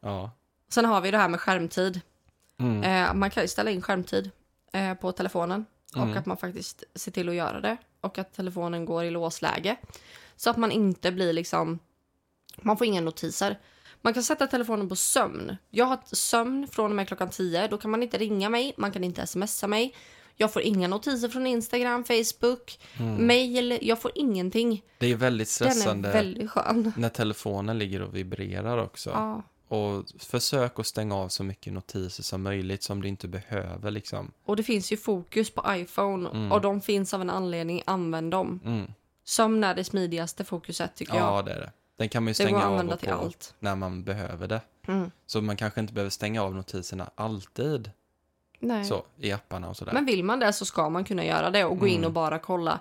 [0.00, 0.30] Ja.
[0.68, 2.00] Sen har vi det här med skärmtid.
[2.58, 2.82] Mm.
[2.82, 4.30] Eh, man kan ju ställa in skärmtid
[4.72, 5.64] eh, på telefonen
[5.96, 6.18] och Mm.
[6.18, 9.76] att man faktiskt ser till att göra det och att telefonen går i låsläge
[10.36, 11.78] så att man inte blir liksom.
[12.56, 13.58] Man får inga notiser.
[14.00, 15.56] Man kan sätta telefonen på sömn.
[15.70, 17.68] Jag har sömn från och med klockan 10.
[17.68, 19.94] Då kan man inte ringa mig, man kan inte smsa mig.
[20.36, 23.26] Jag får inga notiser från Instagram, Facebook, Mm.
[23.26, 23.78] mail.
[23.82, 24.82] Jag får ingenting.
[24.98, 29.10] Det är väldigt Den är stressande väldigt när telefonen ligger och vibrerar också.
[29.10, 29.42] Ja.
[29.68, 34.30] Och försök att stänga av så mycket notiser som möjligt som du inte behöver liksom.
[34.44, 36.52] Och det finns ju fokus på iPhone Mm.
[36.52, 37.82] och de finns av en anledning.
[37.86, 38.60] Använd dem.
[38.64, 38.92] Mm.
[39.24, 41.22] Sömn är det smidigaste fokuset tycker jag.
[41.38, 41.72] Ja, det är det.
[41.96, 43.54] Den kan man ju stänga av och till på allt.
[43.58, 44.60] när man behöver det.
[44.88, 45.10] Mm.
[45.26, 47.90] Så man kanske inte behöver stänga av notiserna alltid
[48.66, 48.84] Nej.
[48.84, 49.92] så i apparna och sådär.
[49.92, 52.06] Men vill man det så ska man kunna göra det och gå in Mm.
[52.06, 52.80] och bara kolla.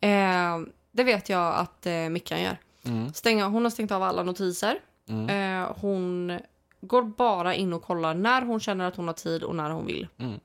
[0.00, 0.58] Eh,
[0.92, 2.58] det vet jag att eh, Mickan gör.
[2.84, 3.12] Mm.
[3.12, 4.78] Stänga, hon har stängt av alla notiser.
[5.08, 5.62] Mm.
[5.62, 6.38] Eh, hon
[6.80, 9.86] går bara in och kollar när hon känner att hon har tid och när hon
[9.86, 10.08] vill.
[10.18, 10.40] Mm.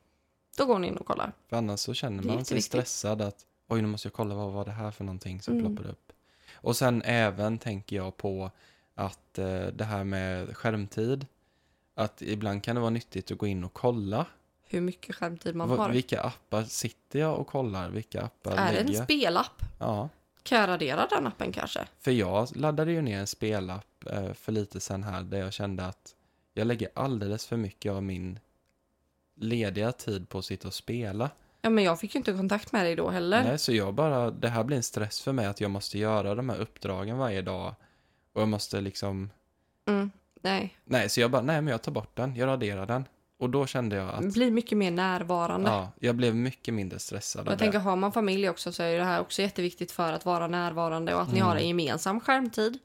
[0.58, 1.32] Då går hon in och kollar.
[1.50, 4.66] För annars så känner man sig stressad att oj, nu måste jag kolla vad var
[4.66, 5.76] det här för någonting som Mm.
[5.76, 6.12] ploppar upp.
[6.54, 8.52] Och sen även tänker jag på
[8.96, 11.26] att eh, det här med skärmtid.
[11.96, 14.26] Att ibland kan det vara nyttigt att gå in och kolla.
[14.76, 15.90] Hur mycket skärmtid man har.
[15.90, 17.90] vilka appar sitter jag och kollar?
[17.90, 19.62] Vilka appar är det en spelapp?
[19.80, 20.10] Ja,
[20.44, 21.88] Kan jag radera den appen kanske?
[22.00, 25.86] för jag laddade ju ner en spelapp eh, för lite sen här där jag kände
[25.86, 26.16] att
[26.54, 28.40] jag lägger alldeles för mycket av min
[29.36, 31.30] lediga tid på att sitta och spela.
[31.62, 33.44] Ja, men jag fick ju inte kontakt med dig då heller.
[33.44, 36.36] Nej, så jag bara, det här blir en stress för mig att jag måste göra
[36.36, 37.74] de här uppdragen varje dag.
[38.34, 39.30] Och jag måste liksom,
[39.88, 40.12] Mm,
[40.42, 40.78] nej.
[40.84, 43.06] nej, så jag bara, nej men jag tar bort den, jag raderar den.
[43.40, 45.70] Och då kände jag att, Bli mycket mer närvarande.
[45.70, 49.04] ja, jag blev mycket mindre stressad jag tänker, har man familj också så är det
[49.04, 51.48] här också jätteviktigt för att vara närvarande och att ni Mm.
[51.48, 52.78] har en gemensam skärmtid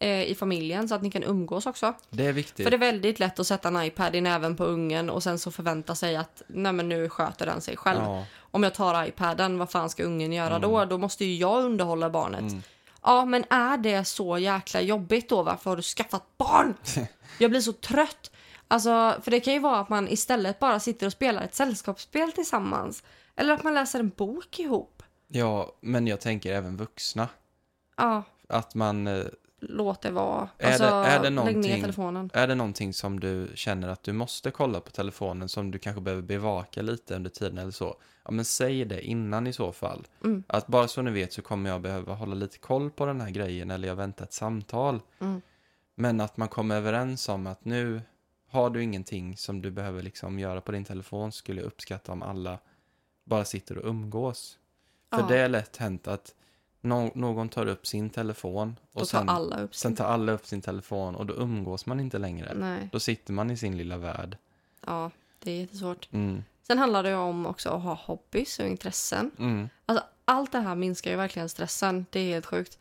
[0.00, 1.94] eh, i familjen så att ni kan umgås också.
[2.10, 2.64] Det är viktigt.
[2.66, 5.38] För det är väldigt lätt att sätta en iPad i näven på ungen och sen
[5.38, 8.00] så förvänta sig att nej men nu sköter den sig själv.
[8.02, 10.84] Ja, Om jag tar iPaden, vad fan ska ungen göra då?
[10.84, 12.40] Då måste ju jag underhålla barnet.
[12.40, 12.62] mm.
[13.02, 15.42] Ja, men är det så jäkla jobbigt då?
[15.42, 16.74] Varför har du skaffat barn?
[17.38, 18.30] Jag blir så trött.
[18.68, 22.32] Alltså, för det kan ju vara att man istället bara sitter och spelar ett sällskapsspel
[22.32, 23.04] tillsammans.
[23.36, 25.02] Eller att man läser en bok ihop.
[25.28, 27.28] ja, men jag tänker även vuxna.
[27.96, 29.24] Ja, Att man, eh,
[29.60, 30.48] låt det vara.
[30.58, 32.30] Är Alltså, det- är det lägg ner telefonen.
[32.34, 36.00] är det någonting som du känner att du måste kolla på telefonen som du kanske
[36.00, 37.96] behöver bevaka lite under tiden eller så?
[38.24, 40.06] Ja, men säg det innan i så fall.
[40.24, 40.42] Mm.
[40.46, 43.30] Att bara så ni vet så kommer jag behöva hålla lite koll på den här
[43.30, 45.00] grejen eller jag väntar ett samtal.
[45.20, 45.40] Mm.
[45.94, 48.02] Men att man kommer överens om att nu
[48.50, 52.22] har du ingenting som du behöver liksom göra på din telefon skulle jag uppskatta om
[52.22, 52.58] alla
[53.24, 54.58] bara sitter och umgås.
[55.10, 55.26] För Ja.
[55.26, 56.34] det är lätt hänt att
[56.80, 59.96] nå- någon tar upp sin telefon Då och tar sen, alla upp sen sin...
[59.96, 62.54] tar alla upp sin telefon och då umgås man inte längre.
[62.54, 64.36] Nej, Då sitter man i sin lilla värld.
[64.86, 66.08] ja, det är jättesvårt.
[66.12, 66.44] Mm.
[66.62, 69.30] Sen handlar det ju om också att ha hobbys och intressen.
[69.38, 69.68] Mm.
[69.86, 72.06] Alltså, allt det här minskar ju verkligen stressen.
[72.10, 72.78] Det är helt sjukt.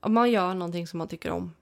[0.00, 1.54] Om man gör någonting som man tycker om.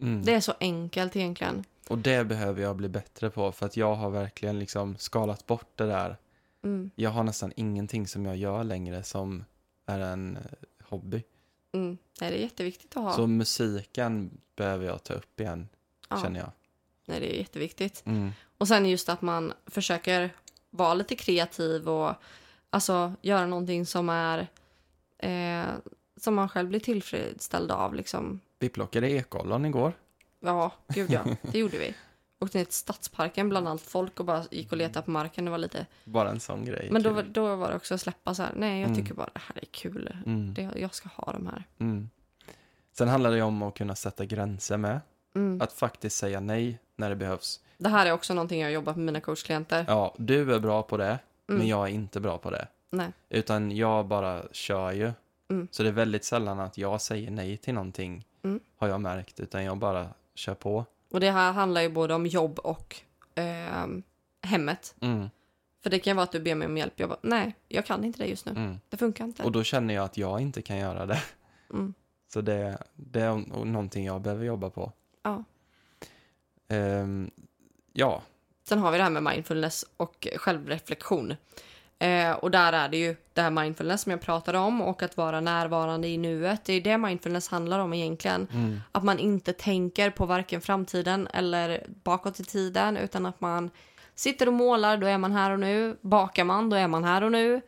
[0.00, 0.22] Mm.
[0.24, 1.64] Det är så enkelt egentligen.
[1.90, 5.72] Och det behöver jag bli bättre på för att jag har verkligen liksom skalat bort
[5.74, 6.16] det där.
[6.62, 6.90] Mm.
[6.94, 9.44] Jag har nästan ingenting som jag gör längre som
[9.86, 10.42] är en eh,
[10.82, 11.22] hobby.
[11.72, 11.98] Mm.
[12.20, 13.12] Nej, det är jätteviktigt att ha.
[13.12, 15.68] Så musiken behöver jag ta upp igen,
[16.08, 16.22] ja.
[16.22, 16.50] känner jag.
[17.06, 18.02] Nej, det är jätteviktigt.
[18.06, 18.30] Mm.
[18.58, 20.30] Och sen just att man försöker
[20.70, 22.14] vara lite kreativ och
[22.70, 24.48] alltså göra någonting som är
[25.18, 25.74] eh,
[26.16, 28.40] som man själv blir tillfredsställd av liksom.
[28.58, 29.92] Vi plockade ekollon igår.
[30.40, 31.94] Ja, gud ja, det gjorde vi.
[32.40, 35.44] Åkte ner till Stadsparken bland allt folk och bara gick och letade på marken.
[35.44, 35.86] Det var lite...
[36.04, 36.88] Bara en sån grej.
[36.90, 37.32] Men då, Kul.
[37.32, 38.52] då var det också att släppa så här.
[38.56, 39.02] Nej, jag Mm.
[39.02, 40.16] tycker bara det här är kul.
[40.26, 40.54] Mm.
[40.54, 41.64] Det, jag ska ha de här.
[41.78, 42.10] Mm.
[42.92, 45.00] Sen handlar det om att kunna sätta gränser med.
[45.34, 45.60] Mm.
[45.60, 47.60] Att faktiskt säga nej när det behövs.
[47.78, 49.84] Det här är också någonting jag jobbar med mina coachklienter.
[49.88, 51.18] Ja, du är bra på det,
[51.48, 51.58] Mm.
[51.58, 52.66] men jag är inte bra på det.
[52.90, 53.12] Nej.
[53.28, 55.12] Utan jag bara kör ju.
[55.50, 55.68] Mm.
[55.70, 58.60] Så det är väldigt sällan att jag säger nej till någonting, Mm.
[58.76, 59.40] har jag märkt.
[59.40, 60.08] Utan jag bara
[60.40, 60.84] kör på.
[61.10, 62.96] Och det här handlar ju både om jobb och
[63.34, 64.02] ehm,
[64.42, 64.94] hemmet.
[65.00, 65.30] Mm.
[65.82, 66.92] För det kan vara att du ber mig om hjälp.
[66.96, 68.52] Jag bara, nej, jag kan inte det just nu.
[68.52, 68.80] Mm.
[68.88, 69.42] Det funkar inte.
[69.42, 71.22] Och då känner jag att jag inte kan göra det.
[71.70, 71.94] Mm.
[72.32, 74.92] Så det, det är någonting jag behöver jobba på.
[75.22, 75.44] Ja.
[76.68, 77.30] Ehm,
[77.92, 78.22] ja,
[78.70, 81.34] Sen har vi det här med mindfulness och självreflektion.
[82.00, 85.16] Eh, och där är det ju det här mindfulness som jag pratade om och att
[85.16, 86.64] vara närvarande i nuet.
[86.64, 88.46] Det är det mindfulness handlar om egentligen.
[88.52, 88.80] mm.
[88.92, 93.70] Att man inte tänker på varken framtiden eller bakåt i tiden utan att man
[94.14, 95.96] sitter och målar, då är man här och nu.
[96.00, 97.60] Bakar man, då är man här och nu.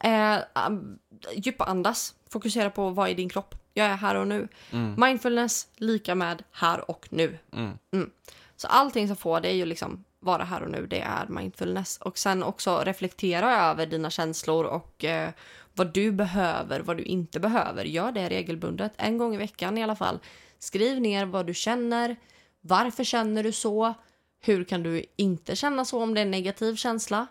[0.00, 0.98] Eh, um,
[1.32, 3.54] djupa andas, fokusera på vad är din kropp.
[3.74, 4.48] Jag är här och nu.
[4.70, 4.94] Mm.
[4.98, 7.38] Mindfulness lika med här och nu.
[7.52, 8.10] Mm.
[8.56, 11.96] Så allting som får dig att liksom vara här och nu, det är mindfulness.
[11.98, 15.30] Och sen också reflektera över dina känslor och eh,
[15.74, 17.84] vad du behöver, vad du inte behöver.
[17.84, 20.18] Gör det regelbundet, en gång i veckan i alla fall.
[20.58, 22.16] Skriv ner vad du känner,
[22.60, 23.94] varför känner du så,
[24.40, 27.26] hur kan du inte känna så om det är en negativ känsla.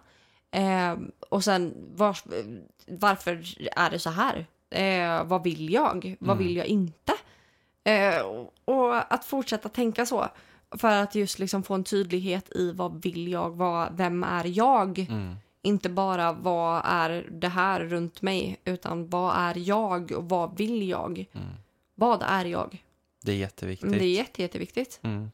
[0.51, 0.95] Eh,
[1.29, 2.17] och sen var,
[2.87, 3.43] varför
[3.75, 4.45] är det så här?
[4.69, 6.15] Eh, vad vill jag?
[6.19, 6.47] Vad Mm.
[6.47, 7.13] vill jag inte?
[7.83, 10.27] Eh, och- och att fortsätta tänka så.
[10.71, 14.99] För att just liksom få en tydlighet i vad vill jag, vad, vem är jag?
[14.99, 15.35] Mm.
[15.61, 20.89] Inte bara vad är det här runt mig, utan vad är jag och vad vill
[20.89, 21.25] jag?
[21.33, 21.47] Mm.
[21.95, 22.83] Vad är jag?
[23.23, 23.91] Det är jätteviktigt.
[23.91, 24.99] Det är jätte, jätteviktigt.
[25.03, 25.31] Mm.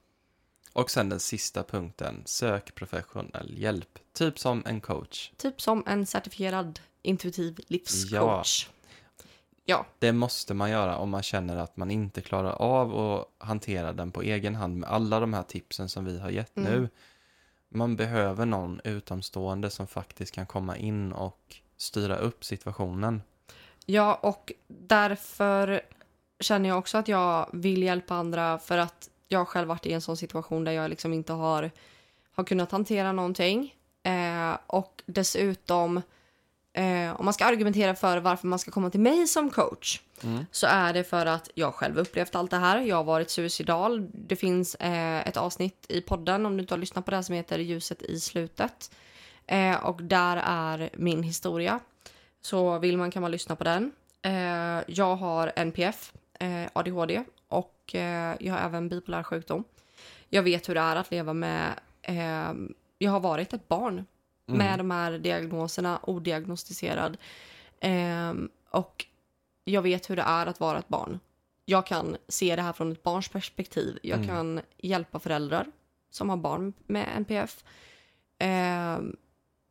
[0.73, 3.99] Och sen den sista punkten, sök professionell hjälp.
[4.13, 5.31] Typ som en coach.
[5.37, 8.69] Typ som en certifierad intuitiv livscoach.
[8.69, 8.82] Ja.
[9.99, 14.11] Det måste man göra om man känner att man inte klarar av att hantera den
[14.11, 16.71] på egen hand med alla de här tipsen som vi har gett Mm.
[16.71, 16.89] nu.
[17.69, 23.21] Man behöver någon utomstående som faktiskt kan komma in och styra upp situationen.
[23.85, 25.81] Ja, och därför
[26.39, 30.01] känner jag också att jag vill hjälpa andra för att jag själv varit i en
[30.01, 31.71] sån situation där jag liksom inte har,
[32.31, 33.75] har kunnat hantera någonting.
[34.03, 36.01] Eh, och dessutom,
[36.73, 40.45] eh, om man ska argumentera för varför man ska komma till mig som coach Mm.
[40.51, 42.79] så är det för att jag själv upplevt allt det här.
[42.81, 44.07] Jag har varit suicidal.
[44.13, 47.21] Det finns eh, ett avsnitt i podden, om du inte har lyssnat på det, här,
[47.21, 48.91] som heter Ljuset i slutet.
[49.47, 51.79] Eh, och där är min historia.
[52.41, 53.91] Så vill man kan man lyssna på den.
[54.21, 59.63] Eh, jag har NPF, eh, ADHD och eh, jag har även bipolär sjukdom.
[60.29, 61.71] Jag vet hur det är att leva med...
[62.01, 62.53] Eh,
[62.97, 64.05] jag har varit ett barn
[64.47, 64.57] Mm.
[64.57, 67.17] med de här diagnoserna, odiagnostiserad.
[67.79, 68.33] Eh,
[68.69, 69.05] och
[69.63, 71.19] jag vet hur det är att vara ett barn.
[71.65, 73.99] Jag kan se det här från ett barns perspektiv.
[74.03, 74.27] Jag Mm.
[74.27, 75.67] kan hjälpa föräldrar
[76.09, 77.63] som har barn med NPF.
[78.37, 78.99] Eh,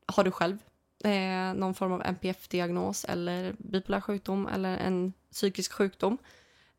[0.06, 0.58] har du själv
[1.04, 6.18] eh, någon form av NPF-diagnos eller bipolär sjukdom eller en psykisk sjukdom.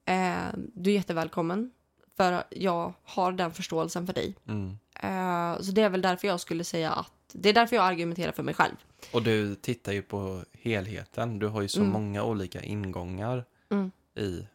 [0.06, 0.44] Eh,
[0.74, 1.72] du är jättevälkommen
[2.18, 4.36] för jag har den förståelsen för dig.
[4.48, 4.78] Mm.
[5.00, 8.32] Eh, så det är väl därför jag skulle säga att det är därför jag argumenterar
[8.32, 8.76] för mig själv.
[9.14, 11.40] Och du tittar ju på helheten.
[11.40, 11.92] Du har ju så Mm.
[11.92, 13.92] många olika ingångar Mm.
[14.16, 14.48] i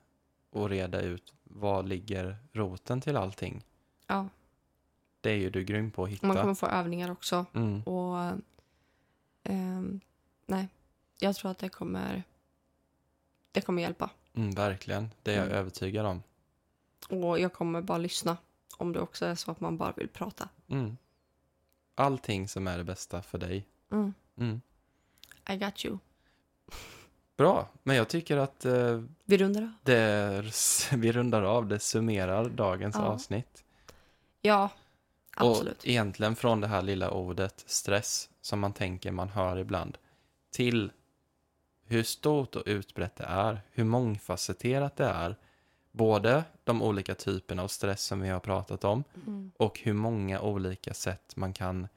[0.52, 3.64] att reda ut vad ligger roten till allting.
[4.06, 4.28] Ja,
[5.20, 6.26] Det är ju du grym på att hitta.
[6.26, 7.82] man kommer få övningar också Mm.
[7.82, 8.32] och
[9.42, 10.00] ehm,
[10.46, 10.68] nej,
[11.20, 12.22] jag tror att det kommer
[13.52, 14.10] det kommer hjälpa.
[14.34, 15.58] Mm, verkligen, det är jag Mm.
[15.58, 16.22] övertygad om.
[17.08, 18.36] Och jag kommer bara lyssna
[18.76, 20.48] om det också är så att man bara vill prata.
[20.68, 20.96] Mm.
[21.98, 23.66] Allting som är det bästa för dig.
[23.92, 24.14] Mm.
[24.38, 24.60] Mm.
[25.50, 25.98] I got you.
[27.36, 29.72] Bra, men jag tycker att eh, Vi rundar av.
[29.82, 30.44] det
[30.96, 33.02] vi rundar av, det summerar dagens Ja.
[33.02, 33.64] avsnitt.
[34.42, 34.70] Ja,
[35.36, 35.78] absolut.
[35.78, 39.98] Och egentligen från det här lilla ordet stress som man tänker man hör ibland
[40.50, 40.92] till
[41.84, 45.36] hur stort och utbrett det är, hur mångfacetterat det är,
[45.98, 49.52] både de olika typerna av stress som vi har pratat om Mm.
[49.56, 51.88] och hur många olika sätt man kan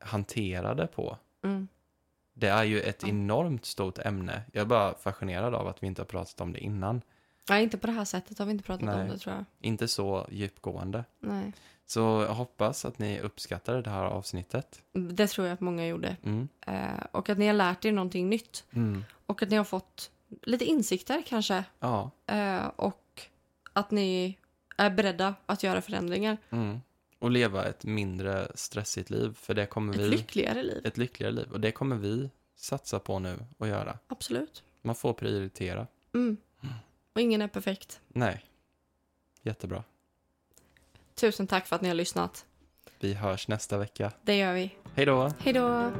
[0.00, 1.16] hantera det på.
[1.44, 1.68] Mm.
[2.34, 4.42] Det är ju ett enormt stort ämne.
[4.52, 7.02] Jag är bara fascinerad av att vi inte har pratat om det innan.
[7.48, 9.02] Nej, inte på det här sättet har vi inte pratat Nej.
[9.02, 9.44] om det tror jag.
[9.60, 11.04] Inte så djupgående.
[11.20, 11.52] Nej.
[11.86, 14.82] Så jag hoppas att ni uppskattade det här avsnittet.
[14.92, 16.16] Det tror jag att många gjorde.
[16.24, 16.48] Mm.
[16.66, 18.64] Eh, och att ni har lärt er någonting nytt.
[18.72, 19.04] Mm.
[19.26, 20.10] Och att ni har fått
[20.42, 21.64] lite insikter kanske.
[21.80, 22.10] Ja.
[22.26, 23.00] Eh, och
[23.78, 24.38] att ni
[24.76, 26.36] är beredda att göra förändringar.
[26.50, 26.80] Mm.
[27.18, 29.34] Och leva ett mindre stressigt liv.
[29.34, 30.08] För det kommer Ett vi...
[30.08, 30.86] lyckligare liv.
[30.86, 31.52] ett lyckligare liv.
[31.52, 33.98] Och det kommer vi satsa på nu att göra.
[34.06, 34.62] Absolut.
[34.82, 35.86] Man får prioritera.
[36.14, 36.36] Mm.
[37.12, 38.00] Och ingen är perfekt.
[38.08, 38.44] Nej.
[39.42, 39.84] Jättebra.
[41.14, 42.46] Tusen tack för att ni har lyssnat.
[43.00, 44.12] Vi hörs nästa vecka.
[44.22, 44.74] Det gör vi.
[44.94, 45.32] Hej då!
[45.40, 45.92] Hej då!